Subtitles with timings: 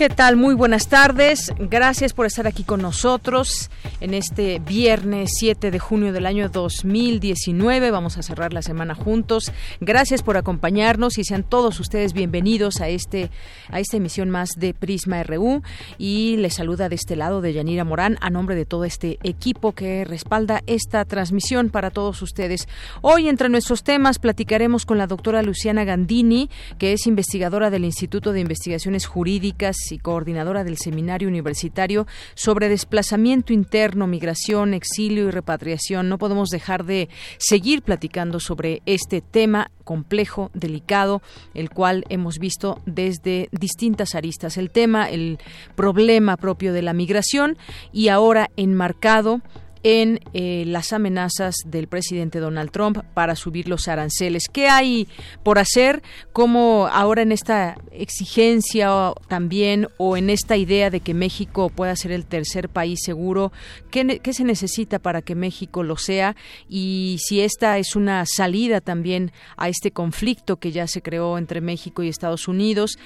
[0.00, 0.36] ¿Qué tal?
[0.36, 1.52] Muy buenas tardes.
[1.58, 3.68] Gracias por estar aquí con nosotros
[4.00, 7.90] en este viernes 7 de junio del año 2019.
[7.90, 9.52] Vamos a cerrar la semana juntos.
[9.82, 13.28] Gracias por acompañarnos y sean todos ustedes bienvenidos a este
[13.68, 15.62] a esta emisión más de Prisma RU
[15.98, 19.72] y les saluda de este lado de Yanira Morán a nombre de todo este equipo
[19.72, 22.68] que respalda esta transmisión para todos ustedes.
[23.02, 26.48] Hoy entre nuestros temas platicaremos con la doctora Luciana Gandini,
[26.78, 33.52] que es investigadora del Instituto de Investigaciones Jurídicas y coordinadora del Seminario Universitario sobre Desplazamiento
[33.52, 36.08] Interno, Migración, Exilio y Repatriación.
[36.08, 41.22] No podemos dejar de seguir platicando sobre este tema complejo, delicado,
[41.54, 44.56] el cual hemos visto desde distintas aristas.
[44.56, 45.38] El tema, el
[45.74, 47.56] problema propio de la migración
[47.92, 49.40] y ahora enmarcado
[49.82, 54.44] en eh, las amenazas del presidente Donald Trump para subir los aranceles.
[54.52, 55.08] ¿Qué hay
[55.42, 56.02] por hacer?
[56.32, 58.90] ¿Cómo ahora en esta exigencia
[59.28, 63.52] también o en esta idea de que México pueda ser el tercer país seguro?
[63.90, 66.36] ¿Qué, ¿Qué, se necesita para que México lo sea?
[66.68, 71.60] Y si esta es una salida también a este conflicto que ya se creó entre
[71.60, 72.98] México y Estados Unidos,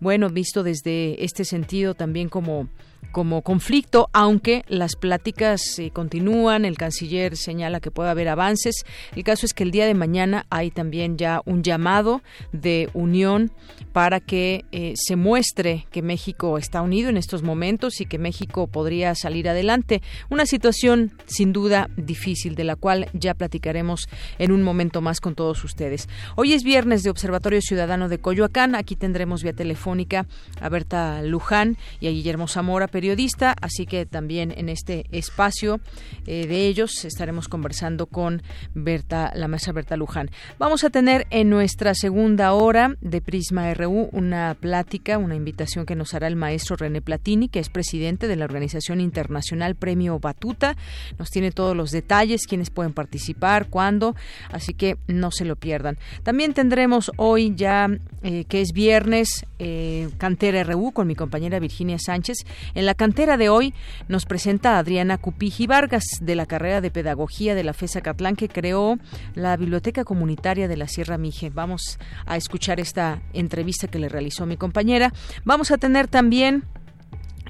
[0.00, 2.68] bueno, visto desde este sentido también como
[3.12, 8.84] como conflicto, aunque las pláticas eh, continúan, el canciller señala que puede haber avances.
[9.14, 12.22] El caso es que el día de mañana hay también ya un llamado
[12.52, 13.52] de unión
[13.92, 18.66] para que eh, se muestre que México está unido en estos momentos y que México
[18.66, 20.02] podría salir adelante.
[20.30, 24.08] Una situación sin duda difícil, de la cual ya platicaremos
[24.38, 26.08] en un momento más con todos ustedes.
[26.36, 28.74] Hoy es viernes de Observatorio Ciudadano de Coyoacán.
[28.74, 30.26] Aquí tendremos vía telefónica
[30.60, 35.80] a Berta Luján y a Guillermo Zamora periodista, así que también en este espacio
[36.28, 40.30] eh, de ellos estaremos conversando con Berta, la maestra Berta Luján.
[40.60, 45.96] Vamos a tener en nuestra segunda hora de Prisma RU una plática, una invitación que
[45.96, 50.76] nos hará el maestro René Platini, que es presidente de la Organización Internacional Premio Batuta.
[51.18, 54.14] Nos tiene todos los detalles, quiénes pueden participar, cuándo,
[54.52, 55.98] así que no se lo pierdan.
[56.22, 57.88] También tendremos hoy ya,
[58.22, 62.38] eh, que es viernes, eh, Cantera RU con mi compañera Virginia Sánchez
[62.74, 63.74] en la cantera de hoy
[64.08, 68.48] nos presenta Adriana Cupiji Vargas de la carrera de Pedagogía de la FESA Catlán que
[68.48, 68.98] creó
[69.34, 71.50] la Biblioteca Comunitaria de la Sierra Mije.
[71.50, 75.12] Vamos a escuchar esta entrevista que le realizó mi compañera.
[75.44, 76.64] Vamos a tener también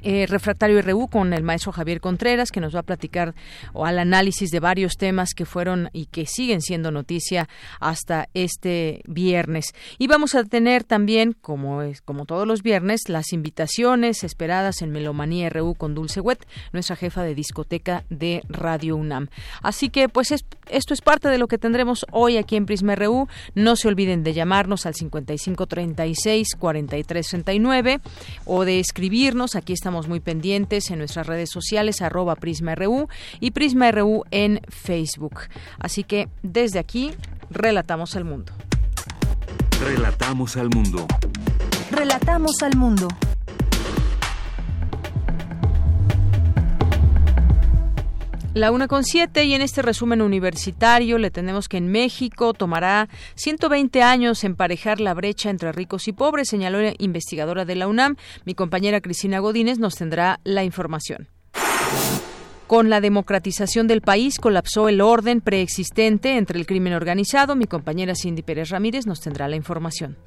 [0.03, 3.35] eh, Refractario RU con el maestro Javier Contreras, que nos va a platicar
[3.73, 7.49] o al análisis de varios temas que fueron y que siguen siendo noticia
[7.81, 9.67] hasta este viernes.
[9.99, 14.91] Y vamos a tener también, como es como todos los viernes, las invitaciones esperadas en
[14.91, 19.29] Melomanía RU con Dulce Wet, nuestra jefa de discoteca de Radio UNAM.
[19.63, 23.29] Así que, pues esto es parte de lo que tendremos hoy aquí en Prisma RU.
[23.55, 28.01] No se olviden de llamarnos al 5536 4369
[28.45, 29.57] o de escribirnos.
[29.57, 33.09] Aquí estamos muy pendientes en nuestras redes sociales, arroba PrismaRU
[33.41, 35.43] y PrismaRU en Facebook.
[35.79, 37.13] Así que desde aquí,
[37.51, 38.53] relatamos al mundo.
[39.81, 41.07] Relatamos al mundo.
[41.91, 43.09] Relatamos al mundo.
[48.55, 53.09] La una con siete y en este resumen universitario le tenemos que en México tomará
[53.37, 58.17] 120 años emparejar la brecha entre ricos y pobres, señaló la investigadora de la UNAM.
[58.45, 61.29] Mi compañera Cristina Godínez nos tendrá la información.
[62.67, 67.57] Con la democratización del país colapsó el orden preexistente entre el crimen organizado.
[67.57, 70.19] Mi compañera Cindy Pérez Ramírez nos tendrá la información.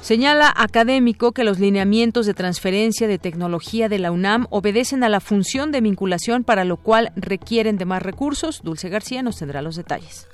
[0.00, 5.20] Señala académico que los lineamientos de transferencia de tecnología de la UNAM obedecen a la
[5.20, 8.60] función de vinculación para lo cual requieren de más recursos.
[8.62, 10.28] Dulce García nos tendrá los detalles.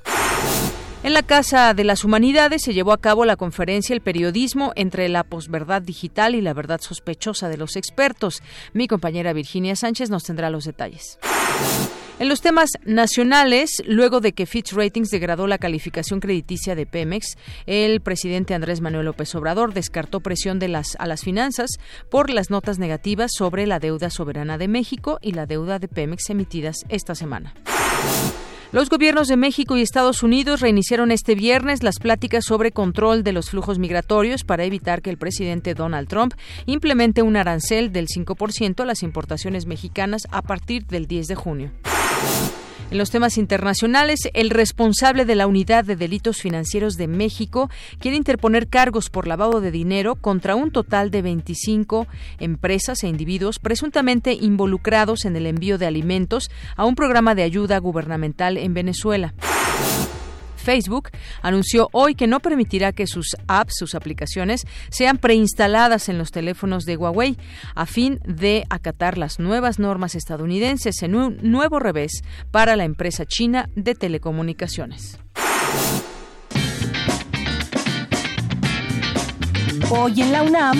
[1.03, 5.09] En la Casa de las Humanidades se llevó a cabo la conferencia El periodismo entre
[5.09, 8.41] la posverdad digital y la verdad sospechosa de los expertos.
[8.71, 11.19] Mi compañera Virginia Sánchez nos tendrá los detalles.
[12.19, 17.35] En los temas nacionales, luego de que Fitch Ratings degradó la calificación crediticia de Pemex,
[17.65, 21.71] el presidente Andrés Manuel López Obrador descartó presión de las, a las finanzas
[22.09, 26.29] por las notas negativas sobre la deuda soberana de México y la deuda de Pemex
[26.29, 27.53] emitidas esta semana.
[28.73, 33.31] Los gobiernos de México y Estados Unidos reiniciaron este viernes las pláticas sobre control de
[33.31, 36.33] los flujos migratorios para evitar que el presidente Donald Trump
[36.65, 41.71] implemente un arancel del 5% a las importaciones mexicanas a partir del 10 de junio.
[42.91, 47.69] En los temas internacionales, el responsable de la Unidad de Delitos Financieros de México
[47.99, 52.07] quiere interponer cargos por lavado de dinero contra un total de 25
[52.39, 57.79] empresas e individuos presuntamente involucrados en el envío de alimentos a un programa de ayuda
[57.79, 59.33] gubernamental en Venezuela.
[60.63, 61.09] Facebook
[61.41, 66.85] anunció hoy que no permitirá que sus apps, sus aplicaciones, sean preinstaladas en los teléfonos
[66.85, 67.37] de Huawei
[67.75, 73.25] a fin de acatar las nuevas normas estadounidenses en un nuevo revés para la empresa
[73.25, 75.19] china de telecomunicaciones.
[79.89, 80.77] Hoy en la UNAM,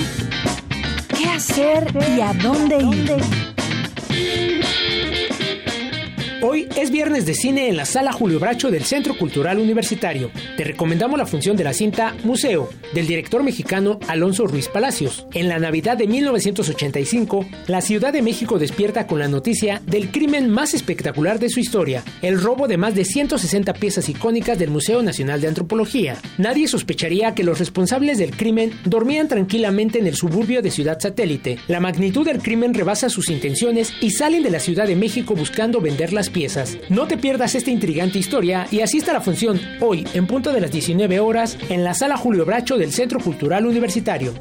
[1.15, 4.62] ¿qué hacer y a dónde ir?
[6.45, 10.29] Hoy es viernes de cine en la sala Julio Bracho del Centro Cultural Universitario.
[10.57, 15.25] Te recomendamos la función de la cinta Museo del director mexicano Alonso Ruiz Palacios.
[15.33, 20.49] En la Navidad de 1985, la Ciudad de México despierta con la noticia del crimen
[20.49, 25.01] más espectacular de su historia, el robo de más de 160 piezas icónicas del Museo
[25.01, 26.17] Nacional de Antropología.
[26.37, 31.57] Nadie sospecharía que los responsables del crimen dormían tranquilamente en el suburbio de Ciudad Satélite.
[31.69, 35.79] La magnitud del crimen rebasa sus intenciones y salen de la Ciudad de México buscando
[35.79, 36.77] vender las piezas.
[36.89, 40.59] No te pierdas esta intrigante historia y asista a la función hoy en punto de
[40.59, 44.33] las 19 horas en la sala Julio Bracho del Centro Cultural Universitario.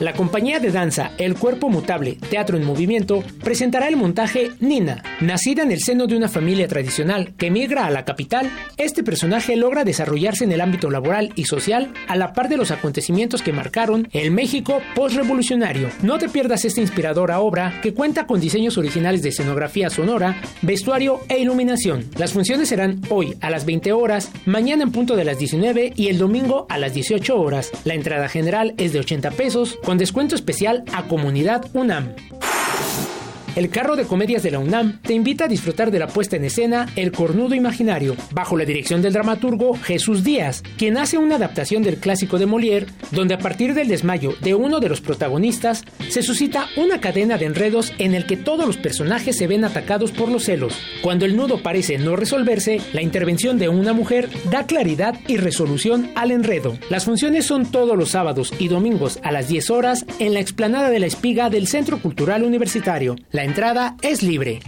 [0.00, 5.02] La compañía de danza El Cuerpo Mutable, Teatro en Movimiento, presentará el montaje Nina.
[5.20, 9.56] Nacida en el seno de una familia tradicional que migra a la capital, este personaje
[9.56, 13.52] logra desarrollarse en el ámbito laboral y social a la par de los acontecimientos que
[13.52, 15.88] marcaron el México postrevolucionario.
[16.02, 21.22] No te pierdas esta inspiradora obra que cuenta con diseños originales de escenografía sonora, vestuario
[21.28, 22.04] e iluminación.
[22.16, 26.06] Las funciones serán hoy a las 20 horas, mañana en punto de las 19 y
[26.06, 27.72] el domingo a las 18 horas.
[27.84, 32.14] La entrada general es de 80 pesos con descuento especial a Comunidad UNAM.
[33.58, 36.44] El carro de comedias de la UNAM te invita a disfrutar de la puesta en
[36.44, 41.82] escena El Cornudo Imaginario, bajo la dirección del dramaturgo Jesús Díaz, quien hace una adaptación
[41.82, 46.22] del clásico de Molière, donde a partir del desmayo de uno de los protagonistas se
[46.22, 50.28] suscita una cadena de enredos en el que todos los personajes se ven atacados por
[50.28, 50.80] los celos.
[51.02, 56.12] Cuando el nudo parece no resolverse, la intervención de una mujer da claridad y resolución
[56.14, 56.78] al enredo.
[56.90, 60.90] Las funciones son todos los sábados y domingos a las 10 horas en la explanada
[60.90, 63.16] de la espiga del Centro Cultural Universitario.
[63.48, 64.60] Entrada es libre.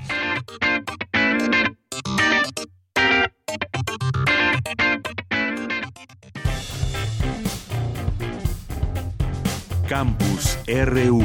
[9.87, 11.23] Campus RU.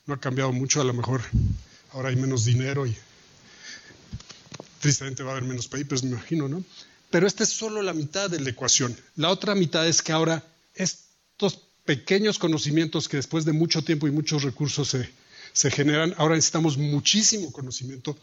[0.07, 1.21] ha cambiado mucho, a lo mejor
[1.91, 2.95] ahora hay menos dinero y
[4.79, 6.63] tristemente va a haber menos papers, me imagino, ¿no?
[7.09, 8.95] Pero esta es solo la mitad de la ecuación.
[9.15, 10.43] La otra mitad es que ahora
[10.75, 15.09] estos pequeños conocimientos que después de mucho tiempo y muchos recursos se,
[15.51, 16.13] se generan.
[16.17, 18.15] Ahora necesitamos muchísimo conocimiento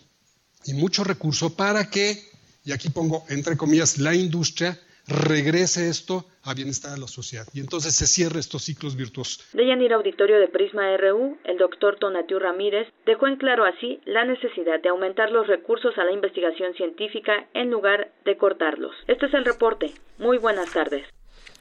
[0.64, 2.30] y mucho recurso para que,
[2.66, 7.60] y aquí pongo entre comillas, la industria regrese esto a bienestar de la sociedad y
[7.60, 9.46] entonces se cierre estos ciclos virtuosos.
[9.52, 14.24] De Yanir Auditorio de Prisma RU, el doctor Tonatiu Ramírez dejó en claro así la
[14.24, 18.92] necesidad de aumentar los recursos a la investigación científica en lugar de cortarlos.
[19.06, 19.92] Este es el reporte.
[20.18, 21.06] Muy buenas tardes.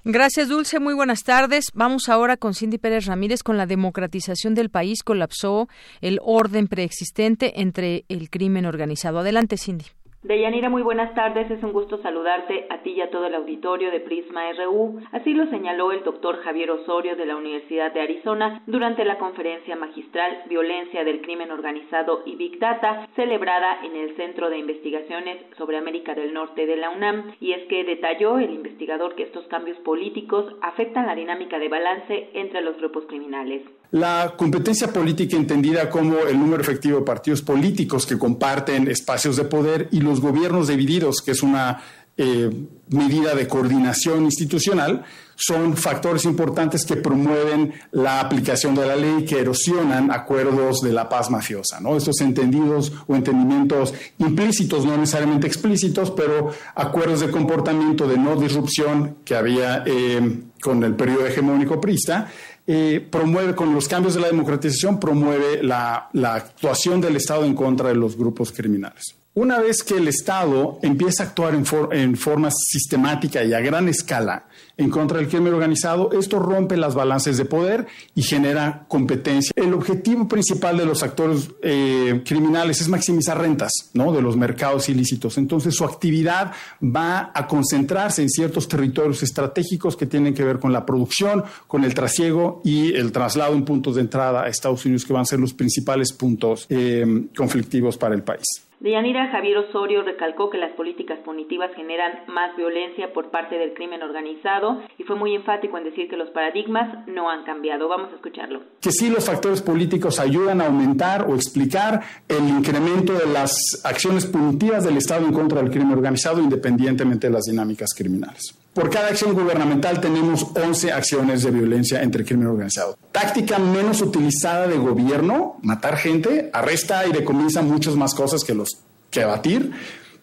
[0.04, 0.80] Gracias, Dulce.
[0.80, 1.66] Muy buenas tardes.
[1.74, 3.42] Vamos ahora con Cindy Pérez Ramírez.
[3.42, 5.68] Con la democratización del país colapsó
[6.00, 9.20] el orden preexistente entre el crimen organizado.
[9.20, 9.86] Adelante, Cindy.
[10.26, 11.52] Deyanira, muy buenas tardes.
[11.52, 15.00] Es un gusto saludarte a ti y a todo el auditorio de Prisma RU.
[15.12, 19.76] Así lo señaló el doctor Javier Osorio de la Universidad de Arizona durante la conferencia
[19.76, 25.78] magistral Violencia del Crimen Organizado y Big Data, celebrada en el Centro de Investigaciones sobre
[25.78, 27.36] América del Norte de la UNAM.
[27.40, 32.30] Y es que detalló el investigador que estos cambios políticos afectan la dinámica de balance
[32.34, 33.62] entre los grupos criminales.
[33.92, 39.46] La competencia política entendida como el número efectivo de partidos políticos que comparten espacios de
[39.46, 41.82] poder y los gobiernos divididos, que es una
[42.18, 42.50] eh,
[42.90, 45.04] medida de coordinación institucional,
[45.36, 51.10] son factores importantes que promueven la aplicación de la ley, que erosionan acuerdos de la
[51.10, 51.80] paz mafiosa.
[51.82, 51.98] ¿no?
[51.98, 59.18] Estos entendidos o entendimientos implícitos, no necesariamente explícitos, pero acuerdos de comportamiento de no disrupción
[59.26, 62.30] que había eh, con el periodo hegemónico prista,
[62.68, 67.90] eh, promueve, con los cambios de la democratización, promueve la, actuación del Estado en contra
[67.90, 69.16] de los grupos criminales.
[69.38, 73.90] Una vez que el Estado empieza a actuar en, en forma sistemática y a gran
[73.90, 74.46] escala,
[74.78, 79.52] en contra del crimen organizado, esto rompe las balances de poder y genera competencia.
[79.58, 84.14] El objetivo principal de los actores eh, criminales es maximizar rentas ¿no?
[84.14, 85.38] de los mercados ilícitos.
[85.38, 90.72] Entonces su actividad va a concentrarse en ciertos territorios estratégicos que tienen que ver con
[90.72, 95.04] la producción, con el trasiego y el traslado en puntos de entrada a Estados Unidos,
[95.04, 98.65] que van a ser los principales puntos eh, conflictivos para el país.
[98.80, 104.04] Deyanira Javier Osorio recalcó que las políticas punitivas generan más violencia por parte del crimen
[104.04, 107.88] organizado y fue muy enfático en decir que los paradigmas no han cambiado.
[107.88, 108.62] Vamos a escucharlo.
[108.82, 114.26] Que sí los factores políticos ayudan a aumentar o explicar el incremento de las acciones
[114.26, 118.65] punitivas del Estado en contra del crimen organizado independientemente de las dinámicas criminales.
[118.76, 122.98] Por cada acción gubernamental tenemos 11 acciones de violencia entre crimen organizado.
[123.14, 128.80] Táctica menos utilizada de gobierno, matar gente, arresta y decomisa muchas más cosas que los
[129.10, 129.72] que abatir,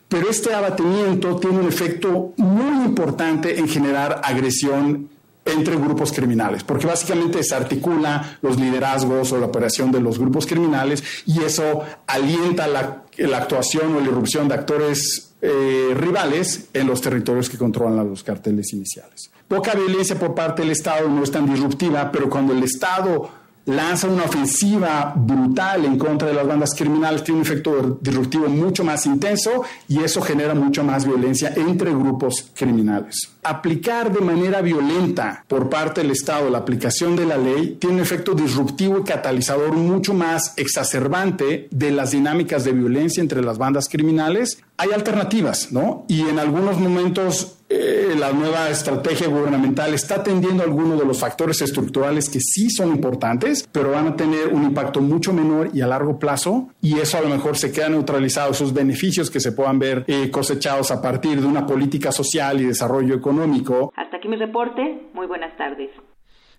[0.06, 5.08] pero este abatimiento tiene un efecto muy importante en generar agresión
[5.46, 11.02] entre grupos criminales, porque básicamente desarticula los liderazgos o la operación de los grupos criminales
[11.24, 17.00] y eso alienta la, la actuación o la irrupción de actores eh, rivales en los
[17.00, 19.28] territorios que controlan los carteles iniciales.
[19.48, 23.28] Poca violencia por parte del Estado no es tan disruptiva, pero cuando el Estado
[23.66, 28.84] lanza una ofensiva brutal en contra de las bandas criminales, tiene un efecto disruptivo mucho
[28.84, 33.30] más intenso y eso genera mucho más violencia entre grupos criminales.
[33.44, 38.02] Aplicar de manera violenta por parte del Estado la aplicación de la ley tiene un
[38.02, 43.88] efecto disruptivo y catalizador mucho más exacerbante de las dinámicas de violencia entre las bandas
[43.88, 46.04] criminales hay alternativas, ¿no?
[46.08, 51.60] Y en algunos momentos eh, la nueva estrategia gubernamental está atendiendo algunos de los factores
[51.62, 55.86] estructurales que sí son importantes, pero van a tener un impacto mucho menor y a
[55.86, 59.78] largo plazo, y eso a lo mejor se queda neutralizado, esos beneficios que se puedan
[59.78, 63.92] ver eh, cosechados a partir de una política social y desarrollo económico.
[63.96, 65.08] Hasta aquí mi reporte.
[65.14, 65.90] Muy buenas tardes.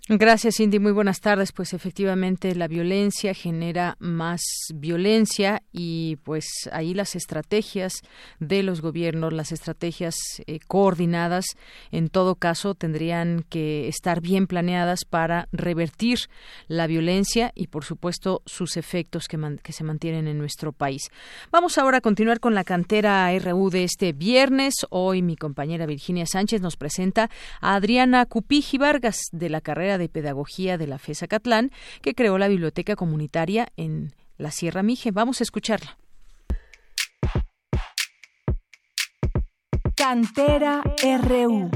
[0.09, 0.79] Gracias, Cindy.
[0.79, 1.53] Muy buenas tardes.
[1.53, 4.41] Pues efectivamente la violencia genera más
[4.73, 8.01] violencia y pues ahí las estrategias
[8.41, 11.45] de los gobiernos, las estrategias eh, coordinadas,
[11.91, 16.19] en todo caso tendrían que estar bien planeadas para revertir
[16.67, 21.03] la violencia y por supuesto sus efectos que, que se mantienen en nuestro país.
[21.49, 24.73] Vamos ahora a continuar con la cantera RU de este viernes.
[24.89, 27.29] Hoy mi compañera Virginia Sánchez nos presenta
[27.61, 31.71] a Adriana Cupiji Vargas de la carrera de Pedagogía de la FESA Catlán,
[32.01, 35.11] que creó la biblioteca comunitaria en la Sierra Mije.
[35.11, 35.97] Vamos a escucharla.
[39.95, 40.81] Cantera
[41.21, 41.69] RU.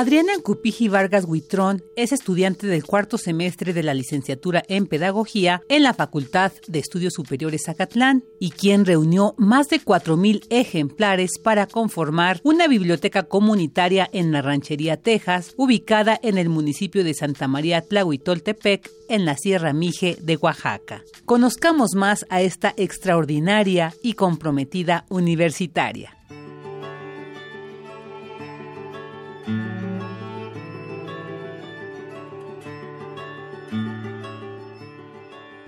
[0.00, 5.82] Adriana Cupiji Vargas Huitrón es estudiante del cuarto semestre de la licenciatura en Pedagogía en
[5.82, 12.40] la Facultad de Estudios Superiores Zacatlán y quien reunió más de 4.000 ejemplares para conformar
[12.44, 18.88] una biblioteca comunitaria en la Ranchería, Texas, ubicada en el municipio de Santa María Tlahuitoltepec,
[19.08, 21.02] en la Sierra Mije de Oaxaca.
[21.24, 26.17] Conozcamos más a esta extraordinaria y comprometida universitaria.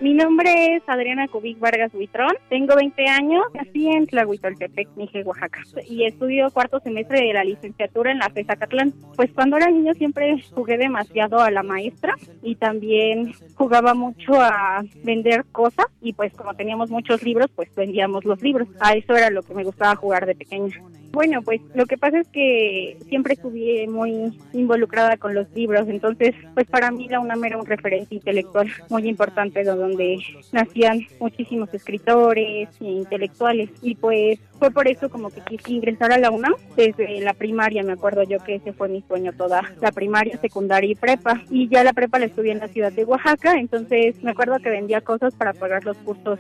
[0.00, 5.60] Mi nombre es Adriana Cubic Vargas Huitrón, tengo 20 años, nací en Tlahuitoltepec, Mije, Oaxaca,
[5.86, 8.94] y estudio cuarto semestre de la licenciatura en la FESA Catlán.
[9.14, 14.82] Pues cuando era niño siempre jugué demasiado a la maestra y también jugaba mucho a
[15.04, 18.68] vender cosas y pues como teníamos muchos libros, pues vendíamos los libros.
[18.80, 20.80] A eso era lo que me gustaba jugar de pequeña.
[21.12, 26.34] Bueno, pues lo que pasa es que siempre estuve muy involucrada con los libros, entonces
[26.54, 30.18] pues para mí la UNAM era un referente intelectual muy importante donde
[30.52, 33.70] nacían muchísimos escritores e intelectuales.
[33.82, 37.82] Y pues fue por eso como que quise ingresar a la UNAM desde la primaria,
[37.82, 41.42] me acuerdo yo que ese fue mi sueño toda la primaria, secundaria y prepa.
[41.50, 44.70] Y ya la prepa la estudié en la ciudad de Oaxaca, entonces me acuerdo que
[44.70, 46.38] vendía cosas para pagar los cursos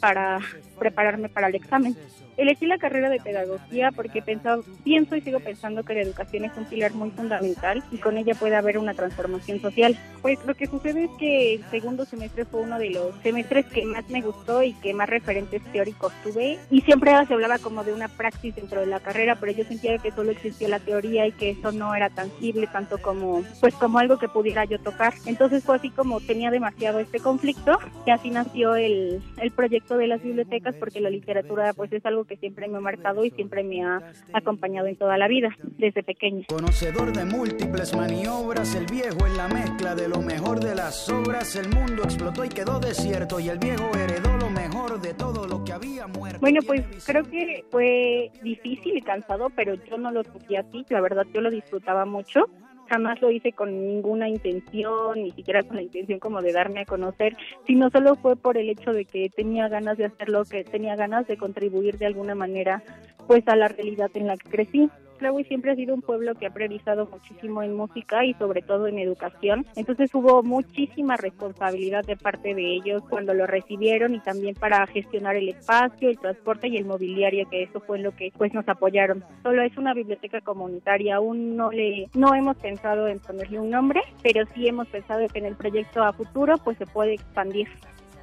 [0.00, 0.40] para
[0.78, 1.96] prepararme para el examen.
[2.36, 6.56] Elegí la carrera de pedagogía porque pensado, pienso y sigo pensando que la educación es
[6.56, 9.96] un pilar muy fundamental y con ella puede haber una transformación social.
[10.22, 13.84] Pues lo que sucede es que el segundo semestre fue uno de los semestres que
[13.84, 17.92] más me gustó y que más referentes teóricos tuve y siempre se hablaba como de
[17.92, 21.32] una praxis dentro de la carrera, pero yo sentía que solo existía la teoría y
[21.32, 25.14] que eso no era tangible tanto como pues como algo que pudiera yo tocar.
[25.26, 30.06] Entonces fue así como tenía demasiado este conflicto y así nació el, el proyecto de
[30.06, 33.62] las bibliotecas porque la literatura pues es algo que siempre me ha marcado y siempre
[33.64, 34.00] me ha
[34.32, 36.46] acompañado en toda la vida, desde pequeña.
[36.48, 41.56] Conocedor de múltiples maniobras, el viejo en la mezcla de lo mejor de las obras,
[41.56, 45.64] el mundo explotó y quedó desierto y el viejo heredó lo mejor de todo lo
[45.64, 46.40] que había muerto.
[46.40, 51.00] Bueno, pues creo que fue difícil y cansado, pero yo no lo sentí así, la
[51.00, 52.46] verdad yo lo disfrutaba mucho
[52.92, 56.84] jamás lo hice con ninguna intención, ni siquiera con la intención como de darme a
[56.84, 57.34] conocer,
[57.66, 61.26] sino solo fue por el hecho de que tenía ganas de hacerlo, que tenía ganas
[61.26, 62.82] de contribuir de alguna manera
[63.26, 64.90] pues a la realidad en la que crecí.
[65.22, 68.88] Tlahui siempre ha sido un pueblo que ha priorizado muchísimo en música y sobre todo
[68.88, 69.64] en educación.
[69.76, 75.36] Entonces hubo muchísima responsabilidad de parte de ellos cuando lo recibieron y también para gestionar
[75.36, 79.22] el espacio, el transporte y el mobiliario, que eso fue lo que pues nos apoyaron.
[79.44, 84.00] Solo es una biblioteca comunitaria, aún no le no hemos pensado en ponerle un nombre,
[84.24, 87.68] pero sí hemos pensado que en el proyecto a futuro pues se puede expandir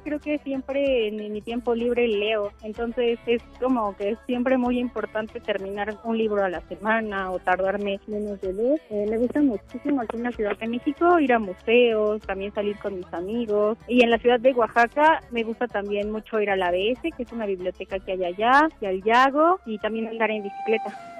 [0.02, 4.78] creo que siempre en mi tiempo libre leo, entonces es como que es siempre muy
[4.78, 8.80] importante terminar un libro a la semana o tardarme menos de dos.
[8.90, 12.76] Eh, me gusta muchísimo aquí en la Ciudad de México ir a museos, también salir
[12.78, 16.56] con mis amigos y en la ciudad de Oaxaca me gusta también mucho ir a
[16.56, 20.30] la ABS, que es una biblioteca que hay allá, y al Yago y también andar
[20.30, 21.19] en bicicleta.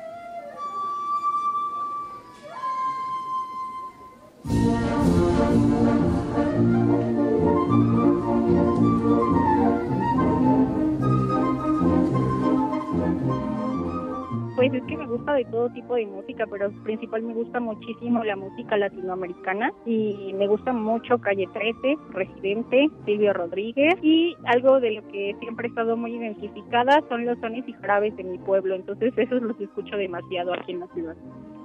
[14.61, 18.23] Pues es que me gusta de todo tipo de música, pero principal me gusta muchísimo
[18.23, 24.91] la música latinoamericana y me gusta mucho Calle 13, Residente, Silvio Rodríguez y algo de
[24.91, 28.75] lo que siempre he estado muy identificada son los sones y jarabes de mi pueblo,
[28.75, 31.17] entonces esos los escucho demasiado aquí en la ciudad.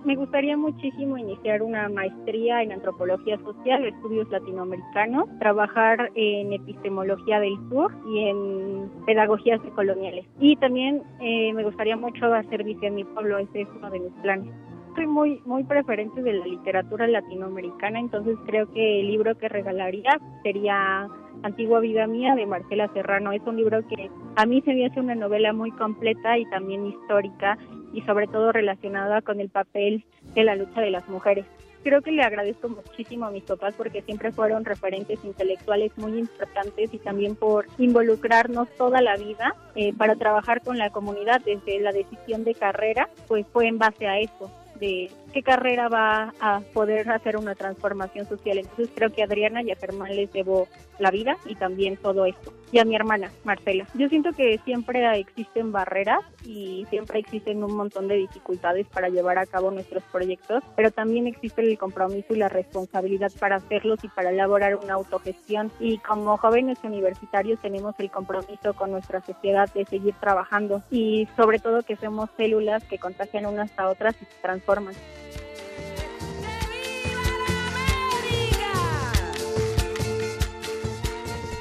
[0.06, 7.58] Me gustaría muchísimo iniciar una maestría en antropología social, estudios latinoamericanos, trabajar en epistemología del
[7.70, 10.28] sur y en pedagogías coloniales.
[10.39, 14.00] Y también eh, me gustaría mucho hacer servicio en mi pueblo, ese es uno de
[14.00, 14.54] mis planes
[14.96, 20.22] soy muy muy preferente de la literatura latinoamericana, entonces creo que el libro que regalaría
[20.41, 21.10] sería
[21.44, 23.32] Antigua Vida Mía de Marcela Serrano.
[23.32, 26.86] Es un libro que a mí se me hace una novela muy completa y también
[26.86, 27.58] histórica
[27.96, 30.04] y sobre todo relacionada con el papel
[30.36, 31.46] de la lucha de las mujeres.
[31.84, 36.92] Creo que le agradezco muchísimo a mis papás porque siempre fueron referentes intelectuales muy importantes
[36.94, 41.92] y también por involucrarnos toda la vida eh, para trabajar con la comunidad desde la
[41.92, 47.12] decisión de carrera, pues fue en base a eso de qué carrera va a poder
[47.12, 48.58] hacer una transformación social.
[48.58, 52.26] Entonces creo que a Adriana y a Germán les debo la vida y también todo
[52.26, 52.54] esto.
[52.71, 53.86] Y a mi hermana, Marcela.
[53.95, 59.38] Yo siento que siempre existen barreras y siempre existen un montón de dificultades para llevar
[59.38, 64.08] a cabo nuestros proyectos, pero también existe el compromiso y la responsabilidad para hacerlos y
[64.08, 65.69] para elaborar una autogestión.
[65.82, 71.60] Y como jóvenes universitarios tenemos el compromiso con nuestra sociedad de seguir trabajando y sobre
[71.60, 74.95] todo que somos células que contagian unas a otras y se transforman.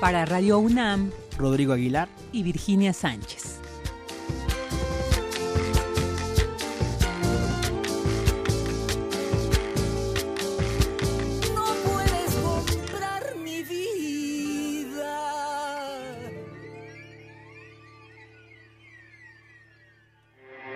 [0.05, 3.44] Para Radio UNAM, Rodrigo Aguilar y Virginia Sánchez.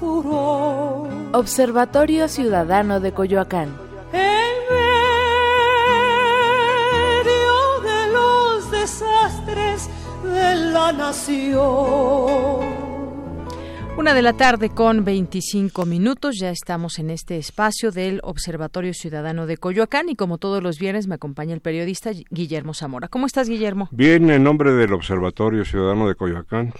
[0.00, 1.08] furor.
[1.32, 3.68] Observatorio Ciudadano de Coyoacán.
[4.12, 4.52] En
[7.24, 9.88] medio de los desastres
[10.22, 12.78] de la nación.
[13.96, 19.46] Una de la tarde con 25 minutos, ya estamos en este espacio del Observatorio Ciudadano
[19.46, 23.08] de Coyoacán y como todos los viernes me acompaña el periodista Guillermo Zamora.
[23.08, 23.88] ¿Cómo estás, Guillermo?
[23.90, 26.72] Bien, en nombre del Observatorio Ciudadano de Coyoacán,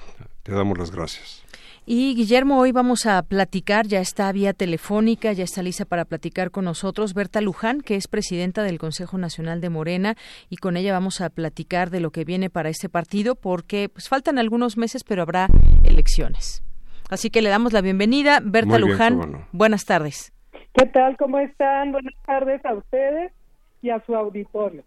[0.44, 1.47] te damos las gracias.
[1.90, 6.50] Y Guillermo, hoy vamos a platicar, ya está vía telefónica, ya está lista para platicar
[6.50, 10.14] con nosotros Berta Luján, que es presidenta del Consejo Nacional de Morena,
[10.50, 14.10] y con ella vamos a platicar de lo que viene para este partido, porque pues
[14.10, 15.48] faltan algunos meses, pero habrá
[15.82, 16.62] elecciones.
[17.08, 18.40] Así que le damos la bienvenida.
[18.44, 20.34] Berta bien, Luján, buenas tardes.
[20.74, 21.16] ¿Qué tal?
[21.16, 21.92] ¿Cómo están?
[21.92, 23.32] Buenas tardes a ustedes
[23.80, 24.84] y a su auditorio.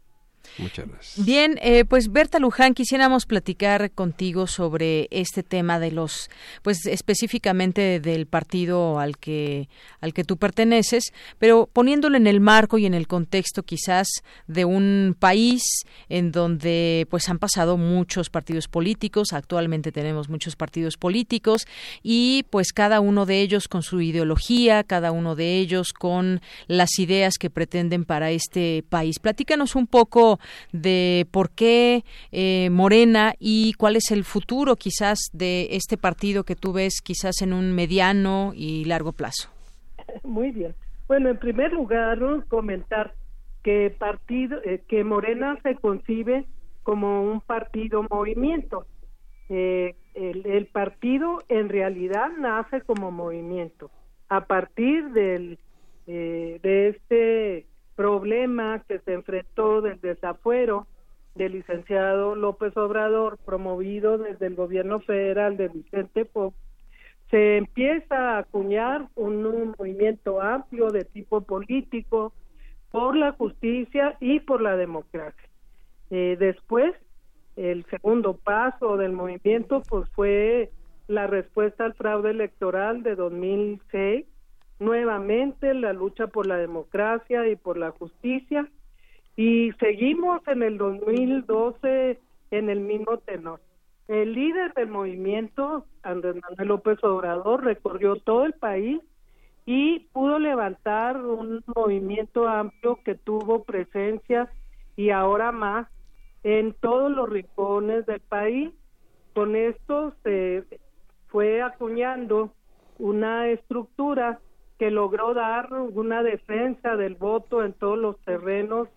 [0.57, 1.25] Muchas gracias.
[1.25, 6.29] Bien, eh, pues Berta Luján, quisiéramos platicar contigo sobre este tema de los,
[6.61, 12.77] pues específicamente del partido al que al que tú perteneces, pero poniéndolo en el marco
[12.77, 14.07] y en el contexto quizás
[14.47, 15.63] de un país
[16.09, 21.65] en donde pues han pasado muchos partidos políticos, actualmente tenemos muchos partidos políticos
[22.03, 26.99] y pues cada uno de ellos con su ideología, cada uno de ellos con las
[26.99, 29.19] ideas que pretenden para este país.
[29.19, 30.30] Platícanos un poco
[30.71, 36.55] de por qué eh, Morena y cuál es el futuro quizás de este partido que
[36.55, 39.49] tú ves quizás en un mediano y largo plazo.
[40.23, 40.75] Muy bien.
[41.07, 43.13] Bueno, en primer lugar, comentar
[43.63, 46.45] que partido, eh, que Morena se concibe
[46.83, 48.85] como un partido movimiento.
[49.49, 53.91] Eh, el, partido en realidad nace como movimiento
[54.29, 55.59] a partir del
[56.05, 57.65] de este
[58.01, 60.87] problema que se enfrentó del desafuero
[61.35, 66.55] del licenciado López Obrador promovido desde el gobierno federal de Vicente Fox
[67.29, 72.33] se empieza a acuñar un, movimiento amplio de tipo político
[72.91, 75.49] por la justicia y por la democracia.
[76.09, 76.93] Eh, después,
[77.55, 80.71] el segundo paso del movimiento pues fue
[81.07, 84.25] la respuesta al fraude electoral de 2006,
[84.81, 88.67] nuevamente la lucha por la democracia y por la justicia
[89.37, 93.61] y seguimos en el 2012 en el mismo tenor.
[94.07, 98.99] El líder del movimiento, Andrés Manuel López Obrador, recorrió todo el país
[99.67, 104.51] y pudo levantar un movimiento amplio que tuvo presencia
[104.97, 105.87] y ahora más
[106.43, 108.71] en todos los rincones del país.
[109.35, 110.63] Con esto se
[111.27, 112.51] fue acuñando
[112.97, 114.39] una estructura
[114.81, 118.87] que logró dar una defensa del voto en todos los terrenos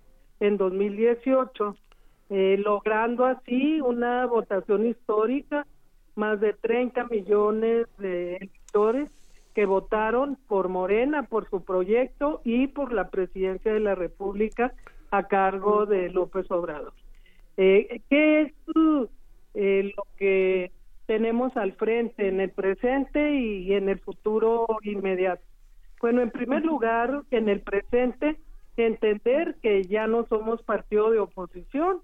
[0.40, 1.76] en 2018,
[2.30, 5.66] eh, logrando así una votación histórica,
[6.14, 9.10] más de 30 millones de electores
[9.54, 14.72] que votaron por Morena, por su proyecto y por la presidencia de la República
[15.10, 16.94] a cargo de López Obrador.
[17.58, 18.52] Eh, ¿Qué es
[19.52, 20.72] eh, lo que
[21.04, 25.44] tenemos al frente en el presente y en el futuro inmediato?
[26.04, 28.38] Bueno, en primer lugar, en el presente,
[28.76, 32.02] entender que ya no somos partido de oposición.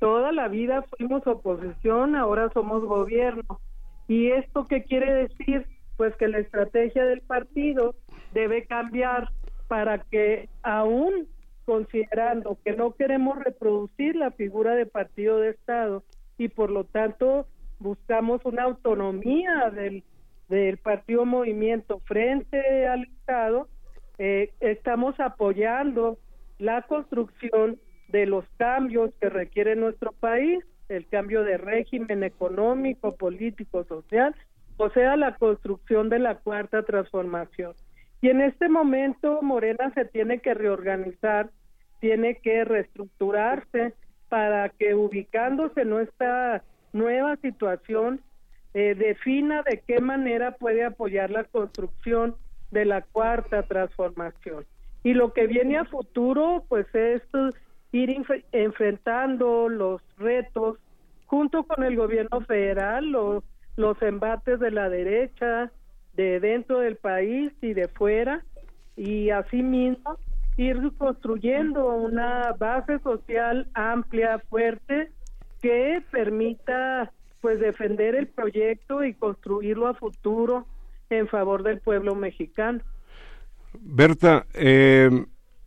[0.00, 3.60] Toda la vida fuimos oposición, ahora somos gobierno.
[4.08, 5.66] ¿Y esto qué quiere decir?
[5.98, 7.94] Pues que la estrategia del partido
[8.32, 9.28] debe cambiar
[9.68, 11.28] para que aún
[11.66, 16.04] considerando que no queremos reproducir la figura de partido de Estado
[16.38, 17.46] y por lo tanto
[17.80, 20.04] buscamos una autonomía del
[20.48, 23.68] del Partido Movimiento frente al Estado,
[24.18, 26.18] eh, estamos apoyando
[26.58, 27.78] la construcción
[28.08, 34.34] de los cambios que requiere nuestro país, el cambio de régimen económico, político, social,
[34.76, 37.74] o sea, la construcción de la cuarta transformación.
[38.20, 41.50] Y en este momento Morena se tiene que reorganizar,
[42.00, 43.94] tiene que reestructurarse
[44.28, 48.20] para que ubicándose en esta nueva situación
[48.74, 52.36] eh, defina de qué manera puede apoyar la construcción
[52.70, 54.64] de la cuarta transformación.
[55.04, 57.22] Y lo que viene a futuro, pues es
[57.92, 58.16] ir
[58.52, 60.78] enfrentando los retos
[61.26, 63.44] junto con el gobierno federal, los,
[63.76, 65.70] los embates de la derecha,
[66.14, 68.44] de dentro del país y de fuera,
[68.96, 70.18] y asimismo
[70.56, 75.10] ir construyendo una base social amplia, fuerte,
[75.60, 77.10] que permita
[77.42, 80.66] pues defender el proyecto y construirlo a futuro
[81.10, 82.80] en favor del pueblo mexicano.
[83.74, 85.10] Berta, eh,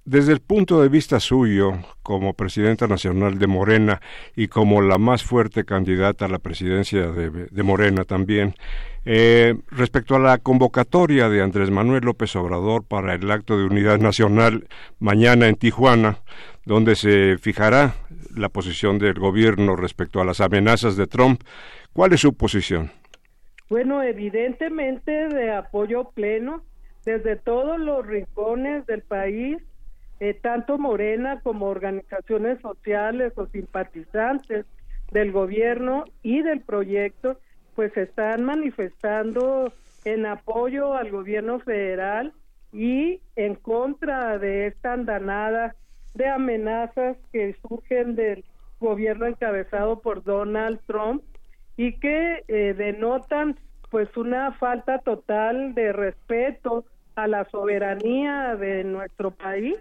[0.06, 4.02] desde el punto de vista suyo, como presidenta nacional de Morena
[4.36, 8.56] y como la más fuerte candidata a la presidencia de, Morena también,
[9.04, 14.00] eh, respecto a la convocatoria de Andrés Manuel López Obrador para el acto de unidad
[14.00, 14.68] nacional
[15.00, 16.20] mañana en Tijuana,
[16.66, 17.94] donde se fijará
[18.36, 21.42] la posición del gobierno respecto a las amenazas de Trump.
[21.94, 22.92] ¿Cuál es su posición?
[23.70, 26.64] Bueno, evidentemente de apoyo pleno
[27.06, 29.58] desde todos los rincones del país,
[30.20, 34.66] eh, tanto Morena como organizaciones sociales o simpatizantes
[35.12, 37.40] del gobierno y del proyecto,
[37.76, 39.72] pues están manifestando
[40.04, 42.34] en apoyo al gobierno federal
[42.74, 45.76] y en contra de esta andanada
[46.16, 48.44] de amenazas que surgen del
[48.80, 51.24] gobierno encabezado por Donald Trump
[51.78, 53.58] y que eh, denotan
[53.92, 59.76] pues una falta total de respeto a la soberanía de nuestro país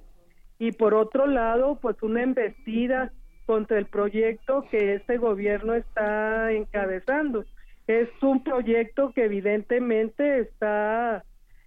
[0.58, 3.12] y por otro lado pues una embestida
[3.46, 7.44] contra el proyecto que este gobierno está encabezando.
[7.86, 11.24] Es un proyecto que evidentemente está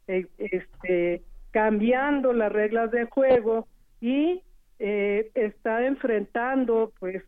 [0.07, 3.67] eh, este, cambiando las reglas de juego
[4.01, 4.41] y
[4.79, 7.23] eh, está enfrentando pues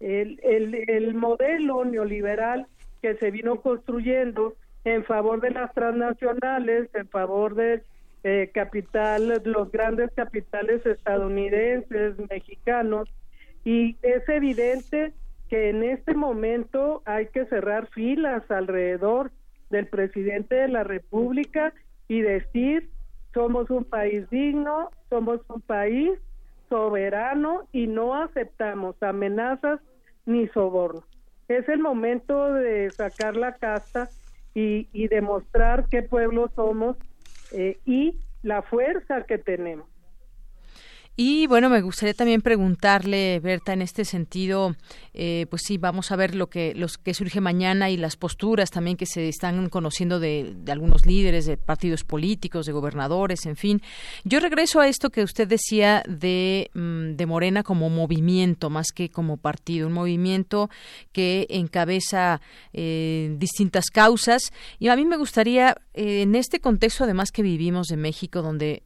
[0.00, 2.66] el, el, modelo neoliberal
[3.02, 7.82] que se vino construyendo en favor de las transnacionales, en favor del
[8.22, 13.08] eh, capital, los grandes capitales estadounidenses, mexicanos,
[13.64, 15.12] y es evidente
[15.48, 19.30] que en este momento hay que cerrar filas alrededor
[19.70, 21.72] del presidente de la República
[22.08, 22.90] y decir
[23.32, 26.12] somos un país digno, somos un país
[26.74, 29.78] soberano y no aceptamos amenazas
[30.26, 31.04] ni sobornos.
[31.46, 34.10] Es el momento de sacar la casta
[34.54, 36.96] y, y demostrar qué pueblo somos
[37.52, 39.86] eh, y la fuerza que tenemos.
[41.16, 44.74] Y bueno, me gustaría también preguntarle, Berta, en este sentido,
[45.12, 48.72] eh, pues sí, vamos a ver lo que, los que surge mañana y las posturas
[48.72, 53.80] también que se están conociendo de, algunos líderes de partidos políticos, de gobernadores, en fin.
[54.24, 59.08] Yo regreso a esto que usted decía de, mm, de Morena como movimiento, más que
[59.08, 60.68] como partido, un movimiento
[61.12, 62.40] que encabeza
[62.72, 64.52] eh, distintas causas.
[64.80, 68.82] Y a mí me gustaría, eh, en este contexto además que vivimos de México, donde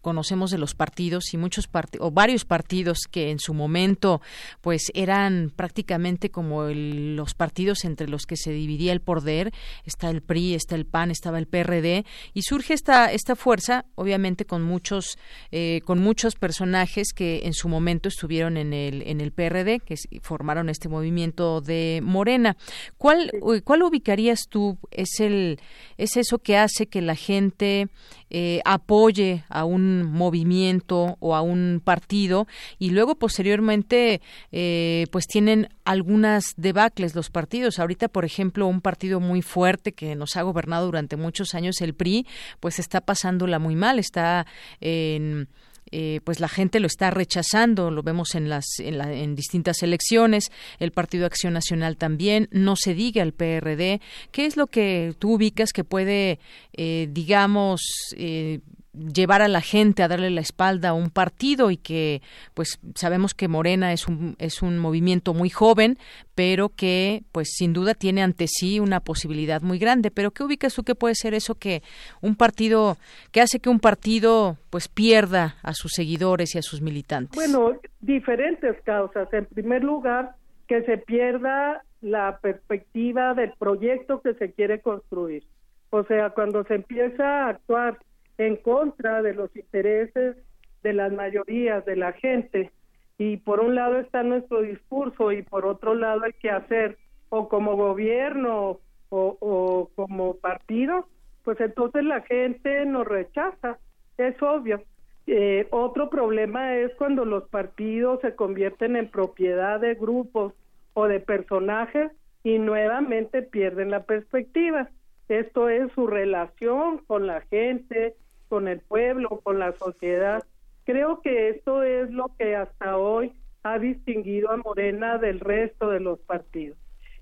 [0.00, 1.68] conocemos de los partidos y muchos
[2.00, 4.20] o varios partidos que en su momento
[4.60, 9.52] pues eran prácticamente como los partidos entre los que se dividía el poder.
[9.84, 14.44] Está el PRI está el PAN estaba el PRD y surge esta esta fuerza obviamente
[14.44, 15.18] con muchos
[15.50, 19.96] eh, con muchos personajes que en su momento estuvieron en el en el PRD que
[20.22, 22.56] formaron este movimiento de Morena.
[22.96, 23.32] Cuál
[23.64, 25.60] cuál ubicarías tú es el
[25.96, 27.88] es eso que hace que la gente
[28.30, 32.46] eh, apoye a un movimiento o a un partido
[32.78, 34.20] y luego posteriormente
[34.52, 37.78] eh, pues tienen algunas debacles los partidos.
[37.78, 41.94] Ahorita, por ejemplo, un partido muy fuerte que nos ha gobernado durante muchos años, el
[41.94, 42.26] PRI,
[42.60, 44.46] pues está pasándola muy mal, está
[44.80, 45.48] en
[45.90, 50.92] eh, pues la gente lo está rechazando, lo vemos en las en, distintas elecciones, el
[50.92, 54.00] Partido Acción Nacional también, no se diga el PRD.
[54.30, 56.38] ¿Qué es lo que tú ubicas que puede,
[56.72, 57.80] eh, digamos,
[58.16, 58.60] eh,
[58.98, 62.22] llevar a la gente a darle la espalda a un partido y que
[62.54, 65.98] pues sabemos que Morena es un es un movimiento muy joven
[66.38, 70.12] pero que pues sin duda tiene ante sí una posibilidad muy grande.
[70.12, 71.82] Pero qué ubicas tú que puede ser eso que
[72.22, 72.96] un partido
[73.32, 77.72] que hace que un partido pues pierda a sus seguidores y a sus militantes bueno
[78.00, 79.32] diferentes causas.
[79.32, 80.36] En primer lugar
[80.68, 85.42] que se pierda la perspectiva del proyecto que se quiere construir.
[85.90, 87.98] O sea cuando se empieza a actuar
[88.38, 90.36] en contra de los intereses
[90.82, 92.70] de las mayorías de la gente.
[93.18, 96.96] Y por un lado está nuestro discurso y por otro lado hay que hacer
[97.30, 98.78] o como gobierno
[99.10, 101.06] o, como partido,
[101.42, 103.78] pues entonces la gente nos rechaza,
[104.18, 104.82] es obvio.
[105.26, 110.54] Eh, otro problema es cuando los partidos se convierten en propiedad de grupos
[110.94, 112.12] o de personajes
[112.44, 114.88] y nuevamente pierden la perspectiva.
[115.28, 118.14] Esto es su relación con la gente,
[118.48, 120.44] con el pueblo, con la sociedad.
[120.84, 123.32] Creo que esto es lo que hasta hoy
[123.62, 126.78] ha distinguido a Morena del resto de los partidos.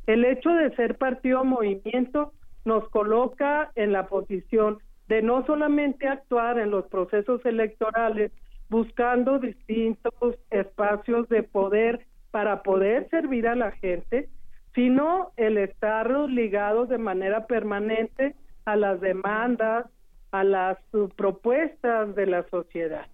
[0.06, 2.32] El hecho de ser partido movimiento
[2.64, 8.32] nos coloca en la posición de no solamente actuar en los procesos electorales
[8.68, 10.12] buscando distintos
[10.50, 14.28] espacios de poder para poder servir a la gente,
[14.74, 18.34] sino el estar ligados de manera permanente
[18.64, 19.86] a las demandas,
[20.30, 20.78] a las
[21.16, 23.06] propuestas de la sociedad.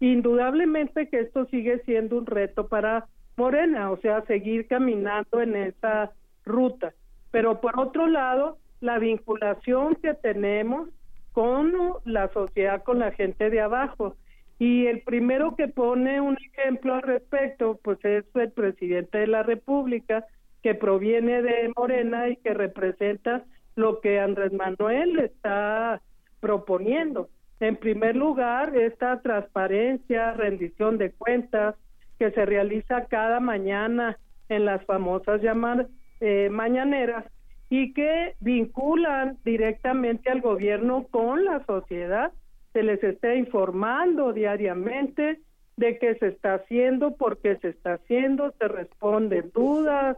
[0.00, 6.12] Indudablemente que esto sigue siendo un reto para Morena, o sea, seguir caminando en esa
[6.44, 6.92] ruta.
[7.30, 10.88] Pero por otro lado, la vinculación que tenemos
[11.32, 11.72] con
[12.04, 14.16] la sociedad, con la gente de abajo.
[14.58, 19.44] Y el primero que pone un ejemplo al respecto, pues es el presidente de la
[19.44, 20.24] República,
[20.62, 23.44] que proviene de Morena y que representa
[23.76, 26.02] lo que Andrés Manuel está
[26.40, 27.28] proponiendo.
[27.60, 31.74] En primer lugar, esta transparencia, rendición de cuentas
[32.18, 35.88] que se realiza cada mañana en las famosas llamadas
[36.20, 37.24] eh, mañaneras
[37.70, 42.32] y que vinculan directamente al gobierno con la sociedad.
[42.72, 45.40] Se les está informando diariamente
[45.76, 50.16] de qué se está haciendo, por qué se está haciendo, se responden dudas,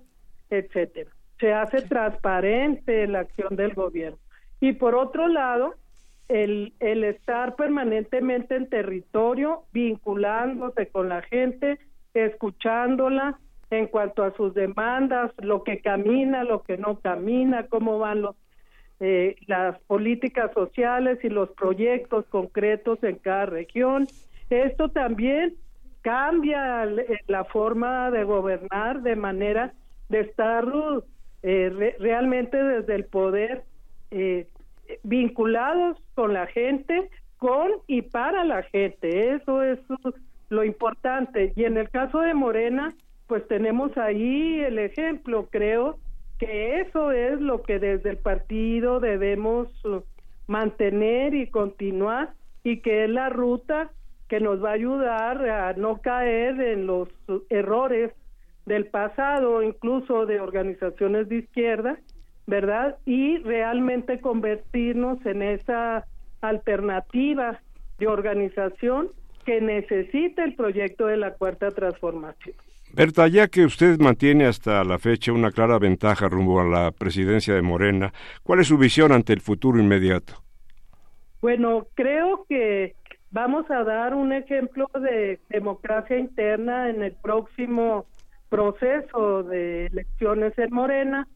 [0.48, 1.10] etcétera.
[1.38, 4.18] Se hace transparente la acción del gobierno.
[4.60, 5.74] Y por otro lado,
[6.30, 11.78] el, el estar permanentemente en territorio, vinculándose con la gente,
[12.14, 13.38] escuchándola
[13.70, 18.36] en cuanto a sus demandas, lo que camina, lo que no camina, cómo van los
[19.02, 24.06] eh, las políticas sociales y los proyectos concretos en cada región.
[24.50, 25.54] Esto también
[26.02, 26.86] cambia
[27.26, 29.72] la forma de gobernar de manera
[30.10, 30.66] de estar
[31.42, 33.64] eh, realmente desde el poder
[34.10, 34.46] eh,
[35.02, 39.34] vinculados con la gente, con y para la gente.
[39.34, 39.78] Eso es
[40.48, 41.52] lo importante.
[41.56, 42.94] Y en el caso de Morena,
[43.26, 45.98] pues tenemos ahí el ejemplo, creo
[46.38, 49.68] que eso es lo que desde el partido debemos
[50.46, 52.32] mantener y continuar
[52.64, 53.90] y que es la ruta
[54.28, 57.08] que nos va a ayudar a no caer en los
[57.50, 58.12] errores
[58.66, 61.98] del pasado, incluso de organizaciones de izquierda,
[62.50, 62.98] ¿verdad?
[63.06, 66.04] Y realmente convertirnos en esa
[66.42, 67.60] alternativa
[67.98, 69.08] de organización
[69.46, 72.54] que necesita el proyecto de la cuarta transformación.
[72.92, 77.54] Berta, ya que usted mantiene hasta la fecha una clara ventaja rumbo a la presidencia
[77.54, 80.34] de Morena, ¿cuál es su visión ante el futuro inmediato?
[81.40, 82.94] Bueno, creo que
[83.30, 88.06] vamos a dar un ejemplo de democracia interna en el próximo
[88.48, 91.28] proceso de elecciones en Morena,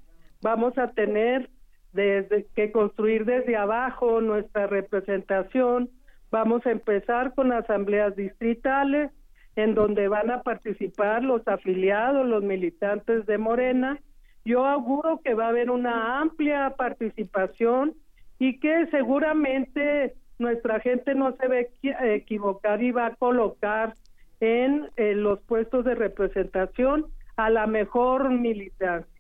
[0.45, 1.51] vamos a tener
[1.93, 5.91] desde que construir desde abajo nuestra representación,
[6.35, 9.13] Vamos a empezar con asambleas distritales,
[9.55, 14.01] en donde van a participar los afiliados, los militantes de Morena.
[14.45, 17.95] Yo auguro que va a haber una amplia participación
[18.41, 23.95] y que seguramente nuestra gente no se a equivocar y va a colocar
[24.41, 29.14] en, los puestos de representación a la mejor militancia.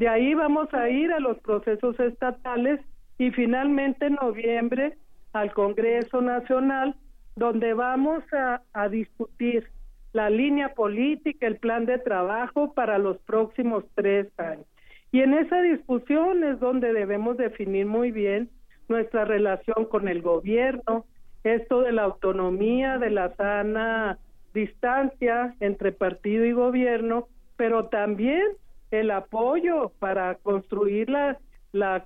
[0.00, 2.80] De ahí vamos a ir a los procesos estatales
[3.18, 4.96] y finalmente en noviembre
[5.34, 6.94] al Congreso Nacional,
[7.36, 9.68] donde vamos a, discutir
[10.14, 14.64] la línea política, el plan de trabajo para los próximos tres años.
[15.12, 18.48] Y en esa discusión es donde debemos definir muy bien
[18.88, 21.04] nuestra relación con el gobierno,
[21.44, 24.16] esto de la autonomía, de la sana
[24.54, 27.28] distancia entre partido y gobierno,
[27.58, 28.46] pero también
[28.90, 31.38] el apoyo para construir la,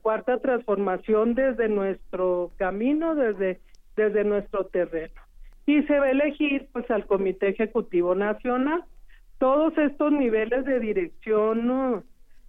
[0.03, 3.61] cuarta transformación desde nuestro camino, desde,
[3.97, 5.15] desde nuestro terreno.
[5.67, 8.85] Y se va a elegir pues al Comité Ejecutivo Nacional.
[9.39, 12.05] Todos estos niveles de dirección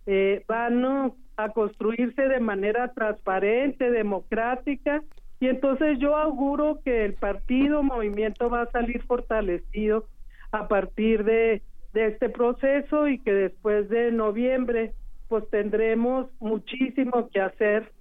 [0.05, 5.01] eh, van a construirse de manera transparente, democrática,
[5.39, 10.05] y entonces yo auguro que el partido movimiento va a salir fortalecido
[10.51, 11.61] a partir de,
[11.95, 14.93] de este proceso y que después de noviembre
[15.29, 17.91] pues tendremos muchísimo que hacer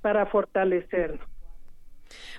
[0.00, 1.20] para fortalecernos.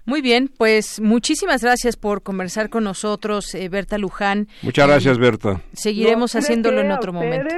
[0.06, 4.48] Muy bien, pues muchísimas gracias por conversar con nosotros, eh, Berta Luján.
[4.62, 5.62] Muchas gracias, Berta.
[5.74, 7.54] Seguiremos haciéndolo en otro momento.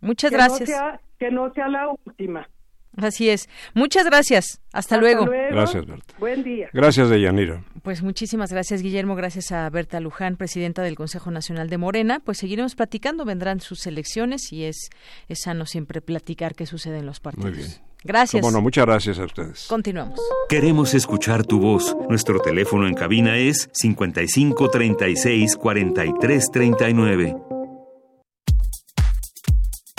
[0.00, 0.70] Muchas gracias.
[1.18, 2.48] que no sea la última.
[2.96, 3.48] Así es.
[3.74, 4.60] Muchas gracias.
[4.72, 5.26] Hasta, luego.
[5.26, 6.14] Gracias, Berta.
[6.18, 6.68] Buen día.
[6.72, 7.64] Gracias, Deyanira.
[7.82, 9.14] Pues muchísimas gracias, Guillermo.
[9.14, 12.20] Gracias a Berta Luján, presidenta del Consejo Nacional de Morena.
[12.24, 13.24] Pues seguiremos platicando.
[13.24, 14.90] Vendrán sus elecciones y es,
[15.28, 17.50] es sano siempre platicar qué sucede en los partidos.
[17.50, 17.70] Muy bien.
[18.04, 18.42] Gracias.
[18.42, 19.66] Bueno, muchas gracias a ustedes.
[19.66, 20.20] Continuamos.
[20.48, 21.96] Queremos escuchar tu voz.
[22.08, 27.53] Nuestro teléfono en cabina es 55 36 43 39.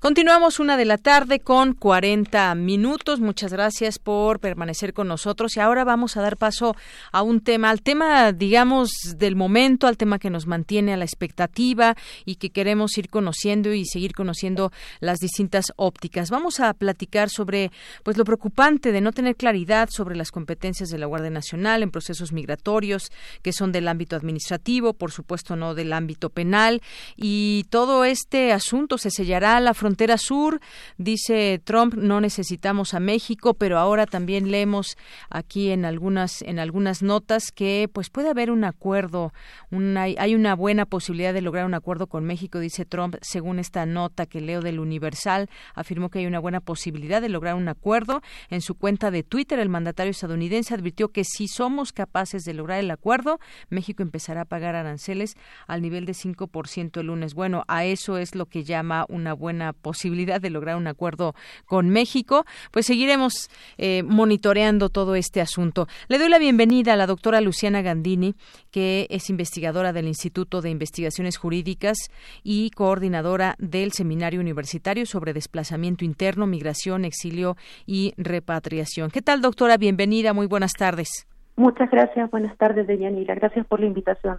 [0.00, 3.20] Continuamos una de la tarde con 40 minutos.
[3.20, 5.54] Muchas gracias por permanecer con nosotros.
[5.58, 6.74] Y ahora vamos a dar paso
[7.12, 11.04] a un tema, al tema, digamos, del momento, al tema que nos mantiene a la
[11.04, 16.30] expectativa y que queremos ir conociendo y seguir conociendo las distintas ópticas.
[16.30, 17.70] Vamos a platicar sobre,
[18.02, 21.90] pues, lo preocupante de no tener claridad sobre las competencias de la Guardia Nacional en
[21.90, 26.80] procesos migratorios que son del ámbito administrativo, por supuesto, no del ámbito penal.
[27.16, 30.60] Y todo este asunto se sellará a la frontera frontera sur.
[30.98, 34.96] Dice Trump, no necesitamos a México, pero ahora también leemos
[35.30, 39.32] aquí en algunas en algunas notas que pues puede haber un acuerdo,
[39.72, 43.84] una, hay una buena posibilidad de lograr un acuerdo con México, dice Trump, según esta
[43.84, 48.22] nota que leo del Universal, afirmó que hay una buena posibilidad de lograr un acuerdo.
[48.48, 52.78] En su cuenta de Twitter, el mandatario estadounidense advirtió que si somos capaces de lograr
[52.78, 55.34] el acuerdo, México empezará a pagar aranceles
[55.66, 57.34] al nivel de 5% el lunes.
[57.34, 61.34] Bueno, a eso es lo que llama una buena posibilidad de lograr un acuerdo
[61.66, 65.86] con México, pues seguiremos eh, monitoreando todo este asunto.
[66.08, 68.34] Le doy la bienvenida a la doctora Luciana Gandini,
[68.70, 71.96] que es investigadora del Instituto de Investigaciones Jurídicas
[72.42, 77.56] y coordinadora del Seminario Universitario sobre Desplazamiento Interno, Migración, Exilio
[77.86, 79.10] y Repatriación.
[79.10, 79.76] ¿Qué tal, doctora?
[79.76, 81.26] Bienvenida, muy buenas tardes.
[81.56, 83.34] Muchas gracias, buenas tardes, Deyanira.
[83.34, 84.38] Gracias por la invitación.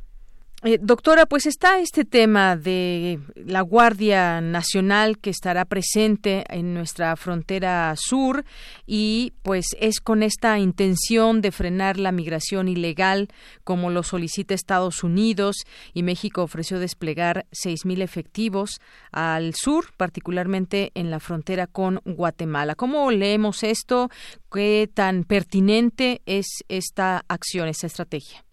[0.63, 7.15] Eh, doctora, pues está este tema de la Guardia Nacional que estará presente en nuestra
[7.15, 8.45] frontera sur
[8.85, 13.29] y pues es con esta intención de frenar la migración ilegal
[13.63, 15.55] como lo solicita Estados Unidos
[15.95, 18.81] y México ofreció desplegar seis mil efectivos
[19.11, 22.75] al sur, particularmente en la frontera con Guatemala.
[22.75, 24.11] ¿Cómo leemos esto?
[24.51, 28.45] ¿Qué tan pertinente es esta acción, esta estrategia?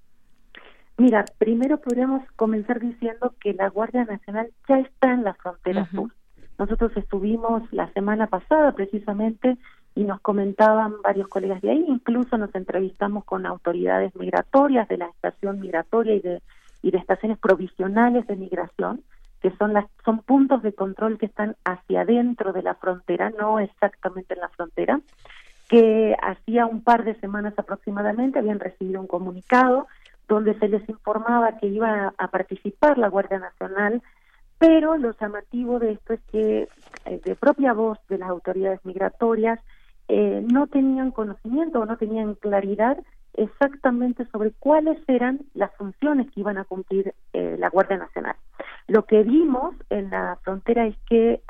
[0.99, 6.11] Mira, primero podríamos comenzar diciendo que la Guardia Nacional ya está en la frontera sur.
[6.59, 9.57] Nosotros estuvimos la semana pasada precisamente
[9.94, 15.07] y nos comentaban varios colegas de ahí, incluso nos entrevistamos con autoridades migratorias de la
[15.07, 16.42] estación migratoria y de
[16.82, 19.03] y de estaciones provisionales de migración,
[19.40, 23.59] que son las son puntos de control que están hacia adentro de la frontera, no
[23.61, 25.01] exactamente en la frontera,
[25.68, 29.86] que hacía un par de semanas aproximadamente habían recibido un comunicado
[30.29, 34.03] donde se les informaba que iba a participar la Guardia Nacional
[34.59, 36.68] pero lo llamativo de esto es que
[37.05, 39.61] eh, de propia voz de las autoridades migratorias
[40.09, 42.99] eh, no tenían conocimiento o no tenían claridad
[43.35, 48.35] exactamente sobre cuáles eran las funciones que iban a cumplir eh, la Guardia Nacional.
[48.89, 51.43] Lo que vimos en la frontera es que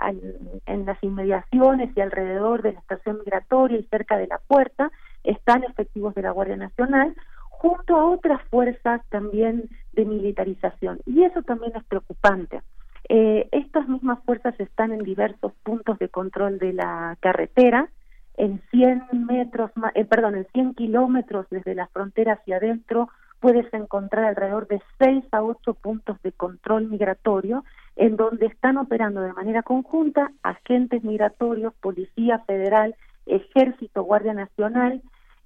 [0.66, 4.90] en las inmediaciones y alrededor de la estación migratoria y cerca de la puerta
[5.22, 7.14] están efectivos de la Guardia Nacional
[7.58, 11.00] junto a otras fuerzas también de militarización.
[11.06, 12.62] Y eso también es preocupante.
[13.08, 17.88] Eh, estas mismas fuerzas están en diversos puntos de control de la carretera,
[18.36, 23.08] en 100 metros, eh, perdón, en 100 kilómetros desde la frontera hacia adentro
[23.40, 27.64] puedes encontrar alrededor de 6 a 8 puntos de control migratorio
[27.96, 32.94] en donde están operando de manera conjunta agentes migratorios, Policía Federal,
[33.26, 35.02] Ejército, Guardia Nacional,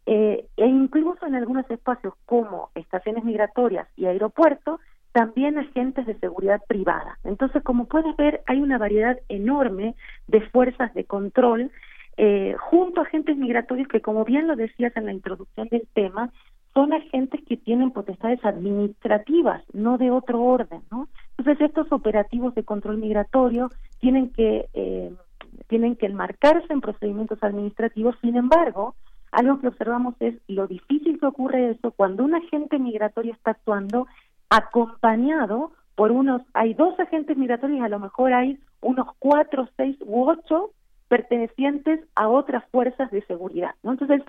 [0.07, 4.81] eh, e incluso en algunos espacios como estaciones migratorias y aeropuertos,
[5.13, 7.19] también agentes de seguridad privada.
[7.25, 9.95] Entonces, como puedes ver, hay una variedad enorme
[10.27, 11.71] de fuerzas de control
[12.17, 16.31] eh, junto a agentes migratorios que, como bien lo decías en la introducción del tema,
[16.75, 21.09] son agentes que tienen potestades administrativas, no de otro orden, ¿no?
[21.37, 25.13] Entonces, estos operativos de control migratorio tienen que eh,
[25.69, 28.17] tienen que enmarcarse en procedimientos administrativos.
[28.21, 28.95] Sin embargo,
[29.33, 34.07] algo que observamos es lo difícil que ocurre eso cuando un agente migratorio está actuando
[34.51, 40.29] acompañado por unos, hay dos agentes migratorios, a lo mejor hay unos cuatro, seis u
[40.29, 40.71] ocho
[41.09, 43.75] pertenecientes a otras fuerzas de seguridad.
[43.83, 43.93] ¿no?
[43.93, 44.23] Entonces,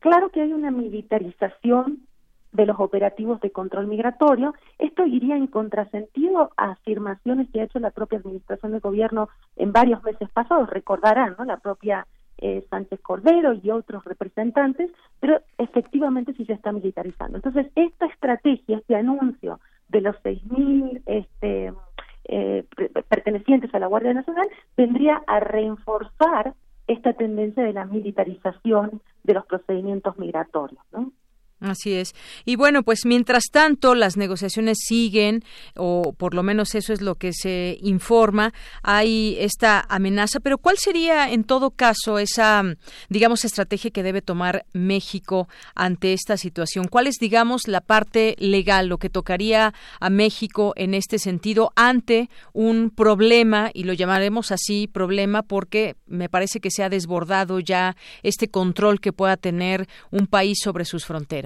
[0.00, 2.06] claro que hay una militarización
[2.52, 4.54] de los operativos de control migratorio.
[4.78, 9.72] Esto iría en contrasentido a afirmaciones que ha hecho la propia administración de gobierno en
[9.72, 10.70] varios meses pasados.
[10.70, 11.44] Recordarán, ¿no?
[11.44, 12.06] La propia
[12.38, 17.38] eh, Sánchez Cordero y otros representantes, pero efectivamente sí se está militarizando.
[17.38, 21.72] Entonces, esta estrategia, este anuncio de los 6.000 este,
[22.24, 22.64] eh,
[23.08, 26.54] pertenecientes a la Guardia Nacional, vendría a reforzar
[26.86, 30.82] esta tendencia de la militarización de los procedimientos migratorios.
[30.92, 31.12] ¿no?
[31.58, 32.14] Así es.
[32.44, 35.42] Y bueno, pues mientras tanto las negociaciones siguen,
[35.74, 38.52] o por lo menos eso es lo que se informa,
[38.82, 42.62] hay esta amenaza, pero ¿cuál sería en todo caso esa,
[43.08, 46.88] digamos, estrategia que debe tomar México ante esta situación?
[46.88, 52.28] ¿Cuál es, digamos, la parte legal, lo que tocaría a México en este sentido ante
[52.52, 57.96] un problema, y lo llamaremos así, problema, porque me parece que se ha desbordado ya
[58.22, 61.45] este control que pueda tener un país sobre sus fronteras?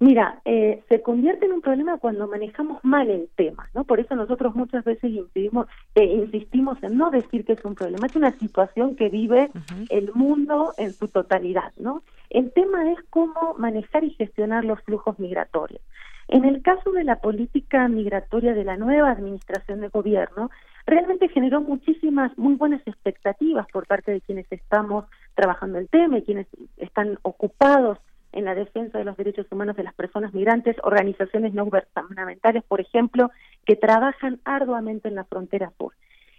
[0.00, 3.82] Mira, eh, se convierte en un problema cuando manejamos mal el tema, ¿no?
[3.82, 5.66] Por eso nosotros muchas veces insistimos,
[5.96, 9.50] eh, insistimos en no decir que es un problema, es una situación que vive
[9.90, 12.04] el mundo en su totalidad, ¿no?
[12.30, 15.82] El tema es cómo manejar y gestionar los flujos migratorios.
[16.28, 20.50] En el caso de la política migratoria de la nueva administración de gobierno,
[20.86, 26.22] realmente generó muchísimas, muy buenas expectativas por parte de quienes estamos trabajando el tema y
[26.22, 27.98] quienes están ocupados
[28.32, 32.80] en la defensa de los derechos humanos de las personas migrantes, organizaciones no gubernamentales, por
[32.80, 33.30] ejemplo,
[33.64, 35.92] que trabajan arduamente en la frontera sur.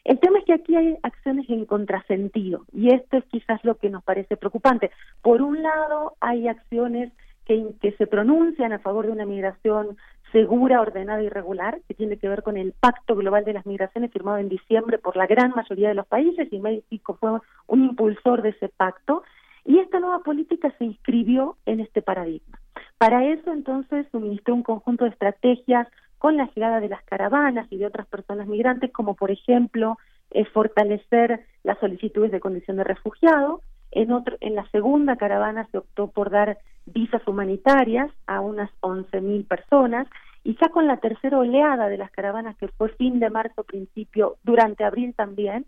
[0.03, 3.89] El tema es que aquí hay acciones en contrasentido y esto es quizás lo que
[3.89, 4.91] nos parece preocupante.
[5.21, 7.11] Por un lado, hay acciones
[7.45, 9.97] que, que se pronuncian a favor de una migración
[10.31, 14.11] segura, ordenada y regular, que tiene que ver con el Pacto Global de las Migraciones
[14.11, 18.41] firmado en diciembre por la gran mayoría de los países y México fue un impulsor
[18.41, 19.23] de ese pacto
[19.66, 22.60] y esta nueva política se inscribió en este paradigma.
[22.97, 25.88] Para eso entonces suministró un conjunto de estrategias
[26.18, 29.97] con la llegada de las caravanas y de otras personas migrantes, como por ejemplo
[30.32, 33.62] eh, fortalecer las solicitudes de condición de refugiado.
[33.91, 39.47] En, otro, en la segunda caravana se optó por dar visas humanitarias a unas 11.000
[39.47, 40.07] personas
[40.43, 44.38] y ya con la tercera oleada de las caravanas que fue fin de marzo, principio,
[44.43, 45.66] durante abril también,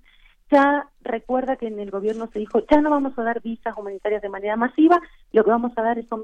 [0.52, 4.22] ya recuerda que en el gobierno se dijo, ya no vamos a dar visas humanitarias
[4.22, 5.00] de manera masiva,
[5.32, 6.24] lo que vamos a dar son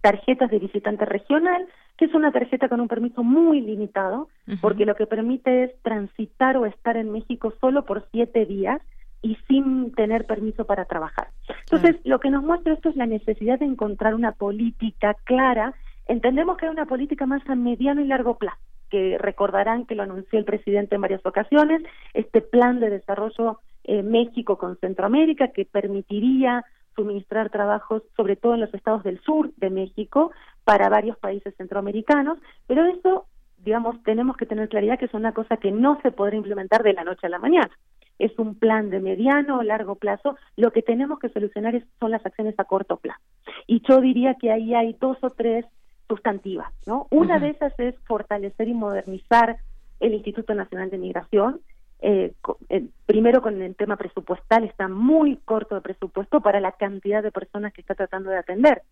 [0.00, 1.66] tarjetas de visitante regional,
[1.98, 4.28] que es una tarjeta con un permiso muy limitado,
[4.60, 8.80] porque lo que permite es transitar o estar en México solo por siete días
[9.22, 11.28] y sin tener permiso para trabajar.
[11.70, 15.74] Entonces, lo que nos muestra esto es la necesidad de encontrar una política clara.
[16.06, 18.60] Entendemos que hay una política más a mediano y largo plazo
[18.90, 21.82] que recordarán que lo anunció el presidente en varias ocasiones,
[22.14, 26.64] este plan de desarrollo eh, México con Centroamérica que permitiría
[26.96, 30.32] suministrar trabajos, sobre todo en los estados del sur de México,
[30.64, 33.26] para varios países centroamericanos, pero eso,
[33.58, 36.94] digamos, tenemos que tener claridad que es una cosa que no se podrá implementar de
[36.94, 37.70] la noche a la mañana.
[38.18, 40.36] Es un plan de mediano o largo plazo.
[40.56, 43.20] Lo que tenemos que solucionar son las acciones a corto plazo.
[43.66, 45.66] Y yo diría que ahí hay dos o tres
[46.08, 47.06] sustantivas, ¿no?
[47.10, 49.58] Una de esas es fortalecer y modernizar
[50.00, 51.60] el Instituto Nacional de Migración.
[52.00, 52.32] Eh,
[52.68, 57.32] eh, primero con el tema presupuestal, está muy corto de presupuesto para la cantidad de
[57.32, 58.82] personas que está tratando de atender.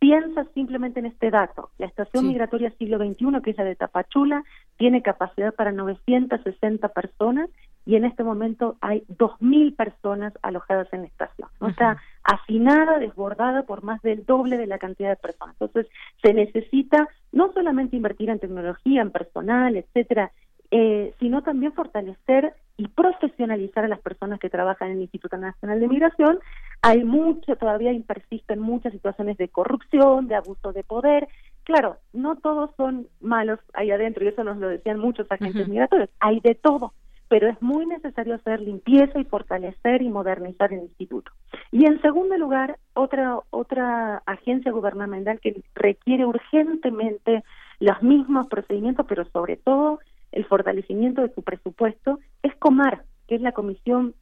[0.00, 1.70] Piensa simplemente en este dato.
[1.78, 4.42] La estación migratoria siglo XXI, que es la de Tapachula,
[4.78, 7.50] tiene capacidad para 960 personas
[7.84, 11.48] y en este momento hay 2.000 personas alojadas en la estación.
[11.60, 11.68] ¿no?
[11.68, 15.54] Está afinada, desbordada por más del doble de la cantidad de personas.
[15.60, 15.92] Entonces,
[16.22, 20.32] se necesita no solamente invertir en tecnología, en personal, etcétera,
[20.70, 25.80] eh, sino también fortalecer y profesionalizar a las personas que trabajan en el Instituto Nacional
[25.80, 26.38] de Migración.
[26.82, 31.28] Hay mucho, todavía persisten muchas situaciones de corrupción, de abuso de poder.
[31.64, 36.08] Claro, no todos son malos ahí adentro, y eso nos lo decían muchos agentes migratorios.
[36.20, 36.92] Hay de todo
[37.30, 41.30] pero es muy necesario hacer limpieza y fortalecer y modernizar el instituto.
[41.70, 47.44] Y en segundo lugar, otra otra agencia gubernamental que requiere urgentemente
[47.78, 50.00] los mismos procedimientos, pero sobre todo
[50.32, 54.16] el fortalecimiento de su presupuesto, es COMAR, que es la Comisión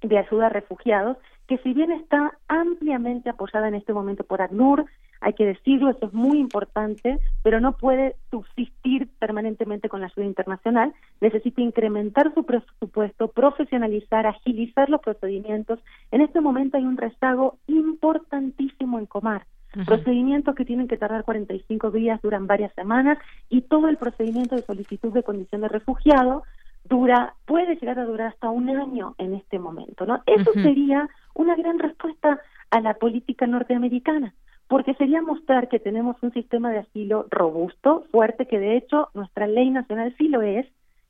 [0.00, 1.16] de Ayuda a Refugiados,
[1.52, 4.86] que si bien está ampliamente apoyada en este momento por ACNUR,
[5.20, 10.24] hay que decirlo, eso es muy importante, pero no puede subsistir permanentemente con la ayuda
[10.24, 15.78] internacional, necesita incrementar su presupuesto, profesionalizar, agilizar los procedimientos.
[16.10, 19.44] En este momento hay un rezago importantísimo en Comar.
[19.86, 23.18] Procedimientos que tienen que tardar 45 días, duran varias semanas
[23.50, 26.44] y todo el procedimiento de solicitud de condición de refugiado
[26.84, 30.22] dura puede llegar a durar hasta un año en este momento, ¿no?
[30.26, 34.34] Eso sería una gran respuesta a la política norteamericana
[34.68, 39.46] porque sería mostrar que tenemos un sistema de asilo robusto, fuerte, que de hecho nuestra
[39.46, 40.66] ley nacional sí lo es,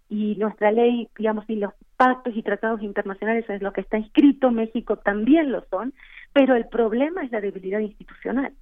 [0.09, 4.51] y nuestra ley, digamos, y los pactos y tratados internacionales es lo que está inscrito,
[4.51, 5.95] México también lo son,
[6.35, 8.53] pero el problema es la debilidad institucional.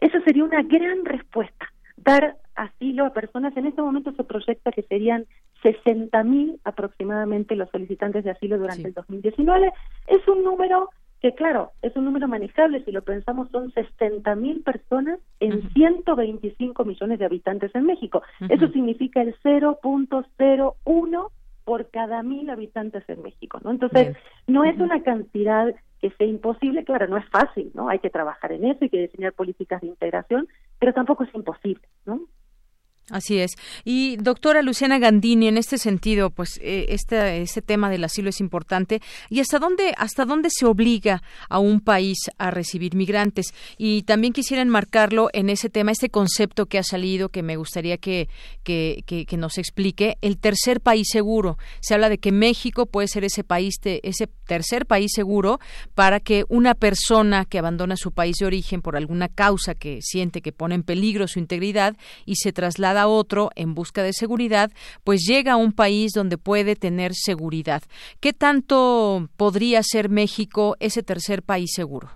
[0.00, 1.72] Eso sería una gran respuesta,
[2.04, 3.56] dar asilo a personas.
[3.56, 5.26] En este momento se proyecta que serían
[5.62, 9.72] 60.000 aproximadamente los solicitantes de asilo durante el 2019.
[10.06, 10.90] Es un número
[11.20, 16.84] que claro, es un número manejable, si lo pensamos son 60 mil personas en 125
[16.84, 18.22] millones de habitantes en México.
[18.48, 21.30] Eso significa el 0.01
[21.64, 23.72] por cada mil habitantes en México, ¿no?
[23.72, 27.88] Entonces, no es una cantidad que sea imposible, claro, no es fácil, ¿no?
[27.88, 31.82] Hay que trabajar en eso, hay que diseñar políticas de integración, pero tampoco es imposible,
[32.06, 32.20] ¿no?
[33.10, 33.52] Así es.
[33.84, 38.40] Y doctora Luciana Gandini, en este sentido, pues eh, este, ese tema del asilo es
[38.40, 39.00] importante.
[39.30, 43.54] ¿Y hasta dónde, hasta dónde se obliga a un país a recibir migrantes?
[43.78, 47.96] Y también quisiera enmarcarlo en ese tema, este concepto que ha salido, que me gustaría
[47.96, 48.28] que,
[48.62, 51.56] que, que, nos explique, el tercer país seguro.
[51.80, 55.60] Se habla de que México puede ser ese país, ese tercer país seguro
[55.94, 60.42] para que una persona que abandona su país de origen por alguna causa que siente
[60.42, 61.96] que pone en peligro su integridad
[62.26, 64.70] y se traslada a otro en busca de seguridad,
[65.04, 67.82] pues llega a un país donde puede tener seguridad.
[68.20, 72.08] ¿Qué tanto podría ser México ese tercer país seguro?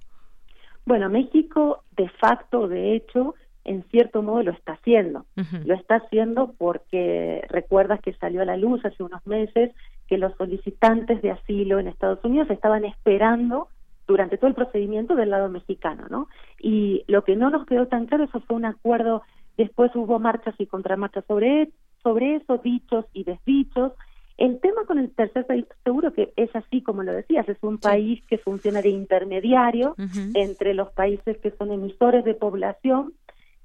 [0.84, 5.24] Bueno, México de facto, de hecho, en cierto modo lo está haciendo.
[5.64, 9.70] Lo está haciendo porque recuerdas que salió a la luz hace unos meses
[10.08, 13.68] que los solicitantes de asilo en Estados Unidos estaban esperando
[14.06, 16.28] durante todo el procedimiento del lado mexicano, ¿no?
[16.58, 19.22] Y lo que no nos quedó tan claro, eso fue un acuerdo
[19.56, 21.70] Después hubo marchas y contramarchas sobre,
[22.02, 23.92] sobre eso, dichos y desdichos.
[24.38, 27.78] El tema con el tercer país, seguro que es así como lo decías, es un
[27.78, 29.94] país que funciona de intermediario
[30.34, 33.12] entre los países que son emisores de población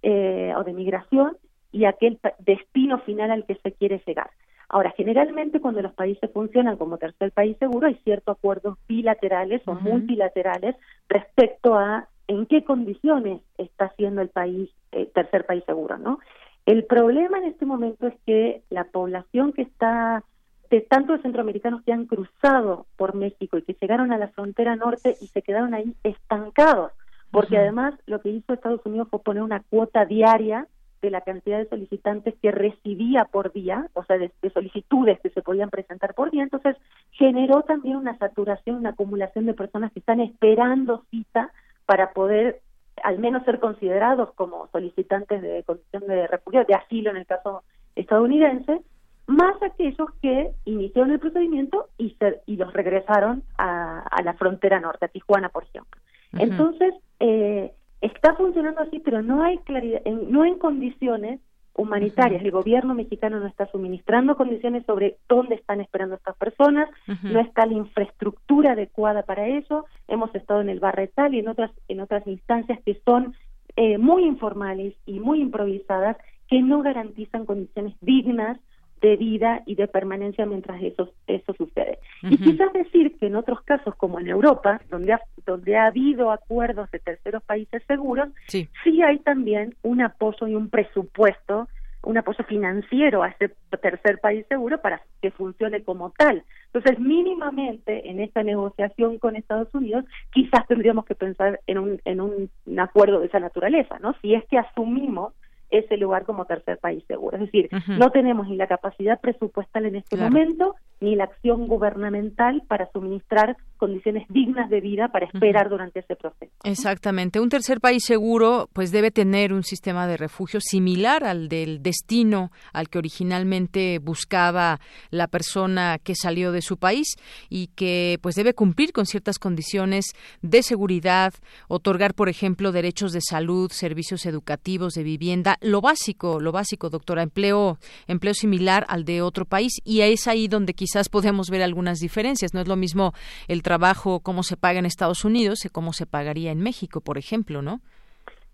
[0.04, 1.38] eh, o de migración
[1.72, 4.30] y aquel destino final al que se quiere llegar.
[4.70, 9.76] Ahora, generalmente cuando los países funcionan como tercer país seguro hay ciertos acuerdos bilaterales o
[9.76, 10.76] multilaterales
[11.08, 16.20] respecto a en qué condiciones está siendo el país eh, tercer país seguro, ¿no?
[16.66, 20.24] El problema en este momento es que la población que está
[20.70, 25.16] de tantos centroamericanos que han cruzado por México y que llegaron a la frontera norte
[25.22, 26.92] y se quedaron ahí estancados,
[27.32, 30.68] porque además lo que hizo Estados Unidos fue poner una cuota diaria
[31.02, 35.42] de la cantidad de solicitantes que recibía por día, o sea, de, solicitudes que se
[35.42, 36.76] podían presentar por día, entonces
[37.12, 41.52] generó también una saturación, una acumulación de personas que están esperando cita
[41.88, 42.62] para poder
[43.04, 47.64] al menos ser considerados como solicitantes de condición de refugio, de asilo en el caso
[47.96, 48.82] estadounidense,
[49.28, 52.16] más aquellos que iniciaron el procedimiento y,
[52.46, 56.02] y los regresaron a, la frontera norte, a Tijuana, por ejemplo.
[56.34, 61.40] Entonces, eh, está funcionando así, pero no hay claridad, no en condiciones
[61.78, 62.44] humanitarias.
[62.44, 66.90] El gobierno mexicano no está suministrando condiciones sobre dónde están esperando estas personas,
[67.24, 69.86] no está la infraestructura adecuada para eso.
[70.08, 73.36] Hemos estado en el Barretal y en otras en otras instancias que son
[73.76, 76.18] eh, muy informales y muy improvisadas
[76.48, 78.58] que no garantizan condiciones dignas
[79.02, 82.00] de vida y de permanencia mientras eso, eso sucede.
[82.24, 86.32] Y quizás decir que en otros casos, como en Europa, donde ha, donde ha habido
[86.32, 88.68] acuerdos de terceros países seguros, sí.
[88.84, 91.68] sí hay también un apoyo y un presupuesto
[92.04, 96.44] un apoyo financiero a ese tercer país seguro para que funcione como tal.
[96.68, 102.22] Entonces, mínimamente en esta negociación con Estados Unidos, quizás tendríamos que pensar en un, en
[102.22, 104.16] un acuerdo de esa naturaleza, ¿no?
[104.22, 105.34] Si es que asumimos
[105.70, 107.38] ese lugar como tercer país seguro.
[107.38, 112.64] Es decir, no tenemos ni la capacidad presupuestal en este momento, ni la acción gubernamental
[112.68, 116.52] para suministrar condiciones dignas de vida para esperar durante ese proceso.
[116.64, 117.40] Exactamente.
[117.40, 122.52] Un tercer país seguro pues debe tener un sistema de refugio similar al del destino
[122.74, 127.16] al que originalmente buscaba la persona que salió de su país
[127.50, 130.06] y que pues debe cumplir con ciertas condiciones
[130.42, 131.34] de seguridad,
[131.68, 137.24] otorgar por ejemplo derechos de salud, servicios educativos, de vivienda, lo básico, lo básico, doctora,
[137.24, 142.00] empleo empleo similar al de otro país y es ahí donde quizás podemos ver algunas
[142.00, 143.14] diferencias, no es lo mismo
[143.48, 147.18] el trabajo, cómo se paga en Estados Unidos y cómo se pagaría en México, por
[147.18, 147.82] ejemplo, ¿no?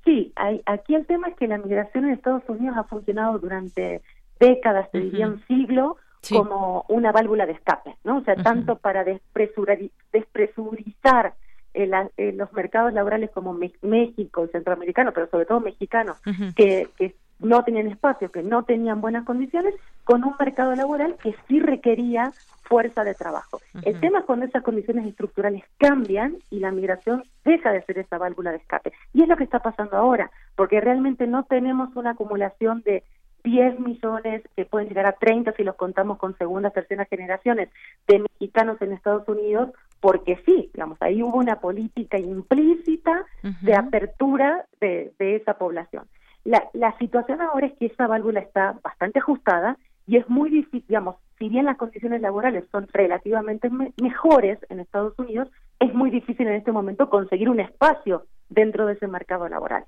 [0.05, 4.01] Sí, hay, aquí el tema es que la migración en Estados Unidos ha funcionado durante
[4.39, 5.97] décadas, te diría un siglo,
[6.31, 8.17] como una válvula de escape, ¿no?
[8.17, 11.35] O sea, tanto para despresurizar
[11.75, 16.19] los mercados laborales como México, centroamericano, pero sobre todo mexicanos,
[16.55, 19.73] que, que no tenían espacio, que no tenían buenas condiciones,
[20.03, 22.31] con un mercado laboral que sí requería
[22.63, 23.59] fuerza de trabajo.
[23.83, 28.17] El tema es cuando esas condiciones estructurales cambian y la migración deja de ser esa
[28.17, 28.93] válvula de escape.
[29.13, 33.03] Y es lo que está pasando ahora, porque realmente no tenemos una acumulación de
[33.43, 37.69] 10 millones, que pueden llegar a 30 si los contamos con segundas, terceras generaciones,
[38.07, 43.25] de mexicanos en Estados Unidos, porque sí, digamos, ahí hubo una política implícita
[43.61, 46.05] de apertura de, de esa población.
[46.43, 50.83] La, la situación ahora es que esa válvula está bastante ajustada y es muy difícil,
[50.87, 53.69] digamos, si bien las condiciones laborales son relativamente
[54.01, 58.93] mejores en Estados Unidos, es muy difícil en este momento conseguir un espacio dentro de
[58.93, 59.85] ese mercado laboral.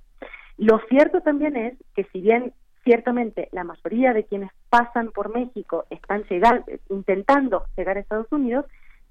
[0.58, 2.54] Lo cierto también es que si bien
[2.84, 8.66] ciertamente la mayoría de quienes pasan por México están llegar, intentando llegar a Estados Unidos,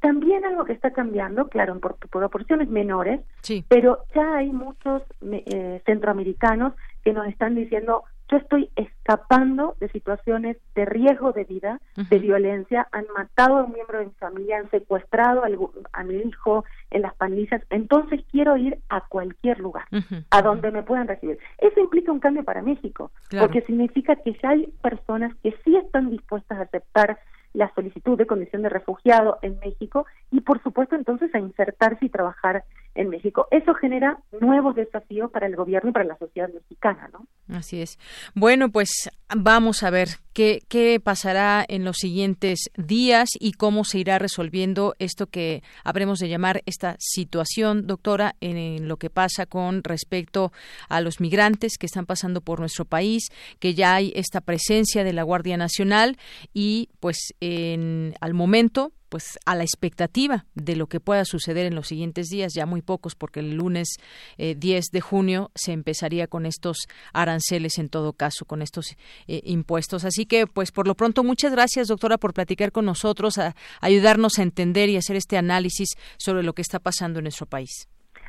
[0.04, 3.22] también algo que está cambiando, claro, en proporciones menores,
[3.68, 10.58] pero ya hay muchos eh, centroamericanos que nos están diciendo, yo estoy escapando de situaciones
[10.74, 14.70] de riesgo de vida, de violencia, han matado a un miembro de mi familia, han
[14.70, 19.86] secuestrado a, mi hijo en las pandillas, entonces quiero ir a cualquier lugar,
[20.28, 21.38] a donde me puedan recibir.
[21.56, 26.10] Eso implica un cambio para México, porque significa que ya hay personas que sí están
[26.10, 27.18] dispuestas a aceptar
[27.54, 32.10] la solicitud de condición de refugiado en México y por supuesto entonces a insertarse y
[32.10, 32.64] trabajar
[32.94, 33.46] en México.
[33.50, 37.26] Eso genera nuevos desafíos para el gobierno y para la sociedad mexicana, ¿no?
[37.54, 37.98] Así es.
[38.34, 43.98] Bueno, pues vamos a ver qué, qué pasará en los siguientes días y cómo se
[43.98, 49.82] irá resolviendo esto que habremos de llamar esta situación, doctora, en lo que pasa con
[49.82, 50.52] respecto
[50.88, 53.28] a los migrantes que están pasando por nuestro país,
[53.58, 56.16] que ya hay esta presencia de la Guardia Nacional
[56.52, 61.76] y pues en, al momento pues a la expectativa de lo que pueda suceder en
[61.76, 63.98] los siguientes días, ya muy pocos, porque el lunes
[64.38, 68.96] 10 eh, de junio se empezaría con estos aranceles en todo caso, con estos
[69.28, 70.04] eh, impuestos.
[70.04, 74.40] Así que, pues por lo pronto, muchas gracias, doctora, por platicar con nosotros, a, ayudarnos
[74.40, 77.88] a entender y hacer este análisis sobre lo que está pasando en nuestro país.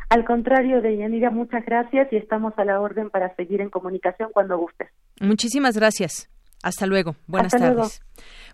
[0.09, 4.55] Al contrario, Deyanira, muchas gracias y estamos a la orden para seguir en comunicación cuando
[4.59, 4.89] gustes.
[5.19, 6.29] Muchísimas gracias.
[6.66, 7.16] Hasta luego.
[7.28, 8.01] Buenas tardes.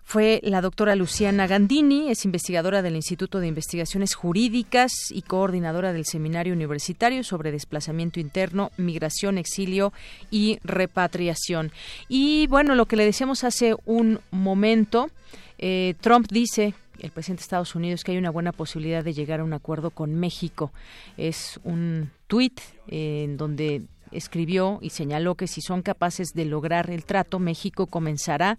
[0.04, 6.04] Fue la doctora Luciana Gandini, es investigadora del Instituto de Investigaciones Jurídicas y coordinadora del
[6.04, 9.94] Seminario Universitario sobre Desplazamiento Interno, Migración, Exilio
[10.30, 11.72] y Repatriación.
[12.06, 15.08] Y bueno, lo que le decíamos hace un momento,
[15.56, 19.40] eh, Trump dice el presidente de Estados Unidos que hay una buena posibilidad de llegar
[19.40, 20.70] a un acuerdo con México.
[21.16, 23.82] Es un tuit eh, en donde
[24.12, 28.58] escribió y señaló que si son capaces de lograr el trato, México comenzará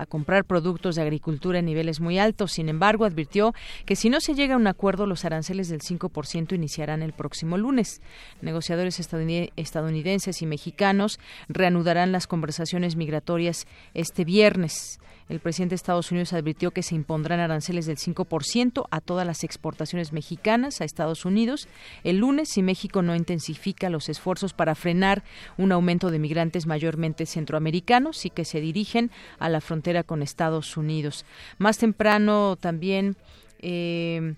[0.00, 2.52] a comprar productos de agricultura en niveles muy altos.
[2.52, 3.52] Sin embargo, advirtió
[3.84, 7.58] que si no se llega a un acuerdo, los aranceles del 5% iniciarán el próximo
[7.58, 8.00] lunes.
[8.40, 15.00] Negociadores estadounidenses y mexicanos reanudarán las conversaciones migratorias este viernes.
[15.30, 19.44] El presidente de Estados Unidos advirtió que se impondrán aranceles del 5% a todas las
[19.44, 21.68] exportaciones mexicanas a Estados Unidos
[22.02, 25.22] el lunes si México no intensifica los esfuerzos para frenar
[25.56, 30.76] un aumento de migrantes mayormente centroamericanos y que se dirigen a la frontera con Estados
[30.76, 31.24] Unidos.
[31.58, 33.16] Más temprano también.
[33.60, 34.34] Eh,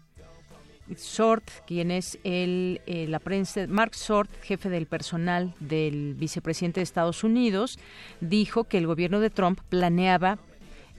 [0.90, 6.84] Short, quien es el, eh, la prensa, Mark Short, jefe del personal del vicepresidente de
[6.84, 7.78] Estados Unidos,
[8.20, 10.38] dijo que el gobierno de Trump planeaba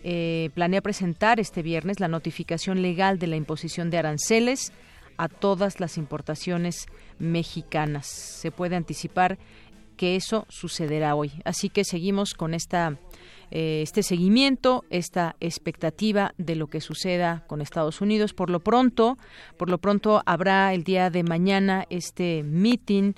[0.04, 4.74] eh, planea presentar este viernes la notificación legal de la imposición de aranceles
[5.18, 6.88] a todas las importaciones
[7.20, 8.08] mexicanas.
[8.08, 9.38] Se puede anticipar
[9.98, 11.32] que eso sucederá hoy.
[11.46, 12.98] Así que seguimos con esta
[13.56, 18.34] eh, este seguimiento, esta expectativa de lo que suceda con Estados Unidos.
[18.34, 19.20] Por lo pronto,
[19.58, 23.14] por lo pronto habrá el día de mañana este meeting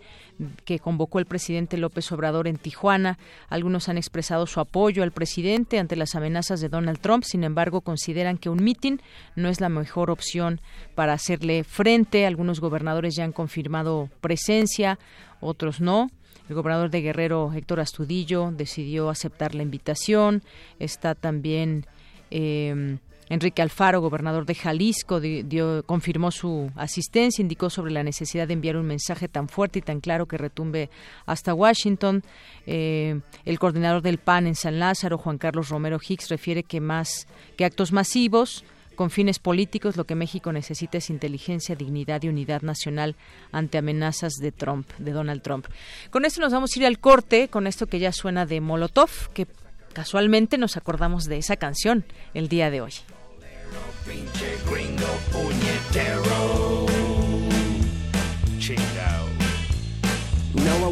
[0.65, 3.17] que convocó el presidente López Obrador en Tijuana.
[3.47, 7.23] Algunos han expresado su apoyo al presidente ante las amenazas de Donald Trump.
[7.23, 8.97] Sin embargo, consideran que un meeting
[9.37, 10.59] no es la mejor opción
[10.95, 12.25] para hacerle frente.
[12.25, 14.99] Algunos gobernadores ya han confirmado presencia,
[15.39, 16.09] otros no.
[16.47, 20.43] El gobernador de Guerrero, Héctor Astudillo, decidió aceptar la invitación.
[20.79, 21.85] Está también
[22.31, 22.97] eh,
[23.29, 28.77] Enrique Alfaro, gobernador de Jalisco, dio, confirmó su asistencia, indicó sobre la necesidad de enviar
[28.77, 30.89] un mensaje tan fuerte y tan claro que retumbe
[31.25, 32.23] hasta Washington.
[32.67, 37.27] Eh, el coordinador del PAN en San Lázaro, Juan Carlos Romero Hicks, refiere que más
[37.57, 38.63] que actos masivos
[38.95, 43.15] con fines políticos, lo que México necesita es inteligencia, dignidad y unidad nacional
[43.51, 45.67] ante amenazas de Trump, de Donald Trump.
[46.09, 49.09] Con esto nos vamos a ir al corte, con esto que ya suena de Molotov,
[49.33, 49.47] que
[49.93, 52.93] casualmente nos acordamos de esa canción el día de hoy.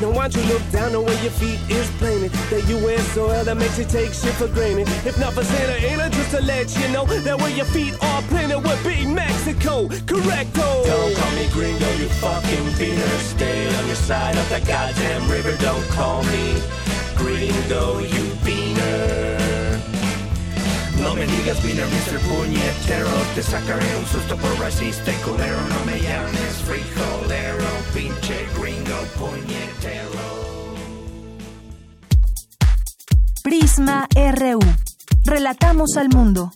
[0.00, 2.32] Now why don't you look down the way your feet is planted?
[2.50, 4.88] That you wear soil that makes you take shit for granted.
[5.06, 8.22] If not for Santa Ana, just to let you know that where your feet are
[8.22, 9.88] planted would be Mexico.
[10.06, 10.66] Correcto.
[10.84, 13.18] Don't call me gringo, you fucking beaner.
[13.20, 15.56] Stay on your side of that goddamn river.
[15.58, 16.60] Don't call me
[17.16, 19.42] gringo, you beaner.
[21.02, 22.18] No me digas beaner, Mr.
[22.28, 28.71] Puñetero Te sacaré un susto por racista y culero No me llames frijolero, pinche gringo
[33.42, 34.60] Prisma RU.
[35.24, 36.52] Relatamos al mundo.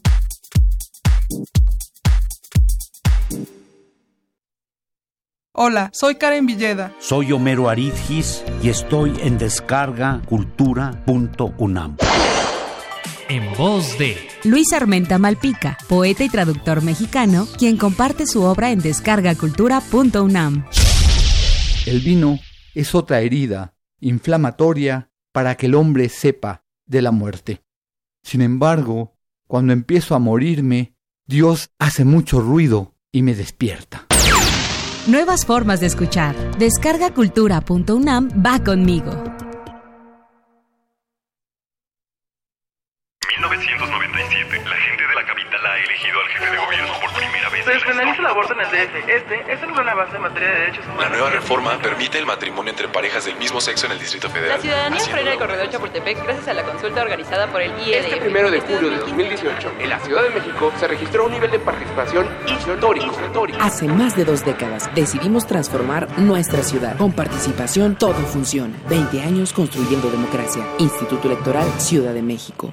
[5.53, 6.95] Hola, soy Karen Villeda.
[7.01, 11.97] Soy Homero Aridgis y estoy en descargacultura.unam
[13.29, 18.81] en voz de Luis Armenta Malpica, poeta y traductor mexicano, quien comparte su obra en
[18.81, 20.65] descargacultura.unam.
[21.87, 22.39] El vino
[22.77, 27.63] es otra herida inflamatoria para que el hombre sepa de la muerte.
[28.23, 29.17] Sin embargo,
[29.47, 30.95] cuando empiezo a morirme,
[31.27, 34.07] Dios hace mucho ruido y me despierta.
[35.07, 36.35] Nuevas formas de escuchar.
[36.59, 39.46] Descargacultura.unam va conmigo.
[47.97, 49.09] Despenaliza el aborto en el DF.
[49.09, 51.03] Este es el gran avance en materia de derechos humanos.
[51.03, 54.57] La nueva reforma permite el matrimonio entre parejas del mismo sexo en el Distrito Federal.
[54.57, 58.05] La ciudadanía frena el corredor Chapultepec gracias a la consulta organizada por el IEDF.
[58.07, 61.51] Este primero de julio de 2018, en la Ciudad de México, se registró un nivel
[61.51, 63.17] de participación histórico.
[63.61, 66.97] Hace más de dos décadas decidimos transformar nuestra ciudad.
[66.97, 68.77] Con participación todo funciona.
[68.89, 70.63] 20 años construyendo democracia.
[70.79, 72.73] Instituto Electoral Ciudad de México.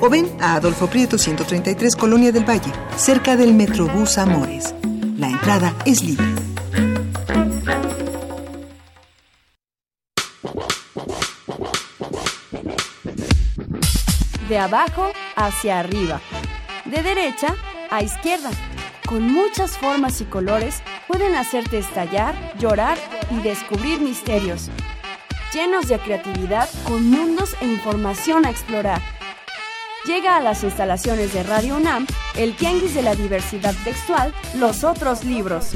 [0.00, 4.74] o ven a Adolfo Prieto 133 Colonia del Valle, cerca del Metrobús Amores.
[5.18, 6.26] La entrada es libre.
[14.48, 16.20] de abajo hacia arriba,
[16.84, 17.54] de derecha
[17.90, 18.50] a izquierda.
[19.06, 22.96] Con muchas formas y colores pueden hacerte estallar, llorar
[23.30, 24.70] y descubrir misterios.
[25.52, 29.00] Llenos de creatividad, con mundos e información a explorar.
[30.06, 35.24] Llega a las instalaciones de Radio UNAM el Tianguis de la Diversidad Textual, Los Otros
[35.24, 35.70] Libros.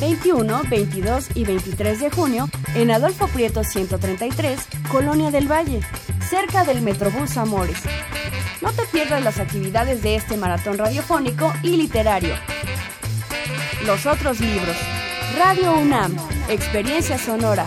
[0.00, 4.58] 21, 22 y 23 de junio en Adolfo Prieto 133,
[4.90, 5.80] Colonia del Valle,
[6.28, 7.76] cerca del Metrobús Amores.
[8.62, 12.34] No te pierdas las actividades de este maratón radiofónico y literario.
[13.84, 14.76] Los otros libros.
[15.36, 16.16] Radio UNAM,
[16.48, 17.66] Experiencia Sonora.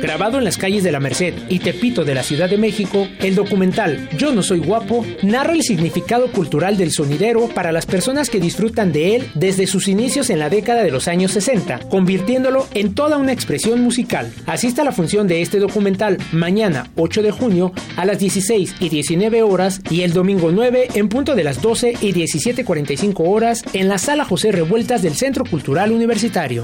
[0.00, 3.34] Grabado en las calles de la Merced y Tepito de la Ciudad de México, el
[3.34, 8.40] documental Yo no soy guapo narra el significado cultural del sonidero para las personas que
[8.40, 12.94] disfrutan de él desde sus inicios en la década de los años 60, convirtiéndolo en
[12.94, 14.32] toda una expresión musical.
[14.46, 18.88] Asista a la función de este documental mañana 8 de junio a las 16 y
[18.88, 23.88] 19 horas y el domingo 9 en punto de las 12 y 17.45 horas en
[23.88, 26.62] la Sala José Revueltas del Centro Cultural Universitario.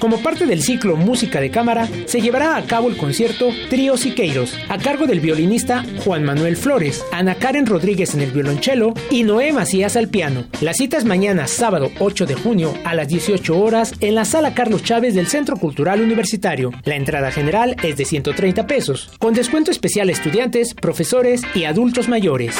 [0.00, 4.56] Como parte del ciclo Música de Cámara, se llevará a cabo el concierto Trío Siqueiros,
[4.70, 9.52] a cargo del violinista Juan Manuel Flores, Ana Karen Rodríguez en el violonchelo y Noé
[9.52, 10.44] Macías al piano.
[10.62, 14.54] La cita es mañana, sábado 8 de junio, a las 18 horas, en la Sala
[14.54, 16.72] Carlos Chávez del Centro Cultural Universitario.
[16.84, 22.08] La entrada general es de 130 pesos, con descuento especial a estudiantes, profesores y adultos
[22.08, 22.56] mayores.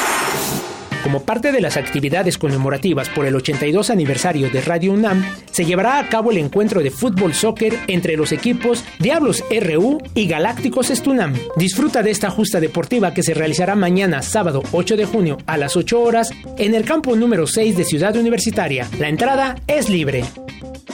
[1.03, 5.99] Como parte de las actividades conmemorativas por el 82 aniversario de Radio UNAM, se llevará
[5.99, 11.35] a cabo el encuentro de fútbol soccer entre los equipos Diablos RU y Galácticos Estunam.
[11.57, 15.77] Disfruta de esta justa deportiva que se realizará mañana, sábado 8 de junio a las
[15.77, 18.87] 8 horas, en el campo número 6 de Ciudad Universitaria.
[18.99, 20.25] La entrada es libre.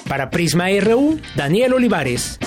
[0.08, 2.38] Para Prisma RU, Daniel Olivares.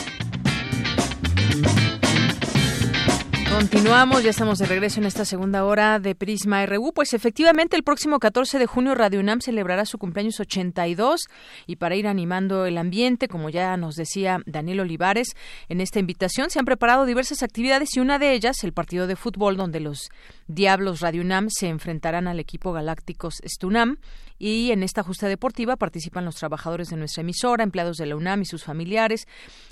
[3.60, 6.94] Continuamos, ya estamos de regreso en esta segunda hora de Prisma RU.
[6.94, 11.28] Pues efectivamente, el próximo 14 de junio Radio UNAM celebrará su cumpleaños 82
[11.68, 15.36] y para ir animando el ambiente, como ya nos decía Daniel Olivares,
[15.68, 19.18] en esta invitación se han preparado diversas actividades y una de ellas, el partido de
[19.18, 20.10] fútbol, donde los
[20.48, 23.98] Diablos Radio UNAM se enfrentarán al equipo Galácticos Stunam
[24.40, 28.42] y en esta justa deportiva participan los trabajadores de nuestra emisora, empleados de la UNAM
[28.42, 29.28] y sus familiares.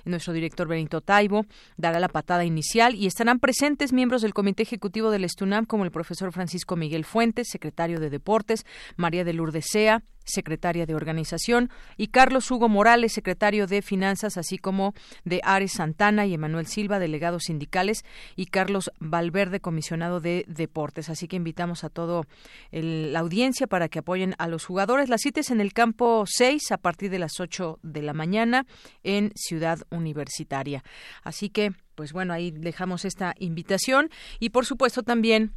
[0.05, 1.45] Nuestro director Benito Taibo
[1.77, 5.91] dará la patada inicial y estarán presentes miembros del Comité Ejecutivo del Stunam como el
[5.91, 8.65] profesor Francisco Miguel Fuentes, secretario de Deportes,
[8.97, 14.57] María de Lourdes Sea, secretaria de Organización, y Carlos Hugo Morales, secretario de Finanzas, así
[14.57, 14.93] como
[15.25, 18.03] de Ares Santana y Emanuel Silva, delegados sindicales,
[18.35, 21.09] y Carlos Valverde, comisionado de Deportes.
[21.09, 22.23] Así que invitamos a toda
[22.71, 25.09] la audiencia para que apoyen a los jugadores.
[25.09, 28.65] Las citas en el campo 6 a partir de las 8 de la mañana
[29.03, 30.83] en Ciudad Universitaria.
[31.23, 34.09] Así que, pues bueno, ahí dejamos esta invitación
[34.39, 35.53] y por supuesto también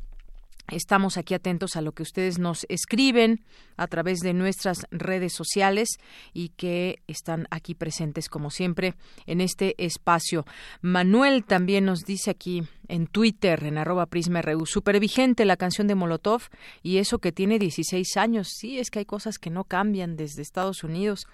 [0.70, 3.44] Estamos aquí atentos a lo que ustedes nos escriben
[3.76, 5.88] a través de nuestras redes sociales
[6.32, 8.94] y que están aquí presentes como siempre
[9.26, 10.46] en este espacio.
[10.80, 15.96] Manuel también nos dice aquí en Twitter, en arroba prisma.ru, super vigente la canción de
[15.96, 16.42] Molotov
[16.82, 18.48] y eso que tiene 16 años.
[18.56, 21.26] Sí, es que hay cosas que no cambian desde Estados Unidos.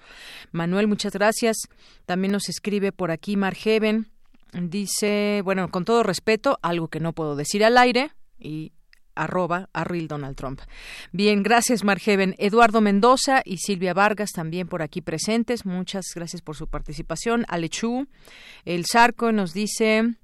[0.53, 1.57] Manuel, muchas gracias.
[2.07, 4.09] También nos escribe por aquí Margeven.
[4.53, 8.73] Dice, bueno, con todo respeto, algo que no puedo decir al aire y
[9.17, 10.61] arroba Real Donald Trump.
[11.13, 12.35] Bien, gracias Margeven.
[12.39, 15.67] Eduardo Mendoza y Silvia Vargas también por aquí presentes.
[15.67, 17.45] Muchas gracias por su participación.
[17.49, 18.07] Alechú,
[18.65, 20.17] el Zarco nos dice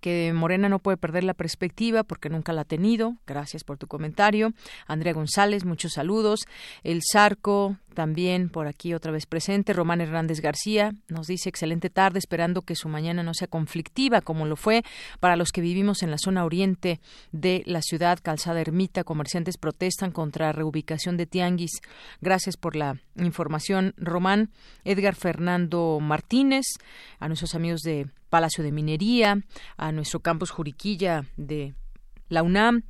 [0.00, 3.16] que Morena no puede perder la perspectiva porque nunca la ha tenido.
[3.26, 4.52] Gracias por tu comentario.
[4.86, 6.46] Andrea González, muchos saludos.
[6.82, 9.72] El Zarco también por aquí otra vez presente.
[9.72, 14.46] Román Hernández García nos dice excelente tarde, esperando que su mañana no sea conflictiva como
[14.46, 14.82] lo fue
[15.20, 17.00] para los que vivimos en la zona oriente
[17.32, 18.18] de la ciudad.
[18.22, 21.80] Calzada Ermita, comerciantes protestan contra reubicación de Tianguis.
[22.20, 24.50] Gracias por la información, Román.
[24.84, 26.66] Edgar Fernando Martínez,
[27.18, 29.42] a nuestros amigos de Palacio de Minería,
[29.76, 31.74] a nuestro campus Juriquilla de
[32.28, 32.82] la UNAM.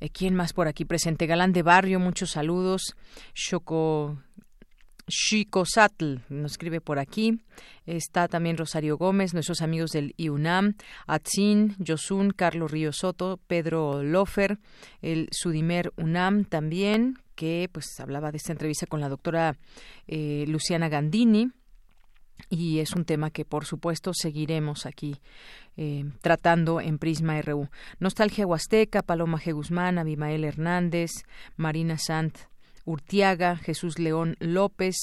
[0.00, 1.26] Eh, ¿Quién más por aquí presente?
[1.26, 2.96] Galán de Barrio, muchos saludos.
[3.34, 4.18] Choco
[5.64, 7.40] Satl nos escribe por aquí.
[7.86, 10.74] Está también Rosario Gómez, nuestros amigos del IUNAM,
[11.06, 14.58] Atzin, Yosun, Carlos Río Soto, Pedro Lofer,
[15.00, 19.56] el Sudimer UNAM también, que pues hablaba de esta entrevista con la doctora
[20.06, 21.50] eh, Luciana Gandini
[22.48, 25.16] y es un tema que por supuesto seguiremos aquí
[25.76, 27.68] eh, tratando en Prisma RU.
[27.98, 29.54] Nostalgia Huasteca, Paloma G.
[29.54, 31.10] Guzmán, Abimael Hernández,
[31.56, 32.38] Marina Sant
[32.84, 34.94] Urtiaga, Jesús León López,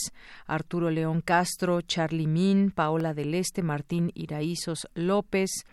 [0.46, 5.66] Arturo León Castro, Charlie Min, Paola del Este, Martín Iraízos López.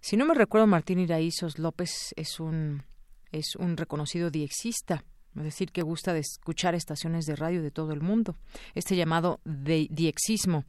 [0.00, 2.84] Si no me recuerdo, Martín Iraízos López es un,
[3.32, 5.04] es un reconocido diexista
[5.36, 8.36] es decir, que gusta de escuchar estaciones de radio de todo el mundo.
[8.74, 10.64] Este llamado de diexismo,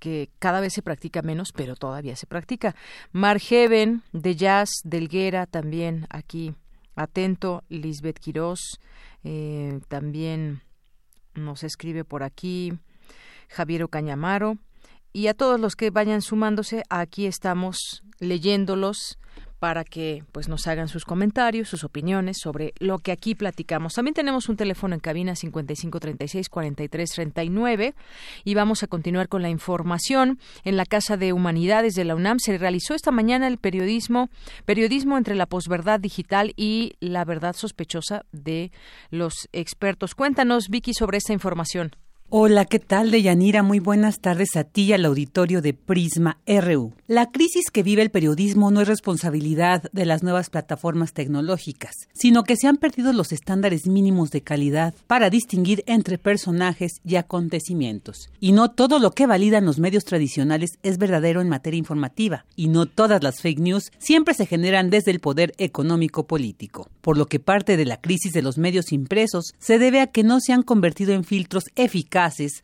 [0.00, 2.74] que cada vez se practica menos, pero todavía se practica.
[3.12, 6.54] Margeven, de Jazz, Delguera, también aquí
[6.96, 7.62] atento.
[7.68, 8.80] Lisbeth Quirós,
[9.24, 10.62] eh, también
[11.34, 12.72] nos escribe por aquí.
[13.48, 14.58] Javier Cañamaro.
[15.12, 19.18] Y a todos los que vayan sumándose, aquí estamos leyéndolos
[19.58, 23.94] para que pues nos hagan sus comentarios, sus opiniones sobre lo que aquí platicamos.
[23.94, 27.94] También tenemos un teléfono en cabina 5536 4339
[28.44, 30.38] y vamos a continuar con la información.
[30.64, 34.30] En la Casa de Humanidades de la UNAM se realizó esta mañana el periodismo
[34.64, 38.70] periodismo entre la posverdad digital y la verdad sospechosa de
[39.10, 40.14] los expertos.
[40.14, 41.92] Cuéntanos Vicky sobre esta información.
[42.30, 43.62] Hola, ¿qué tal, Deyanira?
[43.62, 46.92] Muy buenas tardes a ti y al auditorio de Prisma RU.
[47.06, 52.44] La crisis que vive el periodismo no es responsabilidad de las nuevas plataformas tecnológicas, sino
[52.44, 58.28] que se han perdido los estándares mínimos de calidad para distinguir entre personajes y acontecimientos.
[58.40, 62.68] Y no todo lo que validan los medios tradicionales es verdadero en materia informativa, y
[62.68, 66.90] no todas las fake news siempre se generan desde el poder económico político.
[67.00, 70.24] Por lo que parte de la crisis de los medios impresos se debe a que
[70.24, 72.17] no se han convertido en filtros eficaces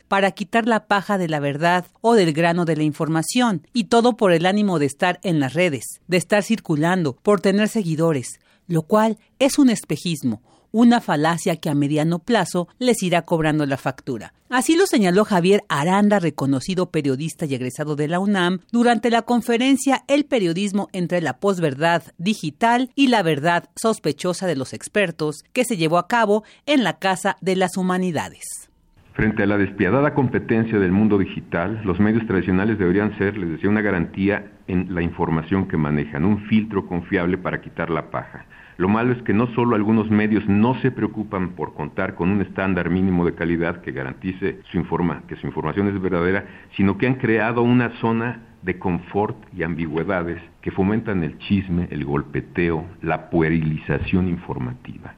[0.08, 4.16] para quitar la paja de la verdad o del grano de la información, y todo
[4.16, 8.82] por el ánimo de estar en las redes, de estar circulando, por tener seguidores, lo
[8.82, 10.42] cual es un espejismo,
[10.72, 14.34] una falacia que a mediano plazo les irá cobrando la factura.
[14.48, 20.02] Así lo señaló Javier Aranda, reconocido periodista y egresado de la UNAM, durante la conferencia
[20.08, 25.76] El periodismo entre la posverdad digital y la verdad sospechosa de los expertos, que se
[25.76, 28.68] llevó a cabo en la Casa de las Humanidades.
[29.14, 33.70] Frente a la despiadada competencia del mundo digital, los medios tradicionales deberían ser, les decía,
[33.70, 38.44] una garantía en la información que manejan, un filtro confiable para quitar la paja.
[38.76, 42.40] Lo malo es que no solo algunos medios no se preocupan por contar con un
[42.40, 46.46] estándar mínimo de calidad que garantice su informa, que su información es verdadera,
[46.76, 52.04] sino que han creado una zona de confort y ambigüedades que fomentan el chisme, el
[52.04, 55.14] golpeteo, la puerilización informativa.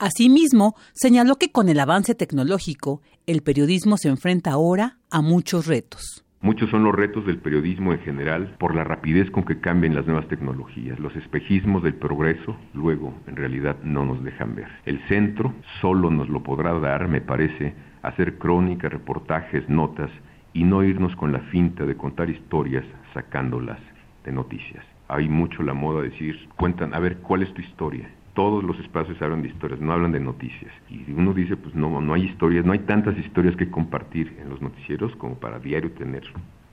[0.00, 6.24] Asimismo, señaló que con el avance tecnológico, el periodismo se enfrenta ahora a muchos retos.
[6.40, 10.06] Muchos son los retos del periodismo en general por la rapidez con que cambian las
[10.06, 10.98] nuevas tecnologías.
[10.98, 14.68] Los espejismos del progreso luego en realidad no nos dejan ver.
[14.86, 20.10] El centro solo nos lo podrá dar, me parece, hacer crónicas, reportajes, notas
[20.54, 23.80] y no irnos con la finta de contar historias sacándolas
[24.24, 24.82] de noticias.
[25.08, 28.08] Hay mucho la moda de decir, cuentan, a ver, ¿cuál es tu historia?
[28.34, 30.72] Todos los espacios hablan de historias, no hablan de noticias.
[30.88, 34.48] Y uno dice, pues no, no hay historias, no hay tantas historias que compartir en
[34.48, 36.22] los noticieros como para diario tener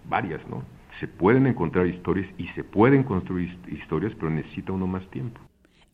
[0.09, 0.63] varias, ¿no?
[0.99, 5.39] Se pueden encontrar historias y se pueden construir historias, pero necesita uno más tiempo.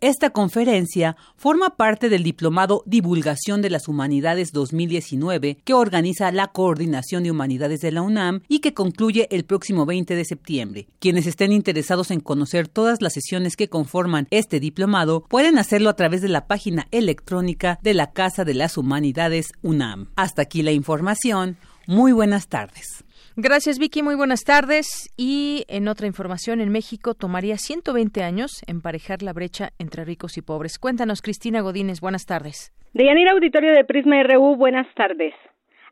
[0.03, 7.23] Esta conferencia forma parte del Diplomado Divulgación de las Humanidades 2019 que organiza la Coordinación
[7.23, 10.87] de Humanidades de la UNAM y que concluye el próximo 20 de septiembre.
[10.99, 15.95] Quienes estén interesados en conocer todas las sesiones que conforman este diplomado pueden hacerlo a
[15.95, 20.09] través de la página electrónica de la Casa de las Humanidades UNAM.
[20.17, 21.55] Hasta aquí la información.
[21.87, 23.05] Muy buenas tardes.
[23.35, 24.03] Gracias, Vicky.
[24.03, 25.11] Muy buenas tardes.
[25.17, 30.43] Y en otra información, en México tomaría 120 años emparejar la brecha entre ricos y
[30.43, 30.77] pobres.
[30.77, 31.99] Cuéntanos, Cristina Godínez.
[31.99, 32.71] Buenas tardes.
[32.93, 35.33] Deyanira Auditorio de Prisma RU, buenas tardes.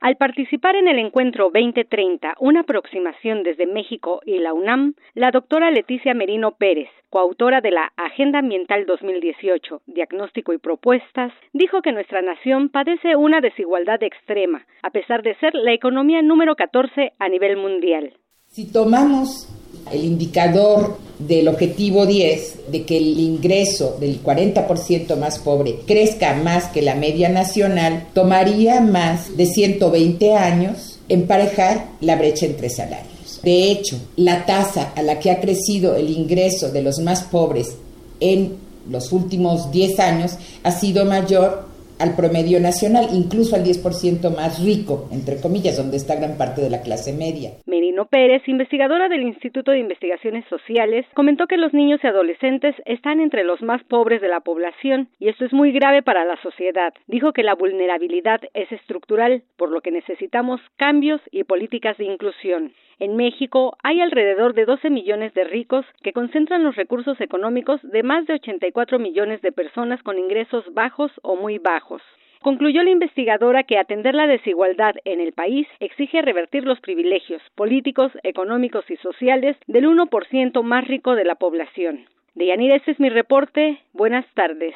[0.02, 5.72] Al participar en el encuentro 2030, una aproximación desde México y la UNAM, la doctora
[5.72, 12.22] Leticia Merino Pérez, coautora de la Agenda Ambiental 2018, Diagnóstico y Propuestas, dijo que nuestra
[12.22, 17.58] nación padece una desigualdad extrema, a pesar de ser la economía número 14 a nivel
[17.58, 18.14] mundial.
[18.48, 19.50] Si tomamos
[19.92, 26.70] el indicador del objetivo 10 de que el ingreso del 40% más pobre crezca más
[26.70, 33.21] que la media nacional, tomaría más de 120 años emparejar la brecha entre salarios.
[33.44, 37.78] De hecho, la tasa a la que ha crecido el ingreso de los más pobres
[38.20, 38.58] en
[38.90, 41.72] los últimos 10 años ha sido mayor
[42.02, 46.72] al promedio nacional, incluso al 10% más rico, entre comillas, donde está gran parte de
[46.72, 47.52] la clase media.
[47.68, 53.20] Merino Pérez, investigadora del Instituto de Investigaciones Sociales, comentó que los niños y adolescentes están
[53.20, 56.92] entre los más pobres de la población y esto es muy grave para la sociedad.
[57.06, 62.74] Dijo que la vulnerabilidad es estructural, por lo que necesitamos cambios y políticas de inclusión.
[63.02, 68.04] En México hay alrededor de 12 millones de ricos que concentran los recursos económicos de
[68.04, 72.04] más de 84 millones de personas con ingresos bajos o muy bajos.
[72.44, 78.12] Concluyó la investigadora que atender la desigualdad en el país exige revertir los privilegios políticos,
[78.22, 82.06] económicos y sociales del 1% más rico de la población.
[82.36, 83.80] Deyanira, este es mi reporte.
[83.94, 84.76] Buenas tardes.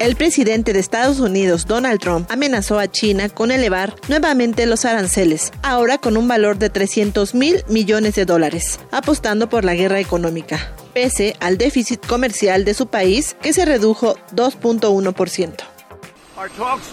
[0.00, 5.52] El presidente de Estados Unidos, Donald Trump, amenazó a China con elevar nuevamente los aranceles,
[5.62, 10.72] ahora con un valor de 300 mil millones de dólares, apostando por la guerra económica,
[10.94, 15.56] pese al déficit comercial de su país que se redujo 2.1%.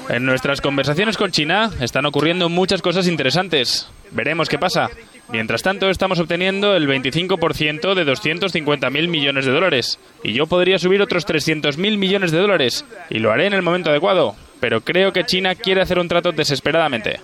[0.09, 3.87] En nuestras conversaciones con China están ocurriendo muchas cosas interesantes.
[4.11, 4.89] Veremos qué pasa.
[5.29, 9.99] Mientras tanto, estamos obteniendo el 25% de 250.000 millones de dólares.
[10.23, 12.85] Y yo podría subir otros 300.000 millones de dólares.
[13.09, 14.35] Y lo haré en el momento adecuado.
[14.59, 17.19] Pero creo que China quiere hacer un trato desesperadamente.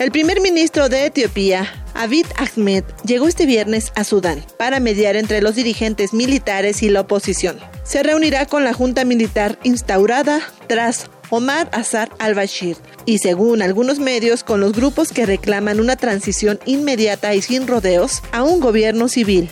[0.00, 5.40] El primer ministro de Etiopía, Abiy Ahmed, llegó este viernes a Sudán para mediar entre
[5.40, 7.60] los dirigentes militares y la oposición.
[7.84, 14.44] Se reunirá con la junta militar instaurada tras Omar Azar al-Bashir y según algunos medios
[14.44, 19.50] con los grupos que reclaman una transición inmediata y sin rodeos a un gobierno civil.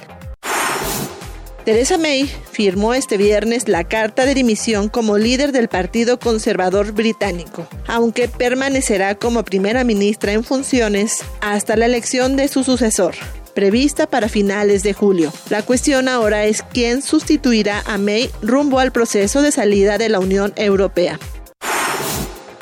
[1.65, 7.69] Theresa May firmó este viernes la carta de dimisión como líder del Partido Conservador británico,
[7.87, 13.15] aunque permanecerá como primera ministra en funciones hasta la elección de su sucesor,
[13.55, 15.33] prevista para finales de julio.
[15.51, 20.19] La cuestión ahora es quién sustituirá a May rumbo al proceso de salida de la
[20.19, 21.21] Unión Europea.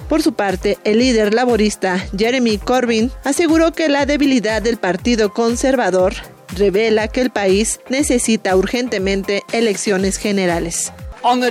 [0.09, 6.15] Por su parte, el líder laborista Jeremy Corbyn aseguró que la debilidad del Partido Conservador
[6.57, 10.93] revela que el país necesita urgentemente elecciones generales.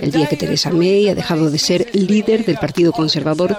[0.02, 3.58] El día que Theresa May ha dejado de ser líder del Partido Conservador,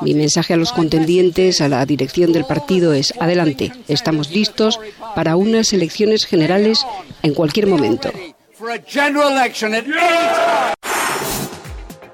[0.00, 4.80] mi mensaje a los contendientes, a la dirección del partido es adelante, estamos listos
[5.14, 6.84] para unas elecciones generales
[7.22, 8.10] en cualquier momento.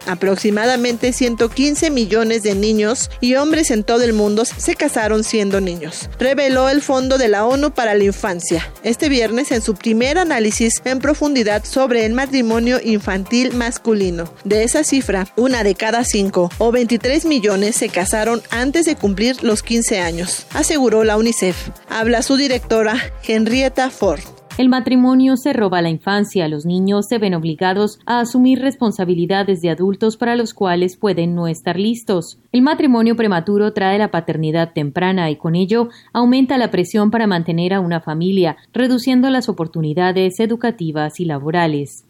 [0.08, 6.10] Aproximadamente 115 millones de niños y hombres en todo el mundo se casaron siendo niños,
[6.18, 10.80] reveló el Fondo de la ONU para la Infancia este viernes en su primer análisis
[10.84, 14.32] en profundidad sobre el matrimonio infantil masculino.
[14.44, 19.42] De esa cifra, una de cada cinco o 23 millones se casaron antes de cumplir
[19.44, 21.56] los 15 años, aseguró la UNICEF.
[21.88, 24.37] Habla su directora Henrietta Ford.
[24.58, 26.48] El matrimonio se roba la infancia.
[26.48, 31.46] Los niños se ven obligados a asumir responsabilidades de adultos para los cuales pueden no
[31.46, 32.40] estar listos.
[32.50, 37.72] El matrimonio prematuro trae la paternidad temprana y con ello aumenta la presión para mantener
[37.72, 42.04] a una familia, reduciendo las oportunidades educativas y laborales.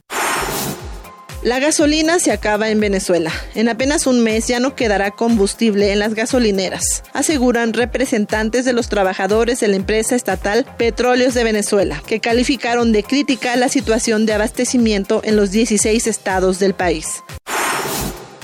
[1.44, 3.30] La gasolina se acaba en Venezuela.
[3.54, 8.88] En apenas un mes ya no quedará combustible en las gasolineras, aseguran representantes de los
[8.88, 14.32] trabajadores de la empresa estatal Petróleos de Venezuela, que calificaron de crítica la situación de
[14.32, 17.22] abastecimiento en los 16 estados del país.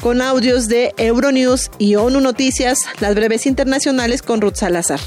[0.00, 5.00] Con audios de Euronews y ONU Noticias, las breves internacionales con Ruth Salazar.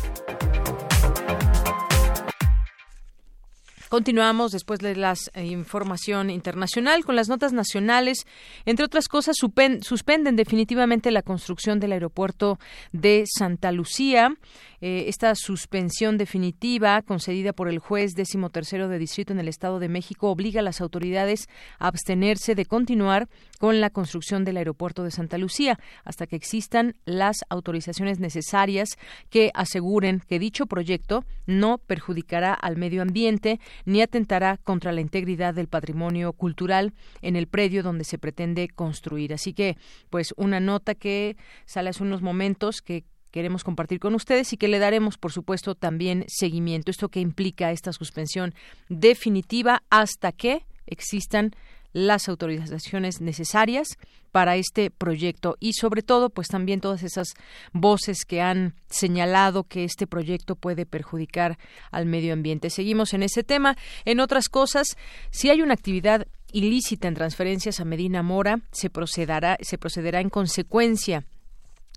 [3.90, 8.26] Continuamos después de la información internacional con las notas nacionales.
[8.66, 12.60] Entre otras cosas, suspenden definitivamente la construcción del aeropuerto
[12.92, 14.36] de Santa Lucía.
[14.80, 19.80] Eh, esta suspensión definitiva concedida por el juez décimo tercero de distrito en el Estado
[19.80, 21.48] de México obliga a las autoridades
[21.80, 23.28] a abstenerse de continuar
[23.60, 28.98] con la construcción del aeropuerto de Santa Lucía hasta que existan las autorizaciones necesarias
[29.32, 35.56] que aseguren que dicho proyecto no perjudicará al medio ambiente ni atentará contra la integridad
[35.56, 36.94] del patrimonio cultural
[37.24, 39.34] en el predio donde se pretende construir.
[39.34, 39.76] Así que,
[40.10, 41.36] pues, una nota que
[41.66, 45.76] sale hace unos momentos que queremos compartir con ustedes y que le daremos, por supuesto,
[45.76, 46.92] también seguimiento.
[46.92, 48.54] Esto que implica esta suspensión
[48.90, 51.52] definitiva hasta que existan
[51.94, 53.88] las autorizaciones necesarias
[54.32, 57.34] para este proyecto y sobre todo pues también todas esas
[57.74, 61.58] voces que han señalado que este proyecto puede perjudicar
[61.92, 62.70] al medio ambiente.
[62.70, 63.78] Seguimos en ese tema.
[64.06, 64.96] En otras cosas,
[65.32, 70.30] si hay una actividad ilícita en transferencias a Medina Mora, se procederá, se procederá en
[70.30, 71.26] consecuencia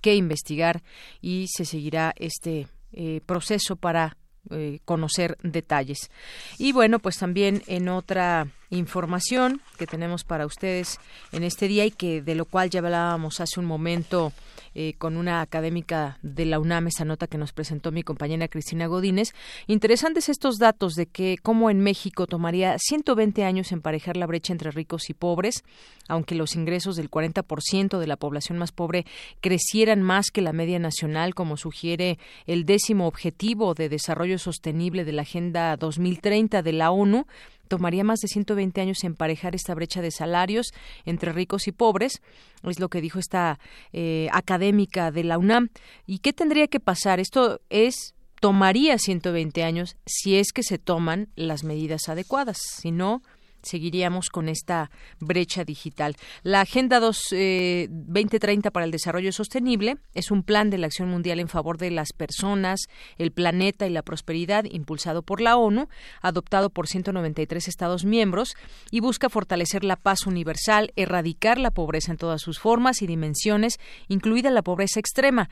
[0.00, 0.82] que investigar
[1.20, 4.16] y se seguirá este eh, proceso para
[4.50, 6.10] eh, conocer detalles.
[6.58, 10.98] Y bueno, pues también en otra información que tenemos para ustedes
[11.30, 14.32] en este día y que de lo cual ya hablábamos hace un momento
[14.74, 18.86] eh, con una académica de la UNAM, esa nota que nos presentó mi compañera Cristina
[18.86, 19.34] Godínez.
[19.66, 24.70] Interesantes estos datos de que cómo en México tomaría 120 años emparejar la brecha entre
[24.70, 25.64] ricos y pobres,
[26.08, 29.06] aunque los ingresos del 40% de la población más pobre
[29.40, 35.12] crecieran más que la media nacional, como sugiere el décimo objetivo de desarrollo sostenible de
[35.12, 37.26] la Agenda 2030 de la ONU,
[37.72, 40.74] tomaría más de 120 años emparejar esta brecha de salarios
[41.06, 42.20] entre ricos y pobres,
[42.64, 43.58] es lo que dijo esta
[43.94, 45.70] eh, académica de la UNAM.
[46.04, 47.18] ¿Y qué tendría que pasar?
[47.18, 53.22] Esto es tomaría 120 años si es que se toman las medidas adecuadas, si no
[53.62, 54.90] seguiríamos con esta
[55.20, 56.16] brecha digital.
[56.42, 61.40] La Agenda 2030 eh, para el Desarrollo Sostenible es un plan de la acción mundial
[61.40, 62.80] en favor de las personas,
[63.18, 65.88] el planeta y la prosperidad impulsado por la ONU,
[66.20, 68.54] adoptado por 193 Estados miembros
[68.90, 73.78] y busca fortalecer la paz universal, erradicar la pobreza en todas sus formas y dimensiones,
[74.08, 75.48] incluida la pobreza extrema,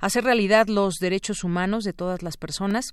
[0.00, 2.92] hacer realidad los derechos humanos de todas las personas,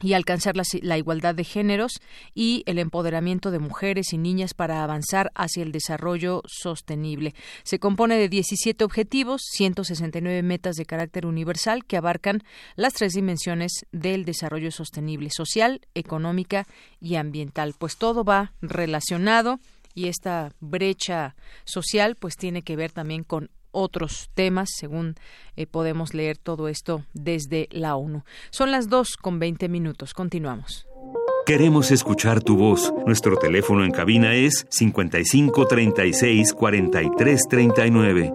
[0.00, 2.00] y alcanzar la, igualdad de géneros
[2.34, 7.34] y el empoderamiento de mujeres y niñas para avanzar hacia el desarrollo sostenible.
[7.64, 12.42] Se compone de 17 objetivos, 169 metas de carácter universal que abarcan
[12.76, 16.66] las tres dimensiones del desarrollo sostenible, social, económica
[17.00, 17.74] y ambiental.
[17.78, 19.58] Pues todo va relacionado
[19.94, 21.34] y esta brecha
[21.64, 25.14] social pues tiene que ver también con otros temas, según
[25.56, 28.24] eh, podemos leer todo esto desde la ONU.
[28.50, 30.12] Son las dos con 20 minutos.
[30.14, 30.86] Continuamos.
[31.46, 32.92] Queremos escuchar tu voz.
[33.06, 38.32] Nuestro teléfono en cabina es 55 36 43 39.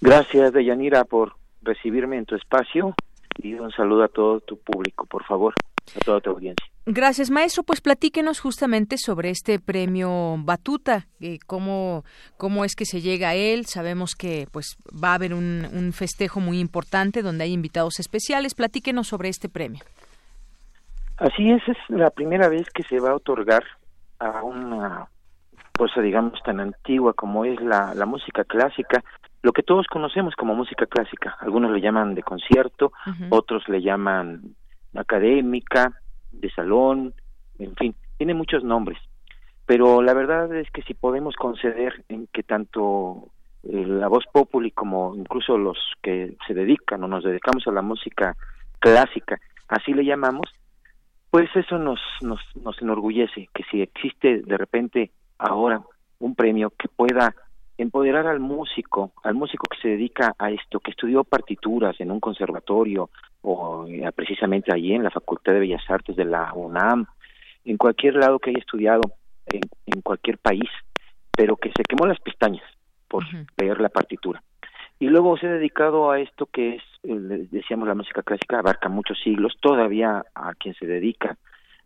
[0.00, 2.94] Gracias, Deyanira, por recibirme en tu espacio
[3.38, 5.54] y un saludo a todo tu público, por favor,
[5.96, 6.66] a toda tu audiencia.
[6.86, 7.62] Gracias, maestro.
[7.62, 12.04] Pues platíquenos justamente sobre este premio Batuta, eh, cómo,
[12.36, 13.66] cómo es que se llega a él.
[13.66, 18.54] Sabemos que pues va a haber un, un festejo muy importante donde hay invitados especiales.
[18.54, 19.80] Platíquenos sobre este premio.
[21.18, 23.62] Así es, es la primera vez que se va a otorgar
[24.18, 25.06] a una
[25.76, 29.04] cosa, digamos, tan antigua como es la, la música clásica,
[29.42, 31.36] lo que todos conocemos como música clásica.
[31.40, 32.92] Algunos le llaman de concierto,
[33.30, 34.54] otros le llaman
[34.94, 35.92] académica,
[36.30, 37.14] de salón,
[37.58, 38.98] en fin, tiene muchos nombres.
[39.66, 43.28] Pero la verdad es que si podemos conceder en que tanto
[43.62, 47.82] eh, la voz populi como incluso los que se dedican o nos dedicamos a la
[47.82, 48.36] música
[48.78, 49.38] clásica,
[49.68, 50.48] así le llamamos,
[51.30, 55.80] Pues eso nos, nos, nos enorgullece, que si existe de repente ahora
[56.18, 57.34] un premio que pueda
[57.82, 62.20] empoderar al músico, al músico que se dedica a esto, que estudió partituras en un
[62.20, 63.10] conservatorio
[63.42, 67.06] o eh, precisamente allí en la Facultad de Bellas Artes de la UNAM,
[67.64, 69.00] en cualquier lado que haya estudiado,
[69.46, 70.68] en, en cualquier país,
[71.36, 72.64] pero que se quemó las pestañas
[73.08, 73.24] por
[73.56, 74.42] leer la partitura.
[74.98, 78.88] Y luego se ha dedicado a esto que es, eh, decíamos, la música clásica, abarca
[78.90, 81.38] muchos siglos, todavía a quien se dedica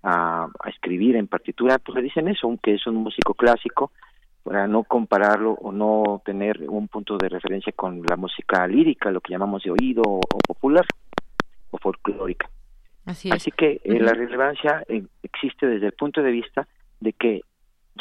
[0.03, 3.93] a, a escribir en partitura, pues le dicen eso, aunque es un músico clásico,
[4.45, 9.23] para no compararlo o no tener un punto de referencia con la música lírica, lo
[9.23, 10.85] que llamamos de oído o, popular
[11.71, 12.49] o folclórica.
[13.07, 16.69] Así, Así que eh, la relevancia eh, existe desde el punto de vista
[17.01, 17.41] de que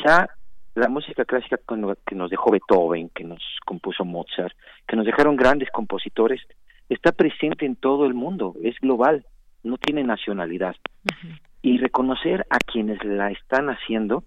[0.04, 0.30] ya
[0.76, 1.58] la música clásica
[2.06, 4.54] que nos dejó Beethoven, que nos compuso Mozart,
[4.86, 6.42] que nos dejaron grandes compositores,
[6.90, 9.26] está presente en todo el mundo, es global,
[9.64, 10.76] no tiene nacionalidad.
[11.62, 14.26] Y reconocer a quienes la están haciendo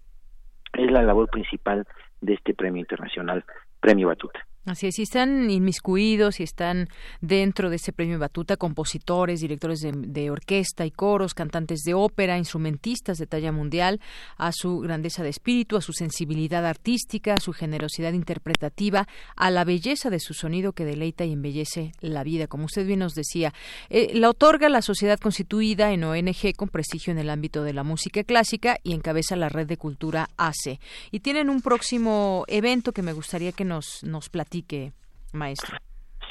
[0.72, 1.86] es la labor principal
[2.20, 3.44] de este premio internacional,
[3.80, 4.46] Premio Batuta.
[4.66, 6.88] Así es, y están inmiscuidos y están
[7.20, 13.18] dentro de ese premio Batuta compositores, directores de, orquesta y coros, cantantes de ópera, instrumentistas
[13.18, 14.00] de talla mundial,
[14.36, 19.06] a su grandeza de espíritu, a su sensibilidad artística, a su generosidad interpretativa,
[19.36, 22.98] a la belleza de su sonido que deleita y embellece la vida, como usted bien
[22.98, 23.54] nos decía.
[23.88, 27.84] Eh, la otorga la sociedad constituida en ONG con prestigio en el ámbito de la
[27.84, 30.80] música clásica y encabeza la red de cultura ACE.
[31.12, 34.28] Y tienen un próximo evento que me gustaría que nos, nos
[34.62, 34.92] que
[35.32, 35.76] maestro.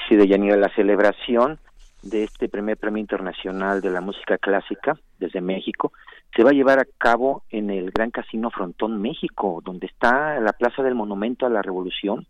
[0.08, 1.58] Sí, de Yanira, la celebración
[2.02, 5.92] de este primer premio internacional de la música clásica desde México
[6.34, 10.52] se va a llevar a cabo en el Gran Casino Frontón México, donde está la
[10.52, 12.26] Plaza del Monumento a la Revolución.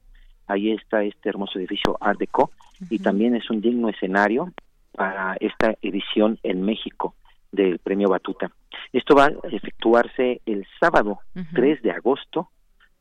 [0.47, 2.53] Ahí está este hermoso edificio Art Deco
[2.89, 4.53] y también es un digno escenario
[4.93, 7.15] para esta edición en México
[7.51, 8.51] del Premio Batuta.
[8.93, 11.19] Esto va a efectuarse el sábado
[11.55, 12.51] 3 de agosto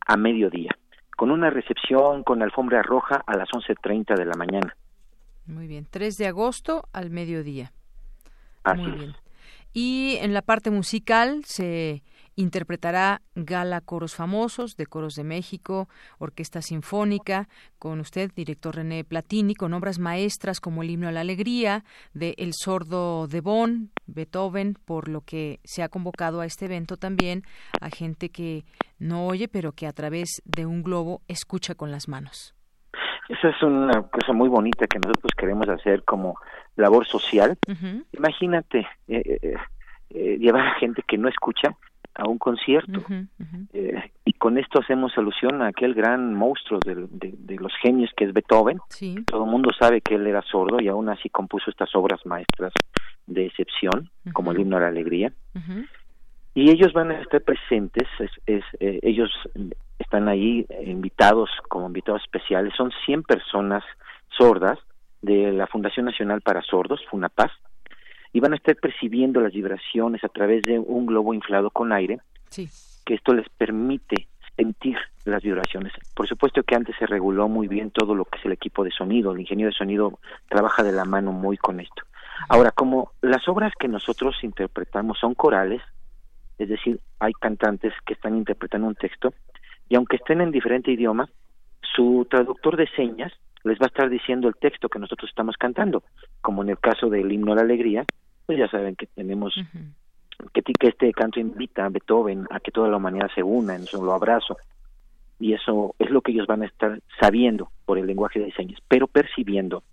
[0.07, 0.75] a mediodía
[1.15, 4.75] con una recepción con alfombra roja a las 11.30 de la mañana.
[5.45, 7.71] Muy bien, 3 de agosto al mediodía.
[8.63, 9.15] Así Muy bien.
[9.73, 12.01] Y en la parte musical se
[12.35, 15.87] interpretará Gala Coros Famosos de Coros de México,
[16.19, 17.47] Orquesta Sinfónica,
[17.79, 21.83] con usted, director René Platini, con obras maestras como el Himno a la Alegría,
[22.13, 26.97] de El Sordo de Bonn, Beethoven, por lo que se ha convocado a este evento
[26.97, 27.43] también
[27.81, 28.65] a gente que
[28.99, 32.55] no oye, pero que a través de un globo escucha con las manos.
[33.27, 36.37] Esa es una cosa muy bonita que nosotros queremos hacer como
[36.75, 37.57] labor social.
[38.11, 39.55] Imagínate eh, eh,
[40.11, 41.75] eh, llevar a gente que no escucha
[42.15, 43.03] a un concierto.
[43.73, 48.25] Eh, y con esto hacemos alusión a aquel gran monstruo de, de, los genios que
[48.25, 48.79] es Beethoven.
[49.25, 52.73] Todo el mundo sabe que él era sordo y aún así compuso estas obras maestras
[53.27, 55.31] de excepción, como el himno a la alegría.
[56.53, 58.07] Y ellos van a estar presentes,
[58.45, 59.29] es, eh, ellos
[59.99, 63.83] están ahí invitados como invitados especiales, son 100 personas
[64.37, 64.79] sordas
[65.21, 67.51] de la Fundación Nacional para Sordos, FUNAPAS,
[68.35, 72.19] y van a estar percibiendo las vibraciones a través de un globo inflado con aire,
[73.05, 75.93] que esto les permite sentir las vibraciones.
[76.13, 78.91] Por supuesto que antes se reguló muy bien todo lo que es el equipo de
[78.91, 82.03] sonido, el ingeniero de sonido trabaja de la mano muy con esto.
[82.49, 85.81] Ahora, como las obras que nosotros interpretamos son corales,
[86.57, 89.33] es decir, hay cantantes que están interpretando un texto,
[89.87, 91.29] y aunque estén en diferente idioma,
[91.95, 93.31] su traductor de señas
[93.63, 96.03] les va a estar diciendo el texto que nosotros estamos cantando,
[96.41, 98.05] como en el caso del himno a la alegría,
[98.45, 99.53] pues ya saben que tenemos
[100.53, 103.81] que, que este canto invita a Beethoven a que toda la humanidad se una en
[103.81, 104.57] un solo abrazo
[105.39, 108.79] y eso es lo que ellos van a estar sabiendo por el lenguaje de señas,
[108.87, 109.83] pero percibiendo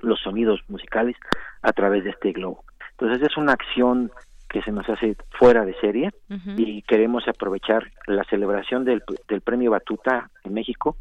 [0.00, 1.16] los sonidos musicales
[1.62, 2.64] a través de este globo.
[2.92, 4.10] Entonces es una acción
[4.48, 6.10] que se nos hace fuera de serie
[6.56, 10.96] y queremos aprovechar la celebración del, del premio Batuta en México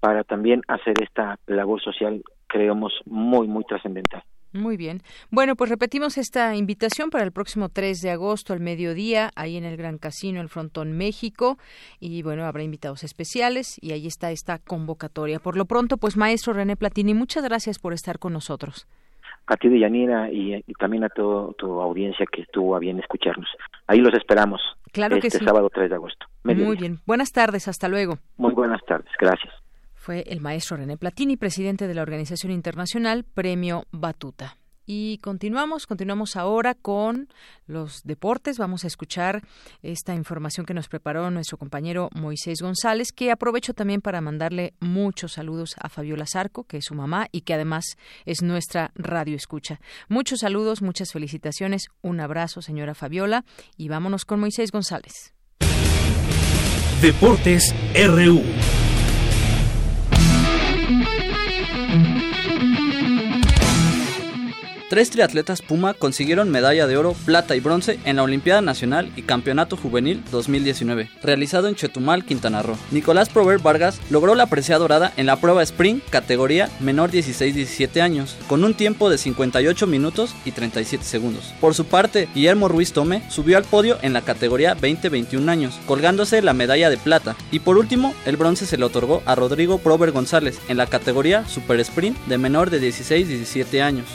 [0.00, 4.22] para también hacer esta labor social, creemos, muy, muy trascendental.
[4.52, 5.02] Muy bien.
[5.30, 9.64] Bueno, pues repetimos esta invitación para el próximo 3 de agosto al mediodía, ahí en
[9.64, 11.58] el Gran Casino, el Frontón México.
[12.00, 15.38] Y bueno, habrá invitados especiales y ahí está esta convocatoria.
[15.38, 18.86] Por lo pronto, pues maestro René Platini, muchas gracias por estar con nosotros.
[19.46, 23.48] A ti, Deyanira, y, y también a toda tu audiencia que estuvo a bien escucharnos.
[23.86, 24.60] Ahí los esperamos.
[24.92, 25.44] Claro este que sí.
[25.44, 26.26] sábado 3 de agosto.
[26.42, 26.98] Muy bien.
[27.06, 27.66] Buenas tardes.
[27.68, 28.18] Hasta luego.
[28.36, 29.10] Muy buenas tardes.
[29.18, 29.52] Gracias
[30.08, 34.56] fue el maestro René Platini, presidente de la organización internacional Premio Batuta.
[34.86, 37.28] y continuamos, continuamos ahora con
[37.66, 38.56] los deportes.
[38.56, 39.42] Vamos a escuchar
[39.82, 45.32] esta información que nos preparó nuestro compañero Moisés González, que aprovecho también para mandarle muchos
[45.32, 49.78] saludos a Fabiola Zarco, que es su mamá y que además es nuestra radio escucha.
[50.08, 53.44] Muchos saludos, muchas felicitaciones, un abrazo, señora Fabiola,
[53.76, 55.34] y vámonos con Moisés González.
[57.02, 58.42] Deportes RU.
[64.88, 69.22] Tres triatletas Puma consiguieron medalla de oro, plata y bronce en la Olimpiada Nacional y
[69.22, 72.78] Campeonato Juvenil 2019, realizado en Chetumal, Quintana Roo.
[72.90, 78.34] Nicolás Prover Vargas logró la presea dorada en la prueba sprint categoría menor 16-17 años,
[78.48, 81.52] con un tiempo de 58 minutos y 37 segundos.
[81.60, 86.40] Por su parte, Guillermo Ruiz Tome subió al podio en la categoría 20-21 años, colgándose
[86.40, 87.36] la medalla de plata.
[87.50, 91.46] Y por último, el bronce se le otorgó a Rodrigo Prover González en la categoría
[91.46, 94.06] super sprint de menor de 16-17 años.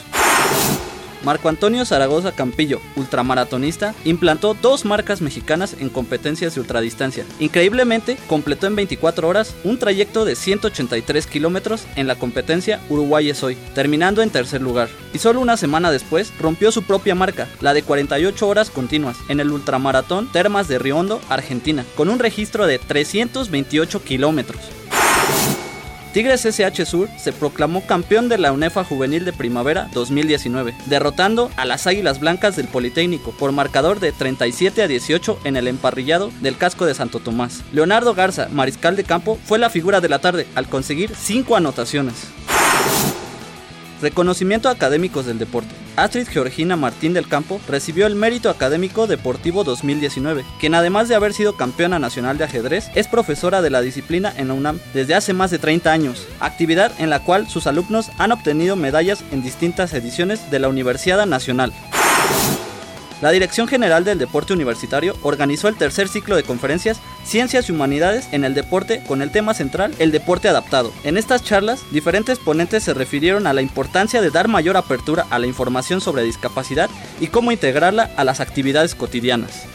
[1.24, 7.26] Marco Antonio Zaragoza Campillo, ultramaratonista, implantó dos marcas mexicanas en competencias de ultradistancia.
[7.40, 13.42] Increíblemente, completó en 24 horas un trayecto de 183 kilómetros en la competencia Uruguay es
[13.44, 14.90] hoy, terminando en tercer lugar.
[15.14, 19.40] Y solo una semana después rompió su propia marca, la de 48 horas continuas, en
[19.40, 24.62] el ultramaratón Termas de Riondo, Argentina, con un registro de 328 kilómetros.
[26.14, 31.66] Tigres SH Sur se proclamó campeón de la UNEFA Juvenil de Primavera 2019, derrotando a
[31.66, 36.56] las Águilas Blancas del Politécnico por marcador de 37 a 18 en el emparrillado del
[36.56, 37.64] casco de Santo Tomás.
[37.74, 42.14] Leonardo Garza, mariscal de campo, fue la figura de la tarde al conseguir 5 anotaciones.
[44.04, 45.74] Reconocimiento académicos del deporte.
[45.96, 51.32] Astrid Georgina Martín del Campo recibió el Mérito Académico Deportivo 2019, quien además de haber
[51.32, 55.32] sido campeona nacional de ajedrez, es profesora de la disciplina en la UNAM desde hace
[55.32, 59.94] más de 30 años, actividad en la cual sus alumnos han obtenido medallas en distintas
[59.94, 61.72] ediciones de la Universidad Nacional.
[63.24, 68.28] La Dirección General del Deporte Universitario organizó el tercer ciclo de conferencias Ciencias y Humanidades
[68.34, 70.92] en el Deporte con el tema central El Deporte Adaptado.
[71.06, 75.40] En estas charlas, diferentes ponentes se refirieron a la importancia de dar mayor apertura a
[75.40, 76.90] la información sobre discapacidad
[77.22, 79.68] y cómo integrarla a las actividades cotidianas.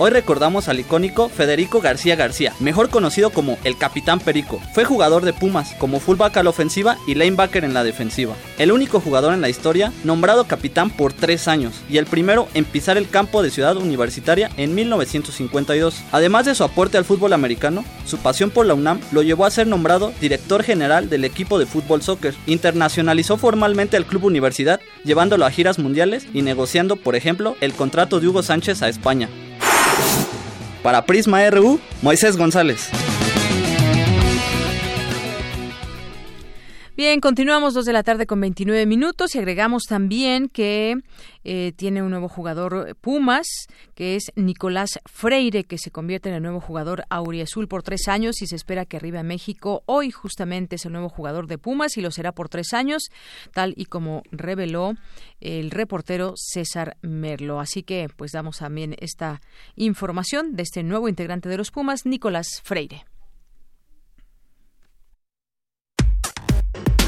[0.00, 4.60] Hoy recordamos al icónico Federico García García, mejor conocido como el Capitán Perico.
[4.72, 8.36] Fue jugador de Pumas, como fullback a la ofensiva y lanebacker en la defensiva.
[8.58, 12.64] El único jugador en la historia nombrado capitán por tres años y el primero en
[12.64, 15.96] pisar el campo de Ciudad Universitaria en 1952.
[16.12, 19.50] Además de su aporte al fútbol americano, su pasión por la UNAM lo llevó a
[19.50, 22.36] ser nombrado director general del equipo de fútbol soccer.
[22.46, 28.20] Internacionalizó formalmente al club universidad, llevándolo a giras mundiales y negociando, por ejemplo, el contrato
[28.20, 29.28] de Hugo Sánchez a España.
[30.82, 32.88] Para Prisma RU, Moisés González.
[36.98, 40.96] Bien, continuamos dos de la tarde con 29 minutos y agregamos también que
[41.44, 43.46] eh, tiene un nuevo jugador Pumas,
[43.94, 48.42] que es Nicolás Freire, que se convierte en el nuevo jugador Auriazul por tres años
[48.42, 49.84] y se espera que arriba a México.
[49.86, 53.04] Hoy justamente es el nuevo jugador de Pumas y lo será por tres años,
[53.52, 54.94] tal y como reveló
[55.40, 57.60] el reportero César Merlo.
[57.60, 59.40] Así que pues damos también esta
[59.76, 63.07] información de este nuevo integrante de los Pumas, Nicolás Freire.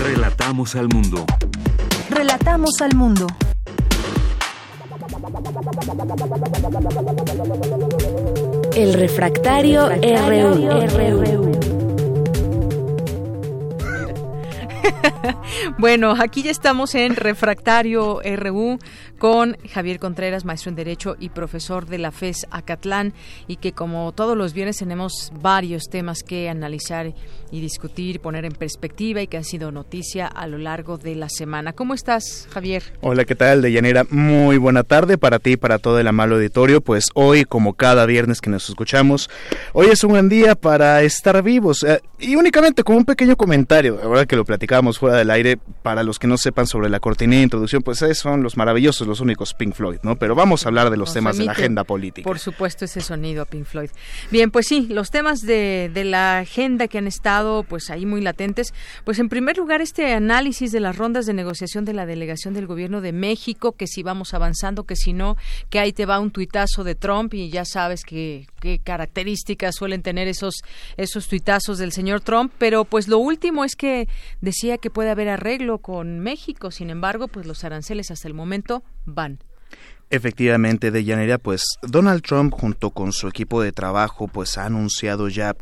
[0.02, 1.26] Relatamos al mundo.
[2.08, 3.26] Relatamos al mundo.
[8.74, 11.89] El refractario, RU.
[15.78, 18.78] bueno, aquí ya estamos en Refractario RU
[19.18, 23.12] con Javier Contreras, maestro en Derecho y profesor de la FES Acatlán,
[23.46, 27.12] y que como todos los viernes tenemos varios temas que analizar
[27.50, 31.28] y discutir, poner en perspectiva y que han sido noticia a lo largo de la
[31.28, 31.72] semana.
[31.72, 32.82] ¿Cómo estás, Javier?
[33.00, 34.04] Hola, ¿qué tal, Deyanira?
[34.10, 36.80] Muy buena tarde para ti y para todo el amable auditorio.
[36.80, 39.28] Pues hoy, como cada viernes que nos escuchamos,
[39.72, 41.82] hoy es un buen día para estar vivos.
[41.82, 46.04] Eh, y únicamente con un pequeño comentario, ahora que lo platicábamos fuera del aire, para
[46.04, 49.18] los que no sepan sobre la cortina de introducción, pues esos son los maravillosos, los
[49.18, 50.14] únicos Pink Floyd, ¿no?
[50.14, 52.24] Pero vamos a hablar de los temas de la agenda política.
[52.24, 53.90] Por supuesto, ese sonido a Pink Floyd.
[54.30, 58.20] Bien, pues sí, los temas de, de la agenda que han estado pues ahí muy
[58.20, 58.72] latentes.
[59.04, 62.68] Pues en primer lugar este análisis de las rondas de negociación de la delegación del
[62.68, 65.36] gobierno de México, que si vamos avanzando, que si no,
[65.68, 70.02] que ahí te va un tuitazo de Trump y ya sabes que qué características suelen
[70.02, 70.62] tener esos
[70.96, 74.08] esos tuitazos del señor Trump, pero pues lo último es que
[74.40, 78.84] decía que puede haber arreglo con México, sin embargo, pues los aranceles hasta el momento
[79.04, 79.40] van.
[80.10, 85.28] Efectivamente, de Llanera, pues Donald Trump junto con su equipo de trabajo pues ha anunciado
[85.28, 85.54] ya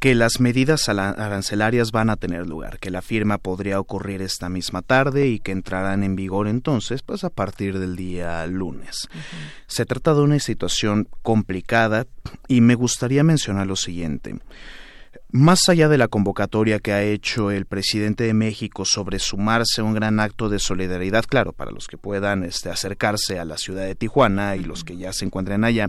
[0.00, 4.80] que las medidas arancelarias van a tener lugar, que la firma podría ocurrir esta misma
[4.80, 9.08] tarde y que entrarán en vigor entonces, pues a partir del día lunes.
[9.66, 12.06] Se trata de una situación complicada
[12.48, 14.36] y me gustaría mencionar lo siguiente.
[15.32, 19.84] Más allá de la convocatoria que ha hecho el presidente de México sobre sumarse a
[19.84, 23.84] un gran acto de solidaridad, claro, para los que puedan este, acercarse a la ciudad
[23.84, 25.86] de Tijuana y los que ya se encuentren allá,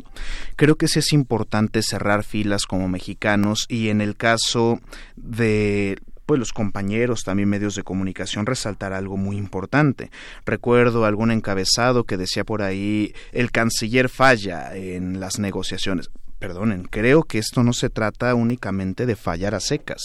[0.55, 4.80] creo que sí es importante cerrar filas como mexicanos y en el caso
[5.15, 5.97] de
[6.27, 10.11] pues los compañeros, también medios de comunicación, resaltar algo muy importante.
[10.45, 16.09] Recuerdo algún encabezado que decía por ahí el canciller falla en las negociaciones
[16.41, 20.01] perdonen, creo que esto no se trata únicamente de fallar a secas.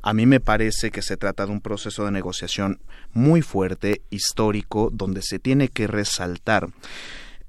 [0.00, 2.78] A mí me parece que se trata de un proceso de negociación
[3.12, 6.68] muy fuerte, histórico, donde se tiene que resaltar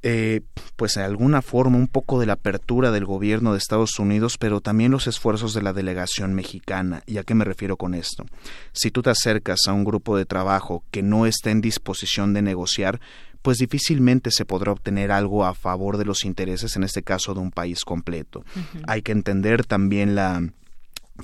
[0.06, 0.42] eh,
[0.76, 4.60] pues de alguna forma un poco de la apertura del gobierno de Estados Unidos, pero
[4.60, 7.04] también los esfuerzos de la delegación mexicana.
[7.06, 8.26] ¿Y a qué me refiero con esto?
[8.74, 12.42] Si tú te acercas a un grupo de trabajo que no está en disposición de
[12.42, 13.00] negociar,
[13.44, 17.42] pues difícilmente se podrá obtener algo a favor de los intereses, en este caso de
[17.42, 18.44] un país completo.
[18.88, 20.42] Hay que entender también la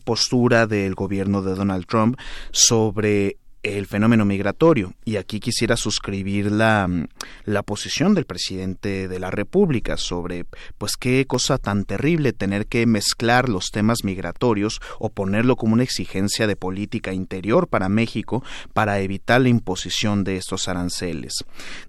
[0.04, 2.20] postura del gobierno de Donald Trump
[2.52, 4.94] sobre el fenómeno migratorio.
[5.06, 7.08] Y aquí quisiera suscribir la, mm,
[7.46, 10.46] la, posición del presidente de la República sobre,
[10.78, 15.84] pues, qué cosa tan terrible tener que mezclar los temas migratorios o ponerlo como una
[15.84, 21.34] exigencia de política interior para México para evitar la imposición de estos aranceles.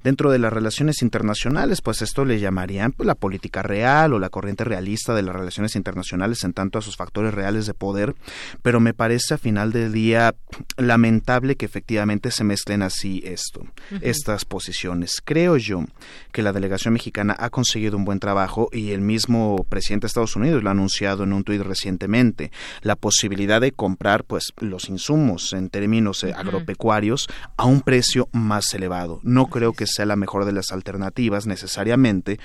[0.03, 4.31] Dentro de las relaciones internacionales, pues esto le llamarían pues, la política real o la
[4.31, 8.15] corriente realista de las relaciones internacionales en tanto a sus factores reales de poder,
[8.63, 10.35] pero me parece a final del día
[10.77, 13.67] lamentable que efectivamente se mezclen así esto,
[14.01, 15.21] estas posiciones.
[15.23, 15.85] Creo yo
[16.33, 20.37] que la delegación mexicana ha conseguido un buen trabajo y el mismo presidente de Estados
[20.37, 22.51] Unidos lo ha anunciado en un tuit recientemente,
[22.81, 27.29] la posibilidad de comprar pues los insumos en términos eh, agropecuarios
[27.59, 29.21] a un precio más elevado.
[29.23, 32.41] No creo que sea la mejor de las alternativas necesariamente,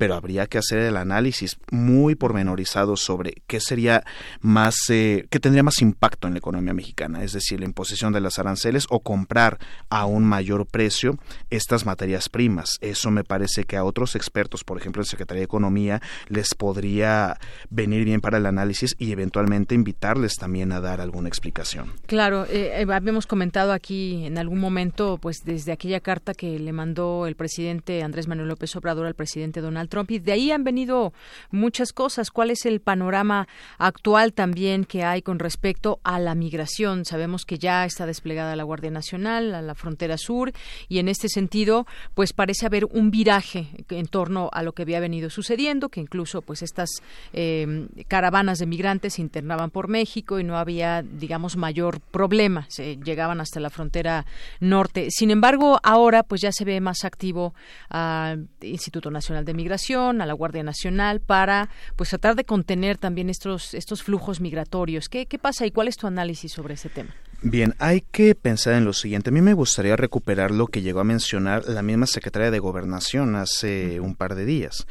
[0.00, 4.02] pero habría que hacer el análisis muy pormenorizado sobre qué sería
[4.40, 8.22] más, eh, qué tendría más impacto en la economía mexicana, es decir, la imposición de
[8.22, 9.58] las aranceles o comprar
[9.90, 11.18] a un mayor precio
[11.50, 12.78] estas materias primas.
[12.80, 17.36] Eso me parece que a otros expertos, por ejemplo, el Secretaría de Economía, les podría
[17.68, 21.92] venir bien para el análisis y eventualmente invitarles también a dar alguna explicación.
[22.06, 26.72] Claro, eh, eh, habíamos comentado aquí en algún momento, pues desde aquella carta que le
[26.72, 30.64] mandó el presidente Andrés Manuel López Obrador al presidente Donald Trump y de ahí han
[30.64, 31.12] venido
[31.50, 32.30] muchas cosas.
[32.30, 37.04] ¿Cuál es el panorama actual también que hay con respecto a la migración?
[37.04, 40.52] Sabemos que ya está desplegada la Guardia Nacional a la frontera sur
[40.88, 45.00] y en este sentido, pues parece haber un viraje en torno a lo que había
[45.00, 46.88] venido sucediendo, que incluso pues estas
[47.32, 52.66] eh, caravanas de migrantes se internaban por México y no había, digamos, mayor problema.
[52.68, 54.24] Se llegaban hasta la frontera
[54.60, 55.08] norte.
[55.10, 57.54] Sin embargo, ahora pues ya se ve más activo
[57.88, 63.30] al Instituto Nacional de Migración a la Guardia Nacional para pues tratar de contener también
[63.30, 65.08] estos estos flujos migratorios.
[65.08, 67.14] ¿Qué, qué pasa y cuál es tu análisis sobre ese tema?
[67.42, 69.30] Bien, hay que pensar en lo siguiente.
[69.30, 73.34] A mí me gustaría recuperar lo que llegó a mencionar la misma secretaria de Gobernación
[73.36, 74.86] hace un par de días.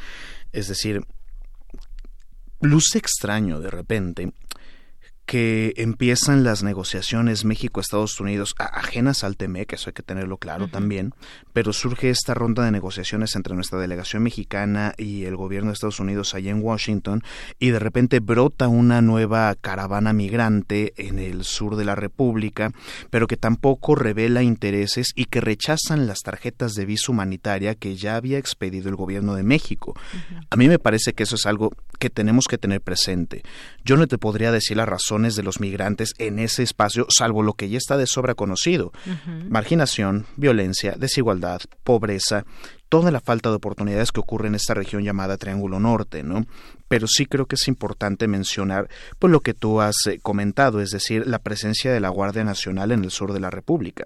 [0.52, 1.03] Es decir,
[2.60, 4.34] luce extraño de repente
[5.30, 11.14] que empiezan las negociaciones México-Estados Unidos ajenas al TME, eso hay que tenerlo claro también,
[11.53, 15.99] pero surge esta ronda de negociaciones entre nuestra delegación mexicana y el gobierno de Estados
[15.99, 17.22] Unidos allá en Washington
[17.60, 22.72] y de repente brota una nueva caravana migrante en el sur de la República,
[23.11, 28.15] pero que tampoco revela intereses y que rechazan las tarjetas de visa humanitaria que ya
[28.15, 29.95] había expedido el gobierno de México.
[30.49, 33.43] A mí me parece que eso es algo que tenemos que tener presente.
[33.85, 37.53] Yo no te podría decir la razón de los migrantes en ese espacio, salvo lo
[37.53, 38.91] que ya está de sobra conocido.
[39.49, 42.45] Marginación, violencia, desigualdad, pobreza,
[42.89, 46.45] toda la falta de oportunidades que ocurre en esta región llamada Triángulo Norte, ¿no?
[46.87, 48.89] Pero sí creo que es importante mencionar
[49.19, 52.91] pues lo que tú has eh, comentado, es decir, la presencia de la Guardia Nacional
[52.91, 54.05] en el sur de la República.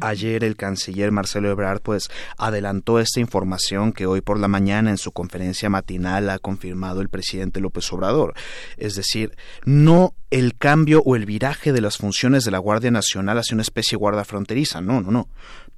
[0.00, 2.08] Ayer el canciller Marcelo Ebrard pues
[2.38, 7.08] adelantó esta información que hoy por la mañana en su conferencia matinal ha confirmado el
[7.08, 8.34] presidente López Obrador.
[8.76, 13.38] Es decir, no el cambio o el viraje de las funciones de la Guardia Nacional
[13.38, 15.28] hacia una especie de guarda fronteriza, no, no, no,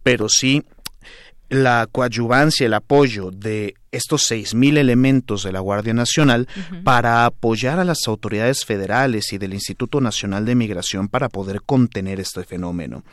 [0.03, 0.65] pero sí
[1.49, 6.49] la coadyuvancia, el apoyo de estos seis mil elementos de la Guardia Nacional
[6.85, 12.21] para apoyar a las autoridades federales y del Instituto Nacional de Migración para poder contener
[12.21, 13.05] este fenómeno.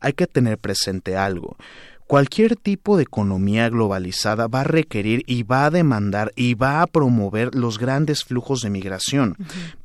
[0.00, 1.56] Hay que tener presente algo.
[2.06, 6.88] Cualquier tipo de economía globalizada va a requerir y va a demandar y va a
[6.88, 9.36] promover los grandes flujos de migración,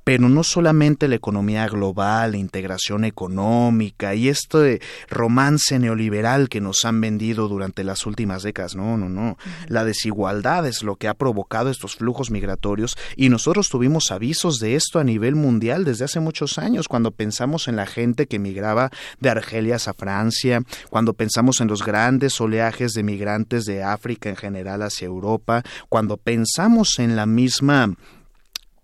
[0.06, 4.80] pero no solamente la economía global, la integración económica y este
[5.10, 8.76] romance neoliberal que nos han vendido durante las últimas décadas.
[8.76, 9.38] No, no, no.
[9.68, 14.76] La desigualdad es lo que ha provocado estos flujos migratorios y nosotros tuvimos avisos de
[14.76, 18.92] esto a nivel mundial desde hace muchos años cuando pensamos en la gente que migraba
[19.20, 20.62] de Argelia a Francia,
[20.92, 26.18] cuando pensamos en los grandes oleajes de migrantes de África en general hacia Europa, cuando
[26.18, 27.96] pensamos en la misma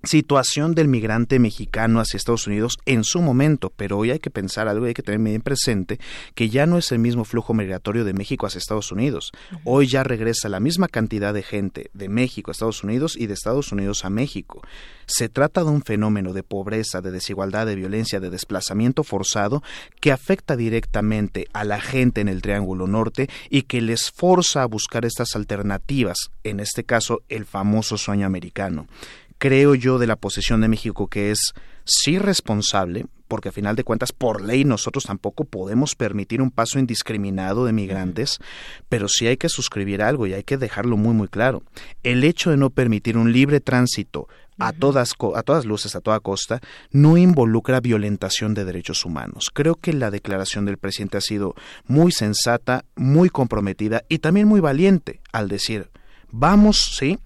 [0.04, 4.68] situación del migrante mexicano hacia Estados Unidos en su momento, pero hoy hay que pensar
[4.68, 6.00] algo, hay que tener bien presente
[6.36, 9.32] que ya no es el mismo flujo migratorio de México hacia Estados Unidos.
[9.64, 13.34] Hoy ya regresa la misma cantidad de gente de México a Estados Unidos y de
[13.34, 14.62] Estados Unidos a México.
[15.06, 19.62] Se trata de un fenómeno de pobreza, de desigualdad, de violencia, de desplazamiento forzado
[20.00, 24.68] que afecta directamente a la gente en el Triángulo Norte y que les forza a
[24.68, 28.88] buscar estas alternativas, en este caso el famoso sueño americano
[29.42, 31.54] creo yo de la posesión de México que es
[31.84, 36.78] sí responsable, porque a final de cuentas por ley nosotros tampoco podemos permitir un paso
[36.78, 38.38] indiscriminado de migrantes,
[38.88, 41.64] pero sí hay que suscribir algo y hay que dejarlo muy muy claro.
[42.04, 44.28] El hecho de no permitir un libre tránsito
[44.60, 46.62] a todas, a todas luces, a toda costa,
[46.92, 49.50] no involucra violentación de derechos humanos.
[49.52, 51.56] Creo que la declaración del presidente ha sido
[51.88, 55.90] muy sensata, muy comprometida y también muy valiente al decir,
[56.30, 57.18] vamos, sí,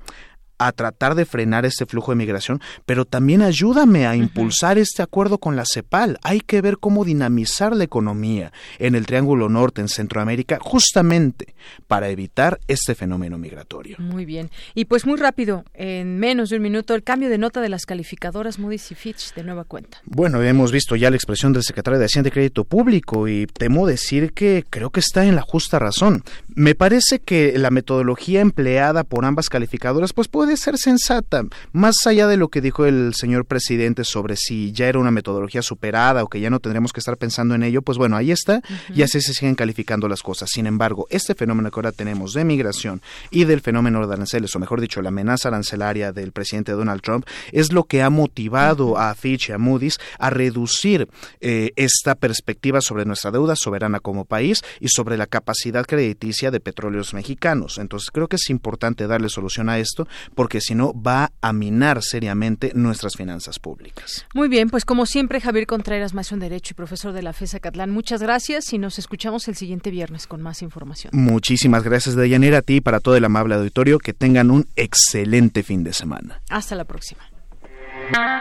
[0.57, 5.37] a tratar de frenar este flujo de migración, pero también ayúdame a impulsar este acuerdo
[5.37, 6.17] con la CEPAL.
[6.23, 11.55] Hay que ver cómo dinamizar la economía en el Triángulo Norte, en Centroamérica, justamente
[11.87, 13.97] para evitar este fenómeno migratorio.
[13.99, 14.49] Muy bien.
[14.73, 17.85] Y pues muy rápido, en menos de un minuto, el cambio de nota de las
[17.85, 19.99] calificadoras Moody's y Fitch de nueva cuenta.
[20.05, 23.87] Bueno, hemos visto ya la expresión del secretario de Hacienda y Crédito Público y temo
[23.87, 26.23] decir que creo que está en la justa razón.
[26.47, 31.95] Me parece que la metodología empleada por ambas calificadoras pues puede puede ser sensata, más
[32.05, 36.23] allá de lo que dijo el señor presidente sobre si ya era una metodología superada
[36.23, 38.61] o que ya no tendremos que estar pensando en ello, pues bueno, ahí está
[38.93, 40.51] y así se siguen calificando las cosas.
[40.53, 43.01] Sin embargo, este fenómeno que ahora tenemos de migración
[43.31, 47.25] y del fenómeno de aranceles, o mejor dicho, la amenaza arancelaria del presidente Donald Trump,
[47.51, 51.07] es lo que ha motivado a Fitch y a Moody's a reducir
[51.41, 56.59] eh, esta perspectiva sobre nuestra deuda soberana como país y sobre la capacidad crediticia de
[56.59, 57.79] petróleos mexicanos.
[57.79, 62.03] Entonces, creo que es importante darle solución a esto porque si no va a minar
[62.03, 64.25] seriamente nuestras finanzas públicas.
[64.33, 67.59] Muy bien, pues como siempre, Javier Contreras, maestro en Derecho y profesor de la FESA
[67.59, 71.11] Catlán, muchas gracias y nos escuchamos el siguiente viernes con más información.
[71.13, 73.99] Muchísimas gracias, Deyanira, a ti y para todo el amable auditorio.
[73.99, 76.41] Que tengan un excelente fin de semana.
[76.49, 77.21] Hasta la próxima.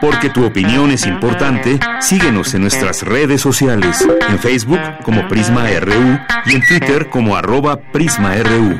[0.01, 6.19] Porque tu opinión es importante, síguenos en nuestras redes sociales, en Facebook como Prisma RU
[6.45, 8.79] y en Twitter como arroba PrismaRU.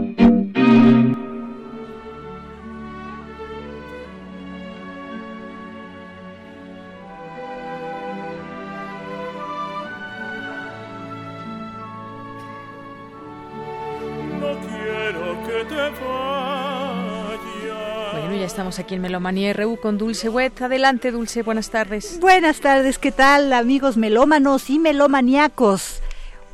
[18.79, 20.61] Aquí en Melomanía RU con Dulce Wet.
[20.61, 22.19] Adelante, Dulce, buenas tardes.
[22.19, 26.01] Buenas tardes, ¿qué tal, amigos melómanos y melomaniacos?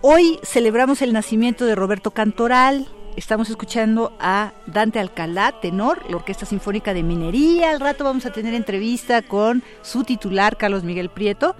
[0.01, 2.87] Hoy celebramos el nacimiento de Roberto Cantoral.
[3.15, 7.71] Estamos escuchando a Dante Alcalá, tenor, la Orquesta Sinfónica de Minería.
[7.71, 11.55] Al rato vamos a tener entrevista con su titular, Carlos Miguel Prieto.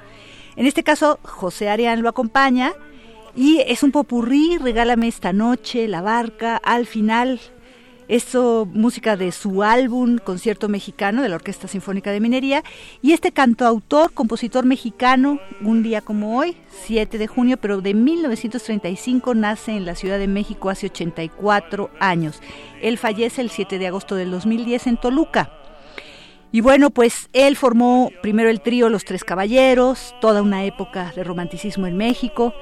[0.56, 2.74] En este caso, José Arián lo acompaña.
[3.36, 7.40] Y es un popurrí, regálame esta noche, la barca, al final
[8.08, 12.64] esto, música de su álbum Concierto Mexicano de la Orquesta Sinfónica de Minería.
[13.02, 16.56] Y este cantautor, compositor mexicano, un día como hoy,
[16.86, 22.42] 7 de junio, pero de 1935, nace en la Ciudad de México hace 84 años.
[22.82, 25.52] Él fallece el 7 de agosto del 2010 en Toluca.
[26.54, 31.26] Y bueno, pues él formó primero el trío Los Tres Caballeros, toda una época de
[31.26, 32.54] romanticismo en México,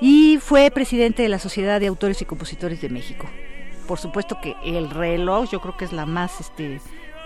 [0.00, 3.28] y fue presidente de la Sociedad de Autores y Compositores de México
[3.90, 6.80] por supuesto que el reloj, yo creo que es la más, este,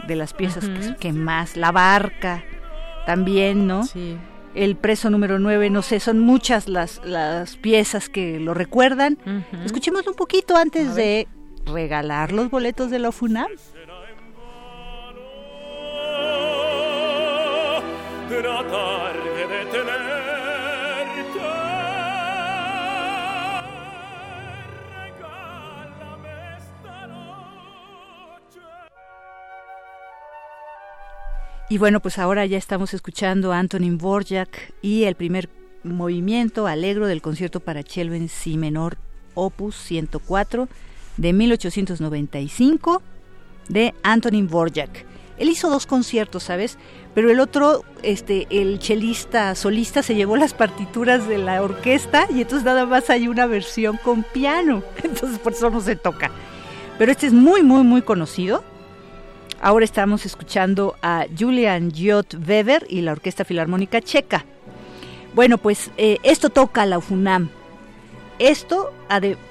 [0.09, 0.65] de las piezas
[0.99, 2.43] que, más, la barca
[3.05, 3.83] también, ¿no?
[3.83, 4.17] Sí.
[4.55, 9.19] El preso número 9, no sé, son muchas las, las piezas que lo recuerdan.
[9.63, 11.29] Escuchemos un poquito antes de
[11.67, 13.49] regalar los boletos de la FUNAM.
[31.69, 35.49] Y bueno, pues ahora ya estamos escuchando a Antonin Borjak y el primer
[35.83, 38.99] movimiento alegro del concierto para cello en si menor
[39.35, 40.69] opus 104
[41.17, 43.03] de 1895
[43.69, 45.07] de Antonin Borjak.
[45.39, 46.79] Él hizo dos conciertos, ¿sabes?
[47.15, 52.43] Pero el otro, este, el chelista solista se llevó las partituras de la orquesta y
[52.43, 54.85] entonces nada más hay una versión con piano.
[55.03, 56.31] Entonces por eso no se toca.
[56.99, 58.63] Pero este es muy, muy, muy conocido.
[59.65, 64.45] Ahora estamos escuchando a Julian Jot Weber y la Orquesta Filarmónica Checa.
[65.35, 67.49] Bueno, pues eh, esto toca la UFUNAM.
[68.39, 68.93] Esto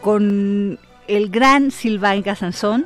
[0.01, 0.77] con
[1.07, 2.85] el gran Sylvain Gassanson.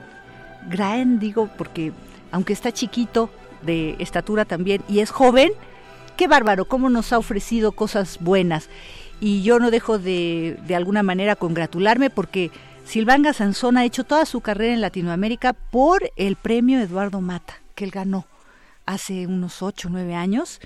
[0.70, 1.92] Gran, digo, porque
[2.32, 3.30] aunque está chiquito,
[3.62, 5.52] de estatura también, y es joven,
[6.16, 8.70] qué bárbaro, cómo nos ha ofrecido cosas buenas.
[9.20, 12.52] Y yo no dejo de, de alguna manera congratularme porque
[12.88, 17.84] Silvanga Sansón ha hecho toda su carrera en Latinoamérica por el premio Eduardo Mata, que
[17.84, 18.26] él ganó
[18.86, 20.62] hace unos 8 o 9 años,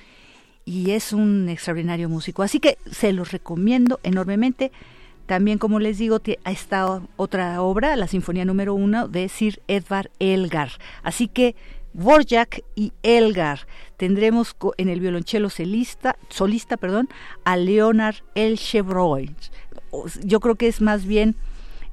[0.63, 2.43] y es un extraordinario músico.
[2.43, 4.71] Así que se los recomiendo enormemente.
[5.25, 10.73] También, como les digo, estado otra obra, la Sinfonía número uno de Sir Edvard Elgar.
[11.01, 11.55] Así que
[11.93, 13.65] Borjak y Elgar.
[13.97, 17.09] Tendremos en el violonchelo solista, solista perdón,
[17.45, 19.35] a Leonard Elchebroy.
[20.23, 21.35] Yo creo que es más bien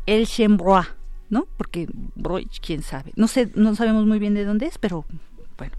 [0.09, 0.85] Elchebroy,
[1.29, 1.47] ¿no?
[1.57, 3.13] Porque Broy, quién sabe.
[3.15, 5.05] No sé, no sabemos muy bien de dónde es, pero
[5.59, 5.77] bueno,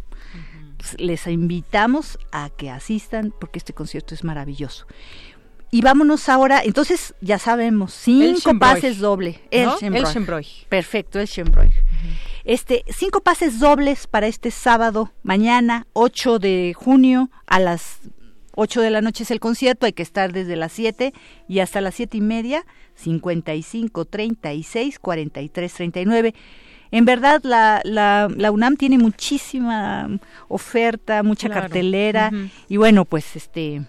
[0.97, 4.85] les invitamos a que asistan porque este concierto es maravilloso.
[5.71, 9.41] Y vámonos ahora, entonces ya sabemos, cinco pases doble.
[9.51, 9.77] El, ¿No?
[10.67, 11.71] Perfecto, el Shembroy.
[12.43, 17.99] Este, cinco pases dobles para este sábado, mañana, 8 de junio, a las
[18.55, 21.13] 8 de la noche es el concierto, hay que estar desde las 7
[21.47, 22.65] y hasta las siete y media,
[22.95, 26.33] 55, 36, 43, 39.
[26.91, 30.09] En verdad, la, la, la UNAM tiene muchísima
[30.47, 32.31] oferta, mucha cartelera,
[32.67, 33.83] y bueno, pues este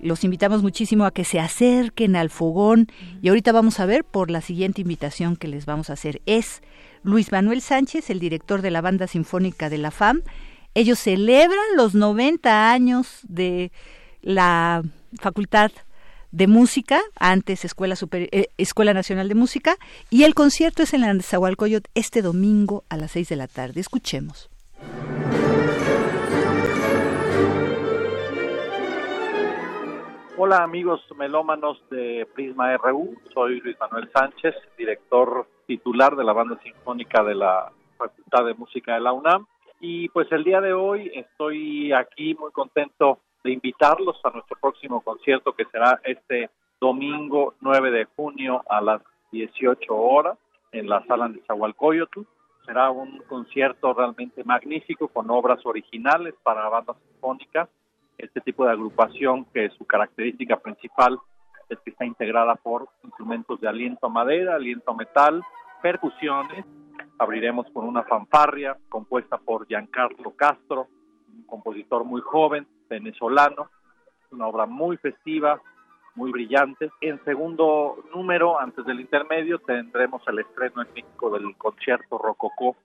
[0.00, 2.86] los invitamos muchísimo a que se acerquen al fogón
[3.20, 6.22] y ahorita vamos a ver por la siguiente invitación que les vamos a hacer.
[6.24, 6.62] Es
[7.02, 10.22] Luis Manuel Sánchez, el director de la Banda Sinfónica de la FAM.
[10.74, 13.72] Ellos celebran los 90 años de
[14.28, 14.82] la
[15.18, 15.70] Facultad
[16.32, 19.76] de Música, antes Escuela, eh, Escuela Nacional de Música,
[20.10, 23.80] y el concierto es en la Zahualcoyot este domingo a las 6 de la tarde.
[23.80, 24.50] Escuchemos.
[30.36, 36.60] Hola amigos melómanos de Prisma RU, soy Luis Manuel Sánchez, director titular de la banda
[36.62, 39.46] sinfónica de la Facultad de Música de la UNAM
[39.80, 45.00] y pues el día de hoy estoy aquí muy contento de invitarlos a nuestro próximo
[45.00, 46.50] concierto que será este
[46.80, 49.02] domingo 9 de junio a las
[49.32, 50.38] 18 horas
[50.72, 52.20] en la sala de Zahualcoyotl.
[52.64, 57.68] Será un concierto realmente magnífico con obras originales para banda sinfónica
[58.18, 61.18] este tipo de agrupación que su característica principal
[61.68, 65.42] es que está integrada por instrumentos de aliento a madera, aliento a metal,
[65.80, 66.64] percusiones.
[67.18, 70.88] Abriremos con una fanfarria compuesta por Giancarlo Castro,
[71.32, 73.70] un compositor muy joven, venezolano,
[74.30, 75.60] una obra muy festiva,
[76.14, 76.90] muy brillante.
[77.00, 82.76] En segundo número, antes del intermedio, tendremos el estreno en México del concierto Rococó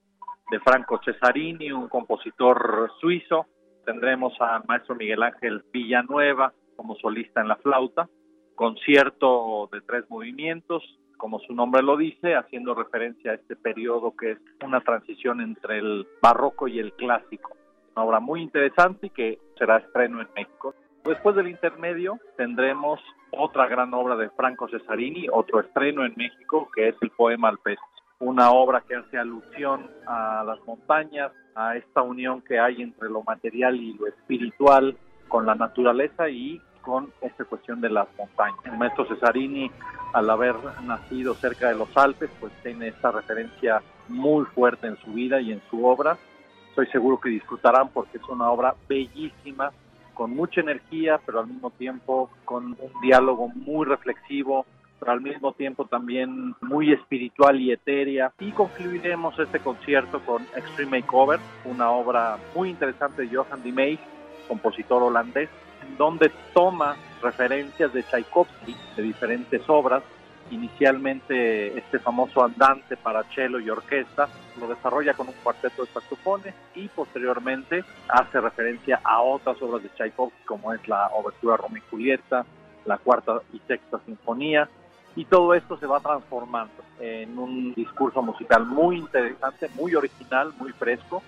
[0.52, 3.48] de Franco Cesarini, un compositor suizo,
[3.86, 8.08] tendremos al maestro Miguel Ángel Villanueva como solista en la flauta,
[8.56, 10.84] concierto de tres movimientos,
[11.18, 15.80] como su nombre lo dice, haciendo referencia a este periodo que es una transición entre
[15.80, 17.56] el barroco y el clásico.
[17.96, 20.74] Una obra muy interesante y que será estreno en México.
[21.04, 23.00] Después del intermedio tendremos
[23.32, 27.80] otra gran obra de Franco Cesarini, otro estreno en México, que es el poema Alpes,
[28.20, 33.22] una obra que hace alusión a las montañas, a esta unión que hay entre lo
[33.24, 34.96] material y lo espiritual
[35.28, 38.60] con la naturaleza y con esta cuestión de las montañas.
[38.66, 39.72] El maestro Cesarini,
[40.14, 45.12] al haber nacido cerca de los Alpes, pues tiene esta referencia muy fuerte en su
[45.12, 46.18] vida y en su obra.
[46.74, 49.72] Estoy seguro que disfrutarán porque es una obra bellísima,
[50.16, 54.66] con mucha energía, pero al mismo tiempo con un diálogo muy reflexivo,
[55.06, 58.34] al mismo tiempo también muy espiritual y etérea.
[58.40, 64.00] Y concluiremos este concierto con Extreme Makeover, una obra muy interesante de Johan de
[64.48, 65.50] compositor holandés,
[66.00, 70.02] donde toma referencias de Tchaikovsky de diferentes obras.
[70.54, 76.54] Inicialmente este famoso andante para cello y orquesta lo desarrolla con un cuarteto de saxofones
[76.76, 81.90] y posteriormente hace referencia a otras obras de Tchaikovsky como es la Obertura Romeo y
[81.90, 82.46] Julieta,
[82.86, 84.70] la cuarta y sexta sinfonía,
[85.16, 90.72] y todo esto se va transformando en un discurso musical muy interesante, muy original, muy
[90.74, 91.24] fresco.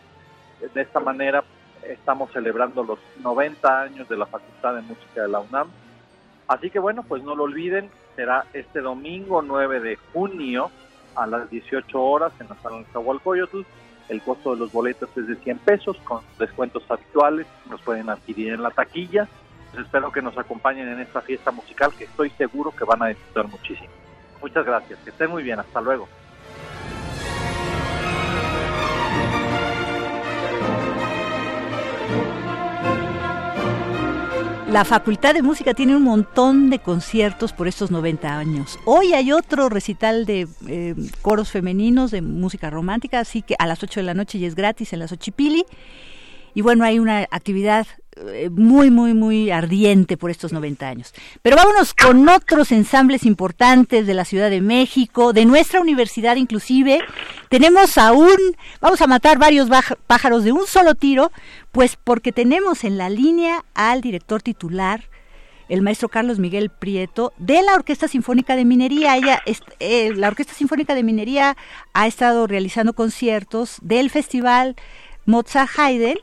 [0.74, 1.44] De esta manera
[1.82, 5.68] estamos celebrando los 90 años de la Facultad de Música de la UNAM.
[6.48, 10.72] Así que bueno, pues no lo olviden, será este domingo 9 de junio
[11.16, 13.62] a las 18 horas en la sala de Zahualcoyotl.
[14.10, 18.54] El costo de los boletos es de 100 pesos con descuentos habituales, los pueden adquirir
[18.54, 19.28] en la taquilla.
[19.72, 23.08] Pues espero que nos acompañen en esta fiesta musical que estoy seguro que van a
[23.08, 23.90] disfrutar muchísimo.
[24.42, 26.08] Muchas gracias, que estén muy bien, hasta luego.
[34.76, 38.78] La Facultad de Música tiene un montón de conciertos por estos 90 años.
[38.84, 43.82] Hoy hay otro recital de eh, coros femeninos de música romántica, así que a las
[43.82, 45.64] 8 de la noche y es gratis en la Xochipili.
[46.56, 47.88] Y bueno, hay una actividad
[48.52, 51.14] muy, muy, muy ardiente por estos 90 años.
[51.42, 57.00] Pero vámonos con otros ensambles importantes de la Ciudad de México, de nuestra universidad inclusive.
[57.50, 58.38] Tenemos aún,
[58.80, 59.70] vamos a matar varios
[60.08, 61.32] pájaros de un solo tiro,
[61.72, 65.10] pues porque tenemos en la línea al director titular,
[65.68, 69.18] el maestro Carlos Miguel Prieto, de la Orquesta Sinfónica de Minería.
[69.18, 69.42] Ella,
[69.80, 71.58] eh, la Orquesta Sinfónica de Minería
[71.94, 74.76] ha estado realizando conciertos del festival
[75.26, 76.20] Mozart Haydn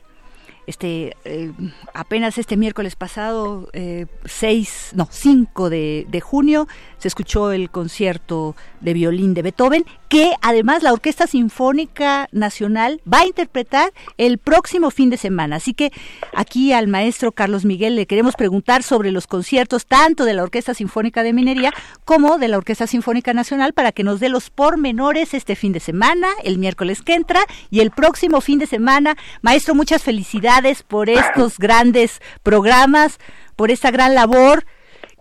[0.67, 1.51] este eh,
[1.93, 6.67] apenas este miércoles pasado 6 eh, no 5 de, de, junio
[7.03, 13.19] se escuchó el concierto de violín de Beethoven que además la Orquesta Sinfónica Nacional va
[13.19, 15.91] a interpretar el próximo fin de semana así que
[16.33, 20.73] aquí al maestro Carlos Miguel le queremos preguntar sobre los conciertos tanto de la Orquesta
[20.73, 21.73] Sinfónica de Minería
[22.05, 25.81] como de la Orquesta Sinfónica Nacional para que nos dé los pormenores este fin de
[25.81, 31.09] semana el miércoles que entra y el próximo fin de semana maestro muchas felicidades por
[31.09, 33.19] estos grandes programas,
[33.57, 34.63] por esta gran labor.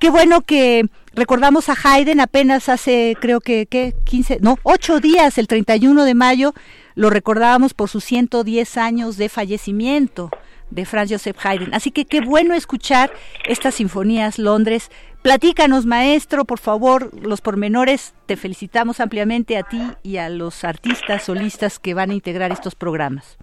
[0.02, 3.94] Qué bueno que recordamos a Haydn apenas hace, creo que, ¿qué?
[4.04, 6.54] 15, no, 8 días, el 31 de mayo,
[6.96, 10.28] lo recordábamos por sus 110 años de fallecimiento
[10.70, 11.72] de Franz Joseph Haydn.
[11.72, 13.12] Así que qué bueno escuchar
[13.46, 14.90] estas sinfonías Londres.
[15.22, 18.12] Platícanos, maestro, por favor, los pormenores.
[18.26, 22.74] Te felicitamos ampliamente a ti y a los artistas solistas que van a integrar estos
[22.74, 23.38] programas.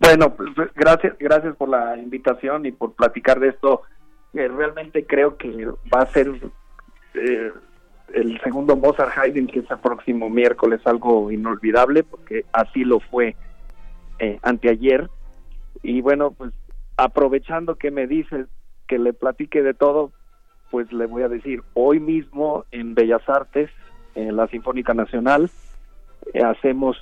[0.00, 3.82] Bueno, pues, gracias, gracias por la invitación y por platicar de esto.
[4.32, 6.30] Realmente creo que va a ser
[7.14, 7.52] eh,
[8.14, 13.36] el segundo Mozart Haydn, que es el próximo miércoles, algo inolvidable, porque así lo fue
[14.18, 15.10] eh, anteayer.
[15.82, 16.52] Y bueno, pues
[16.96, 18.46] aprovechando que me dice
[18.86, 20.12] que le platique de todo,
[20.70, 23.70] pues le voy a decir, hoy mismo en Bellas Artes,
[24.14, 25.50] en la Sinfónica Nacional,
[26.32, 26.96] eh, hacemos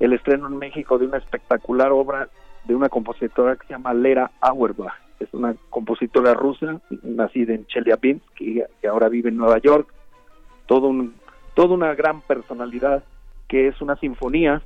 [0.00, 2.28] el estreno en México de una espectacular obra
[2.64, 5.07] de una compositora que se llama Lera Auerbach.
[5.20, 9.92] Es una compositora rusa, nacida en Chelyabinsk, que, que ahora vive en Nueva York.
[10.66, 11.14] Todo un,
[11.54, 13.02] toda una gran personalidad
[13.48, 14.62] que es una sinfonía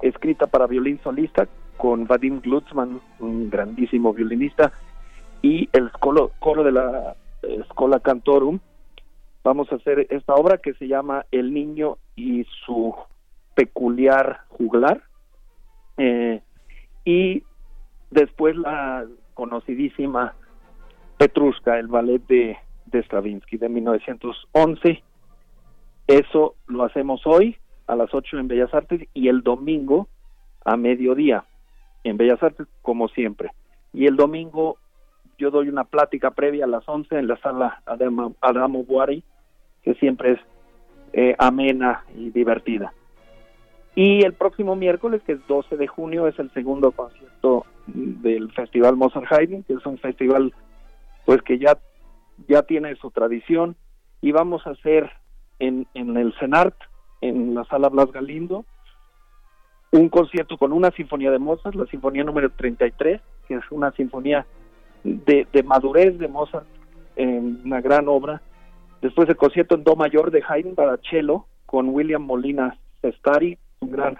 [0.00, 4.72] escrita para violín solista con Vadim Glutzman, un grandísimo violinista,
[5.42, 8.60] y el coro, coro de la Escola Cantorum.
[9.42, 12.94] Vamos a hacer esta obra que se llama El niño y su
[13.54, 15.02] peculiar juglar.
[15.96, 16.40] Eh,
[17.04, 17.42] y
[18.10, 20.34] después la conocidísima
[21.18, 22.56] Petrushka, el ballet de,
[22.86, 25.02] de Stravinsky de 1911.
[26.06, 27.56] Eso lo hacemos hoy
[27.86, 30.08] a las 8 en Bellas Artes y el domingo
[30.64, 31.44] a mediodía
[32.04, 33.50] en Bellas Artes, como siempre.
[33.92, 34.78] Y el domingo
[35.38, 39.24] yo doy una plática previa a las 11 en la sala Adamo, Adamo Buari,
[39.82, 40.40] que siempre es
[41.12, 42.92] eh, amena y divertida.
[43.94, 48.96] Y el próximo miércoles, que es 12 de junio, es el segundo concierto del Festival
[48.96, 50.52] Mozart Haydn, que es un festival
[51.24, 51.78] pues que ya,
[52.48, 53.76] ya tiene su tradición
[54.20, 55.10] y vamos a hacer
[55.58, 56.74] en, en el CENART,
[57.20, 58.64] en la sala Blas Galindo,
[59.92, 64.46] un concierto con una sinfonía de Mozart, la sinfonía número 33, que es una sinfonía
[65.04, 66.66] de, de madurez de Mozart,
[67.16, 68.40] una gran obra.
[69.00, 73.90] Después el concierto en Do mayor de Haydn para cello con William Molina Sestari, un
[73.90, 74.16] gran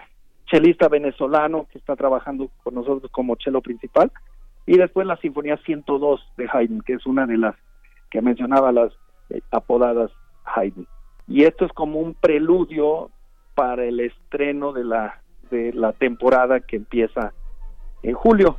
[0.53, 4.11] chelista venezolano que está trabajando con nosotros como chelo principal.
[4.67, 7.55] Y después la Sinfonía 102 de Haydn, que es una de las
[8.11, 8.93] que mencionaba las
[9.31, 10.11] eh, apodadas
[10.45, 10.85] Haydn.
[11.27, 13.09] Y esto es como un preludio
[13.55, 17.33] para el estreno de la, de la temporada que empieza
[18.03, 18.57] en julio.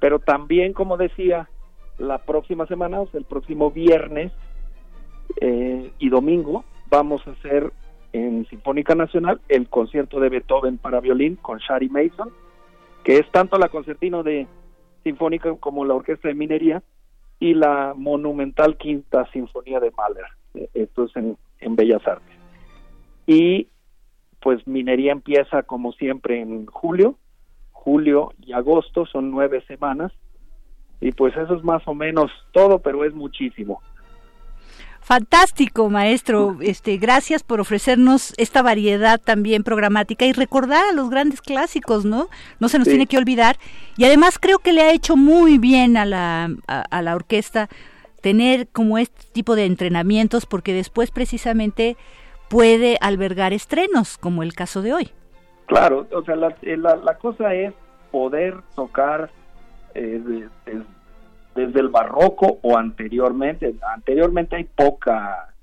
[0.00, 1.48] Pero también, como decía,
[1.98, 4.32] la próxima semana, o sea, el próximo viernes
[5.40, 7.72] eh, y domingo, vamos a hacer
[8.12, 12.30] en Sinfónica Nacional el concierto de Beethoven para violín con Shari Mason,
[13.04, 14.46] que es tanto la concertino de
[15.04, 16.82] Sinfónica como la Orquesta de Minería
[17.38, 20.26] y la monumental Quinta Sinfonía de Mahler.
[20.54, 22.36] Eh, esto es en, en Bellas Artes.
[23.26, 23.68] Y
[24.40, 27.16] pues Minería empieza como siempre en julio,
[27.72, 30.12] julio y agosto, son nueve semanas.
[31.00, 33.80] Y pues eso es más o menos todo, pero es muchísimo.
[35.10, 36.58] Fantástico, maestro.
[36.60, 42.28] Este, gracias por ofrecernos esta variedad también programática y recordar a los grandes clásicos, ¿no?
[42.60, 43.56] No se nos tiene que olvidar.
[43.96, 47.68] Y además creo que le ha hecho muy bien a la, a la orquesta
[48.20, 51.96] tener como este tipo de entrenamientos porque después precisamente
[52.48, 55.10] puede albergar estrenos, como el caso de hoy.
[55.66, 57.74] Claro, o sea, la, eh, la, cosa es
[58.12, 59.28] poder tocar
[59.96, 60.46] eh,
[61.66, 63.74] desde el barroco o anteriormente.
[63.94, 65.54] Anteriormente hay poca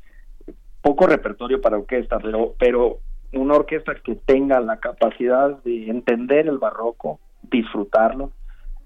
[0.81, 2.99] poco repertorio para orquesta, pero pero
[3.33, 8.31] una orquesta que tenga la capacidad de entender el barroco, disfrutarlo,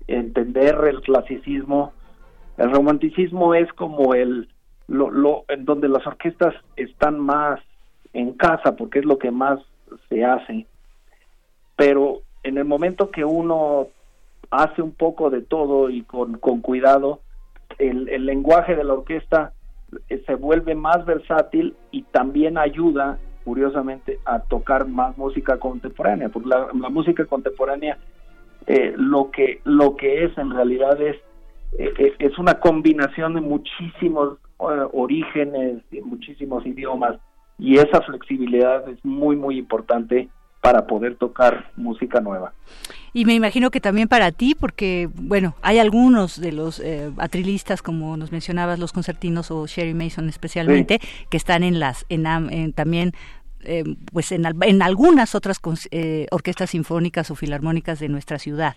[0.08, 1.94] entender el clasicismo,
[2.58, 4.50] el romanticismo es como el
[4.88, 7.60] lo, lo en donde las orquestas están más
[8.14, 9.60] en casa porque es lo que más
[10.10, 10.66] se hace
[11.82, 13.88] pero en el momento que uno
[14.52, 17.22] hace un poco de todo y con, con cuidado
[17.80, 19.54] el, el lenguaje de la orquesta
[20.10, 26.50] eh, se vuelve más versátil y también ayuda curiosamente a tocar más música contemporánea porque
[26.50, 27.98] la, música contemporánea
[28.68, 31.18] eh, lo que lo que es en realidad es
[31.78, 37.18] eh, es una combinación de muchísimos orígenes de muchísimos idiomas
[37.58, 40.30] y esa flexibilidad es muy muy importante
[40.62, 42.54] para poder tocar música nueva.
[43.14, 47.82] Y me imagino que también para ti, porque, bueno, hay algunos de los eh, atrilistas,
[47.82, 53.14] como nos mencionabas, los concertinos o Sherry Mason especialmente, que están en las, en, también
[53.64, 53.84] eh,
[54.14, 55.60] pues en, en, algunas otras
[55.92, 58.76] eh, orquestas sinfónicas o filarmónicas de nuestra ciudad.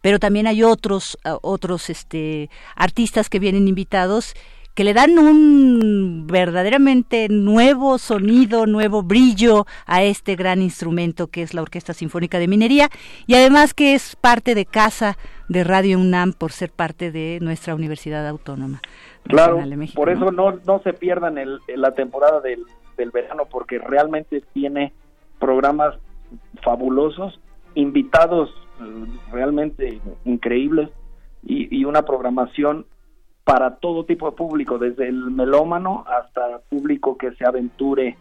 [0.00, 4.34] Pero también hay otros, otros este, artistas que vienen invitados
[4.76, 11.54] que le dan un verdaderamente nuevo sonido, nuevo brillo a este gran instrumento que es
[11.54, 12.90] la Orquesta Sinfónica de Minería
[13.26, 15.16] y además que es parte de casa
[15.48, 18.82] de Radio UNAM por ser parte de nuestra Universidad Autónoma.
[19.22, 19.58] Claro,
[19.94, 22.62] por eso no, no se pierdan el, la temporada del,
[22.98, 24.92] del verano porque realmente tiene
[25.40, 25.94] programas
[26.62, 27.40] fabulosos,
[27.74, 28.50] invitados
[28.82, 30.90] eh, realmente increíbles
[31.42, 32.84] y, y una programación
[33.46, 38.18] para todo tipo de público, desde el melómano hasta público que se aventure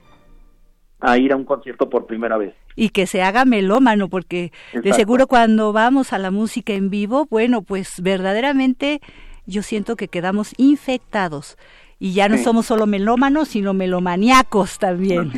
[1.00, 2.54] a ir a un concierto por primera vez.
[2.76, 7.26] Y que se haga melómano, porque de seguro cuando vamos a la música en vivo,
[7.28, 9.02] bueno, pues verdaderamente
[9.48, 11.58] yo siento que quedamos infectados.
[11.98, 15.32] Y ya no somos solo melómanos, sino melomaniacos también.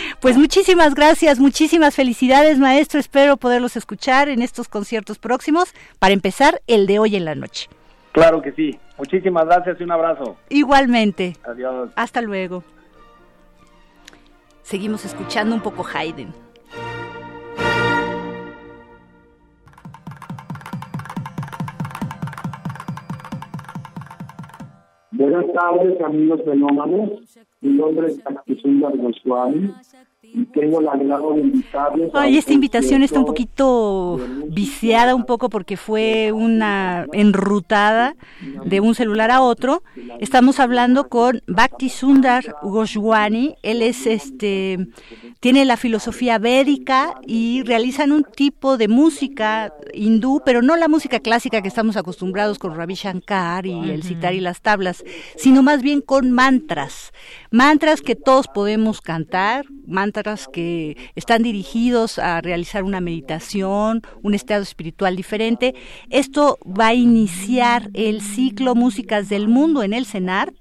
[0.20, 2.98] pues muchísimas gracias, muchísimas felicidades, maestro.
[2.98, 5.74] Espero poderlos escuchar en estos conciertos próximos.
[5.98, 7.68] Para empezar, el de hoy en la noche.
[8.14, 8.78] Claro que sí.
[8.96, 10.36] Muchísimas gracias y un abrazo.
[10.48, 11.36] Igualmente.
[11.42, 11.90] Adiós.
[11.96, 12.62] Hasta luego.
[14.62, 16.32] Seguimos escuchando un poco Haydn.
[25.10, 27.36] Buenas tardes, amigos fenómenos.
[27.62, 28.90] Mi nombre es Akisunda
[30.34, 32.10] Goswami tengo la agrado de invitarles.
[32.14, 38.16] Ay, esta invitación está un poquito viciada un poco porque fue una enrutada
[38.64, 39.82] de un celular a otro.
[40.20, 43.56] Estamos hablando con Bhakti Sundar Goswami.
[43.62, 44.88] Él es este
[45.40, 51.20] tiene la filosofía védica y realizan un tipo de música hindú, pero no la música
[51.20, 55.04] clásica que estamos acostumbrados con Ravi Shankar y el citar y las tablas,
[55.36, 57.12] sino más bien con mantras.
[57.50, 64.62] Mantras que todos podemos cantar, mantras que están dirigidos a realizar una meditación, un estado
[64.62, 65.74] espiritual diferente.
[66.08, 70.54] Esto va a iniciar el ciclo Músicas del Mundo en el CENART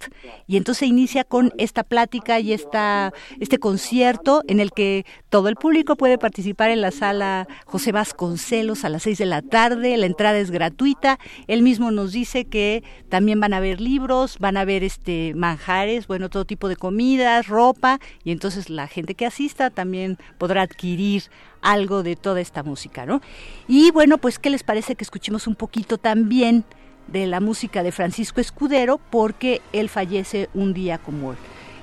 [0.47, 5.55] y entonces inicia con esta plática y esta, este concierto en el que todo el
[5.55, 10.05] público puede participar en la sala José Vasconcelos a las seis de la tarde, la
[10.05, 14.61] entrada es gratuita, él mismo nos dice que también van a haber libros, van a
[14.61, 20.17] haber este manjares, bueno, todo tipo de comidas, ropa, y entonces la gente que también
[20.37, 21.23] podrá adquirir
[21.61, 23.21] algo de toda esta música, ¿no?
[23.67, 26.65] Y bueno, pues, ¿qué les parece que escuchemos un poquito también
[27.07, 28.99] de la música de Francisco Escudero?
[29.09, 31.37] Porque él fallece un día como hoy.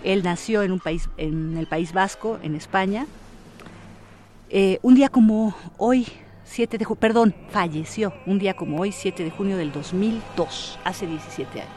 [0.05, 3.06] Él nació en un país, en el País Vasco, en España.
[4.48, 6.06] Eh, un día como hoy,
[6.44, 11.06] 7 de junio, perdón, falleció un día como hoy, 7 de junio del 2002, hace
[11.06, 11.74] 17 años.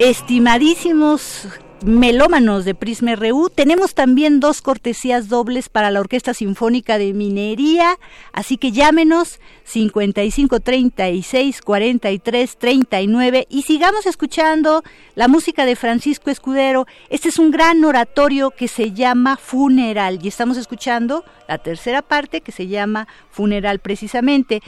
[0.00, 1.46] Estimadísimos
[1.84, 3.50] melómanos de Prisma RU.
[3.50, 7.98] Tenemos también dos cortesías dobles para la Orquesta Sinfónica de Minería,
[8.32, 14.82] así que llámenos 55 36 43 39 y sigamos escuchando
[15.16, 16.86] la música de Francisco Escudero.
[17.10, 22.40] Este es un gran oratorio que se llama Funeral y estamos escuchando la tercera parte
[22.40, 24.62] que se llama Funeral precisamente.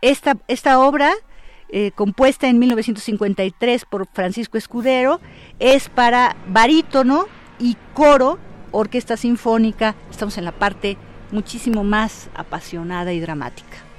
[0.00, 1.14] Esta, esta obra
[1.72, 5.20] eh, compuesta en 1953 por Francisco Escudero,
[5.58, 7.26] es para barítono
[7.58, 8.38] y coro,
[8.70, 10.96] orquesta sinfónica, estamos en la parte
[11.30, 13.91] muchísimo más apasionada y dramática.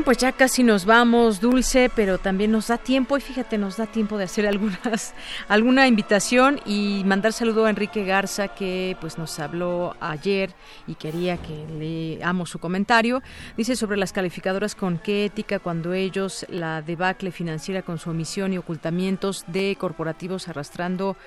[0.00, 3.76] Bien, pues ya casi nos vamos, Dulce, pero también nos da tiempo, y fíjate, nos
[3.76, 5.12] da tiempo de hacer algunas,
[5.46, 10.54] alguna invitación y mandar saludo a Enrique Garza, que pues nos habló ayer
[10.86, 13.22] y quería que leamos su comentario.
[13.58, 18.54] Dice sobre las calificadoras con qué ética cuando ellos la debacle financiera con su omisión
[18.54, 21.18] y ocultamientos de corporativos arrastrando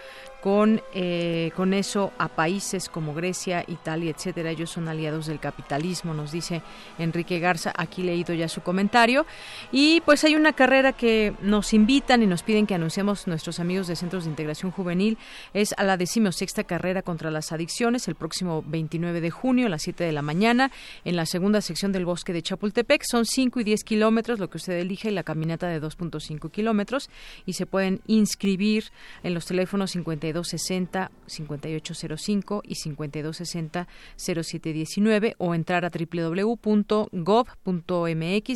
[0.43, 4.49] con, eh, con eso a países como Grecia, Italia, etcétera.
[4.49, 6.61] Ellos son aliados del capitalismo, nos dice
[6.99, 7.71] Enrique Garza.
[7.77, 9.25] Aquí leído ya su comentario.
[9.71, 13.87] Y pues hay una carrera que nos invitan y nos piden que anunciemos nuestros amigos
[13.87, 15.17] de Centros de Integración Juvenil.
[15.53, 19.83] Es a la decimosexta carrera contra las adicciones el próximo 29 de junio a las
[19.83, 20.71] 7 de la mañana
[21.05, 23.03] en la segunda sección del bosque de Chapultepec.
[23.09, 27.09] Son 5 y 10 kilómetros, lo que usted elige, y la caminata de 2.5 kilómetros.
[27.45, 28.91] Y se pueden inscribir
[29.23, 33.87] en los teléfonos 52 5260 5805 y 5260
[34.17, 37.09] 0719 o entrar a www.gov.mx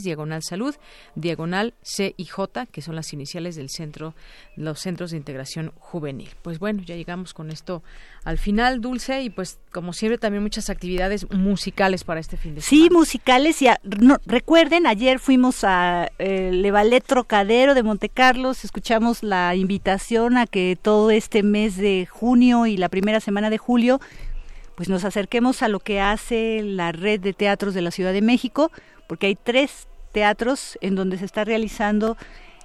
[0.04, 0.76] diagonal salud
[1.16, 4.16] diagonal C y J que son las iniciales del centro
[4.56, 6.30] los centros de integración juvenil.
[6.42, 7.84] Pues bueno, ya llegamos con esto
[8.28, 12.62] al final, Dulce, y pues como siempre también muchas actividades musicales para este fin de
[12.62, 12.84] semana.
[12.84, 13.62] Sí, musicales.
[13.62, 13.68] Y
[14.26, 20.46] recuerden, ayer fuimos a eh, Le Ballet Trocadero de Monte Carlos, escuchamos la invitación a
[20.46, 24.00] que todo este mes de junio y la primera semana de julio
[24.78, 28.22] pues nos acerquemos a lo que hace la red de teatros de la Ciudad de
[28.22, 28.72] México,
[29.08, 32.16] porque hay tres teatros en donde se está realizando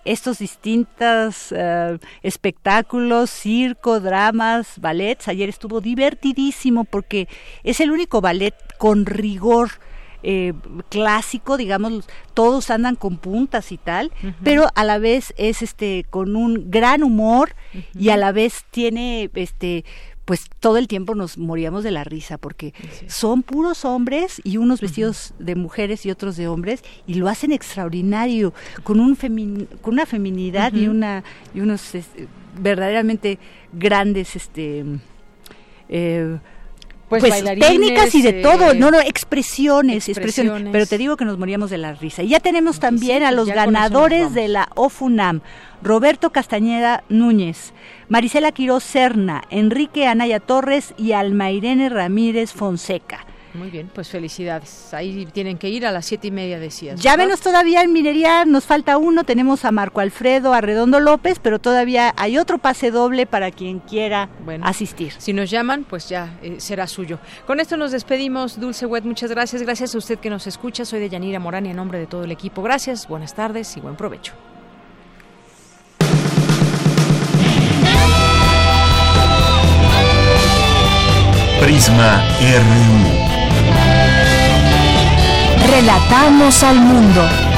[0.04, 5.26] estos distintos eh, espectáculos, circo, dramas, ballets.
[5.28, 7.28] Ayer estuvo divertidísimo porque
[7.64, 9.70] es el único ballet con rigor.
[10.24, 10.52] Eh,
[10.88, 14.12] clásico, digamos, todos andan con puntas y tal,
[14.44, 17.56] pero a la vez es este con un gran humor
[17.98, 19.84] y a la vez tiene este
[20.24, 22.72] pues todo el tiempo nos moríamos de la risa porque
[23.08, 27.50] son puros hombres y unos vestidos de mujeres y otros de hombres y lo hacen
[27.50, 28.54] extraordinario
[28.84, 29.16] con un
[29.80, 31.24] con una feminidad y una
[31.54, 31.82] y unos
[32.60, 33.38] verdaderamente
[33.72, 34.84] grandes este
[35.88, 36.38] eh,
[37.20, 41.38] pues, pues técnicas y de todo, no, no, expresiones, expresiones, pero te digo que nos
[41.38, 42.22] moríamos de la risa.
[42.22, 45.40] Y ya tenemos también a los ganadores de la OFUNAM,
[45.82, 47.72] Roberto Castañeda Núñez,
[48.08, 53.26] Marisela Quiroz Serna, Enrique Anaya Torres y Almairene Ramírez Fonseca.
[53.54, 54.94] Muy bien, pues felicidades.
[54.94, 57.00] Ahí tienen que ir a las siete y media, decías.
[57.00, 62.14] Llámenos todavía en minería, nos falta uno, tenemos a Marco Alfredo Arredondo López, pero todavía
[62.16, 64.30] hay otro pase doble para quien quiera
[64.62, 65.12] asistir.
[65.18, 67.18] Si nos llaman, pues ya eh, será suyo.
[67.46, 69.62] Con esto nos despedimos, Dulce Wet, muchas gracias.
[69.62, 70.86] Gracias a usted que nos escucha.
[70.86, 72.62] Soy de Yanira Morán y en nombre de todo el equipo.
[72.62, 74.32] Gracias, buenas tardes y buen provecho.
[81.62, 83.21] Prisma RU.
[85.66, 87.51] Relatamos al mundo.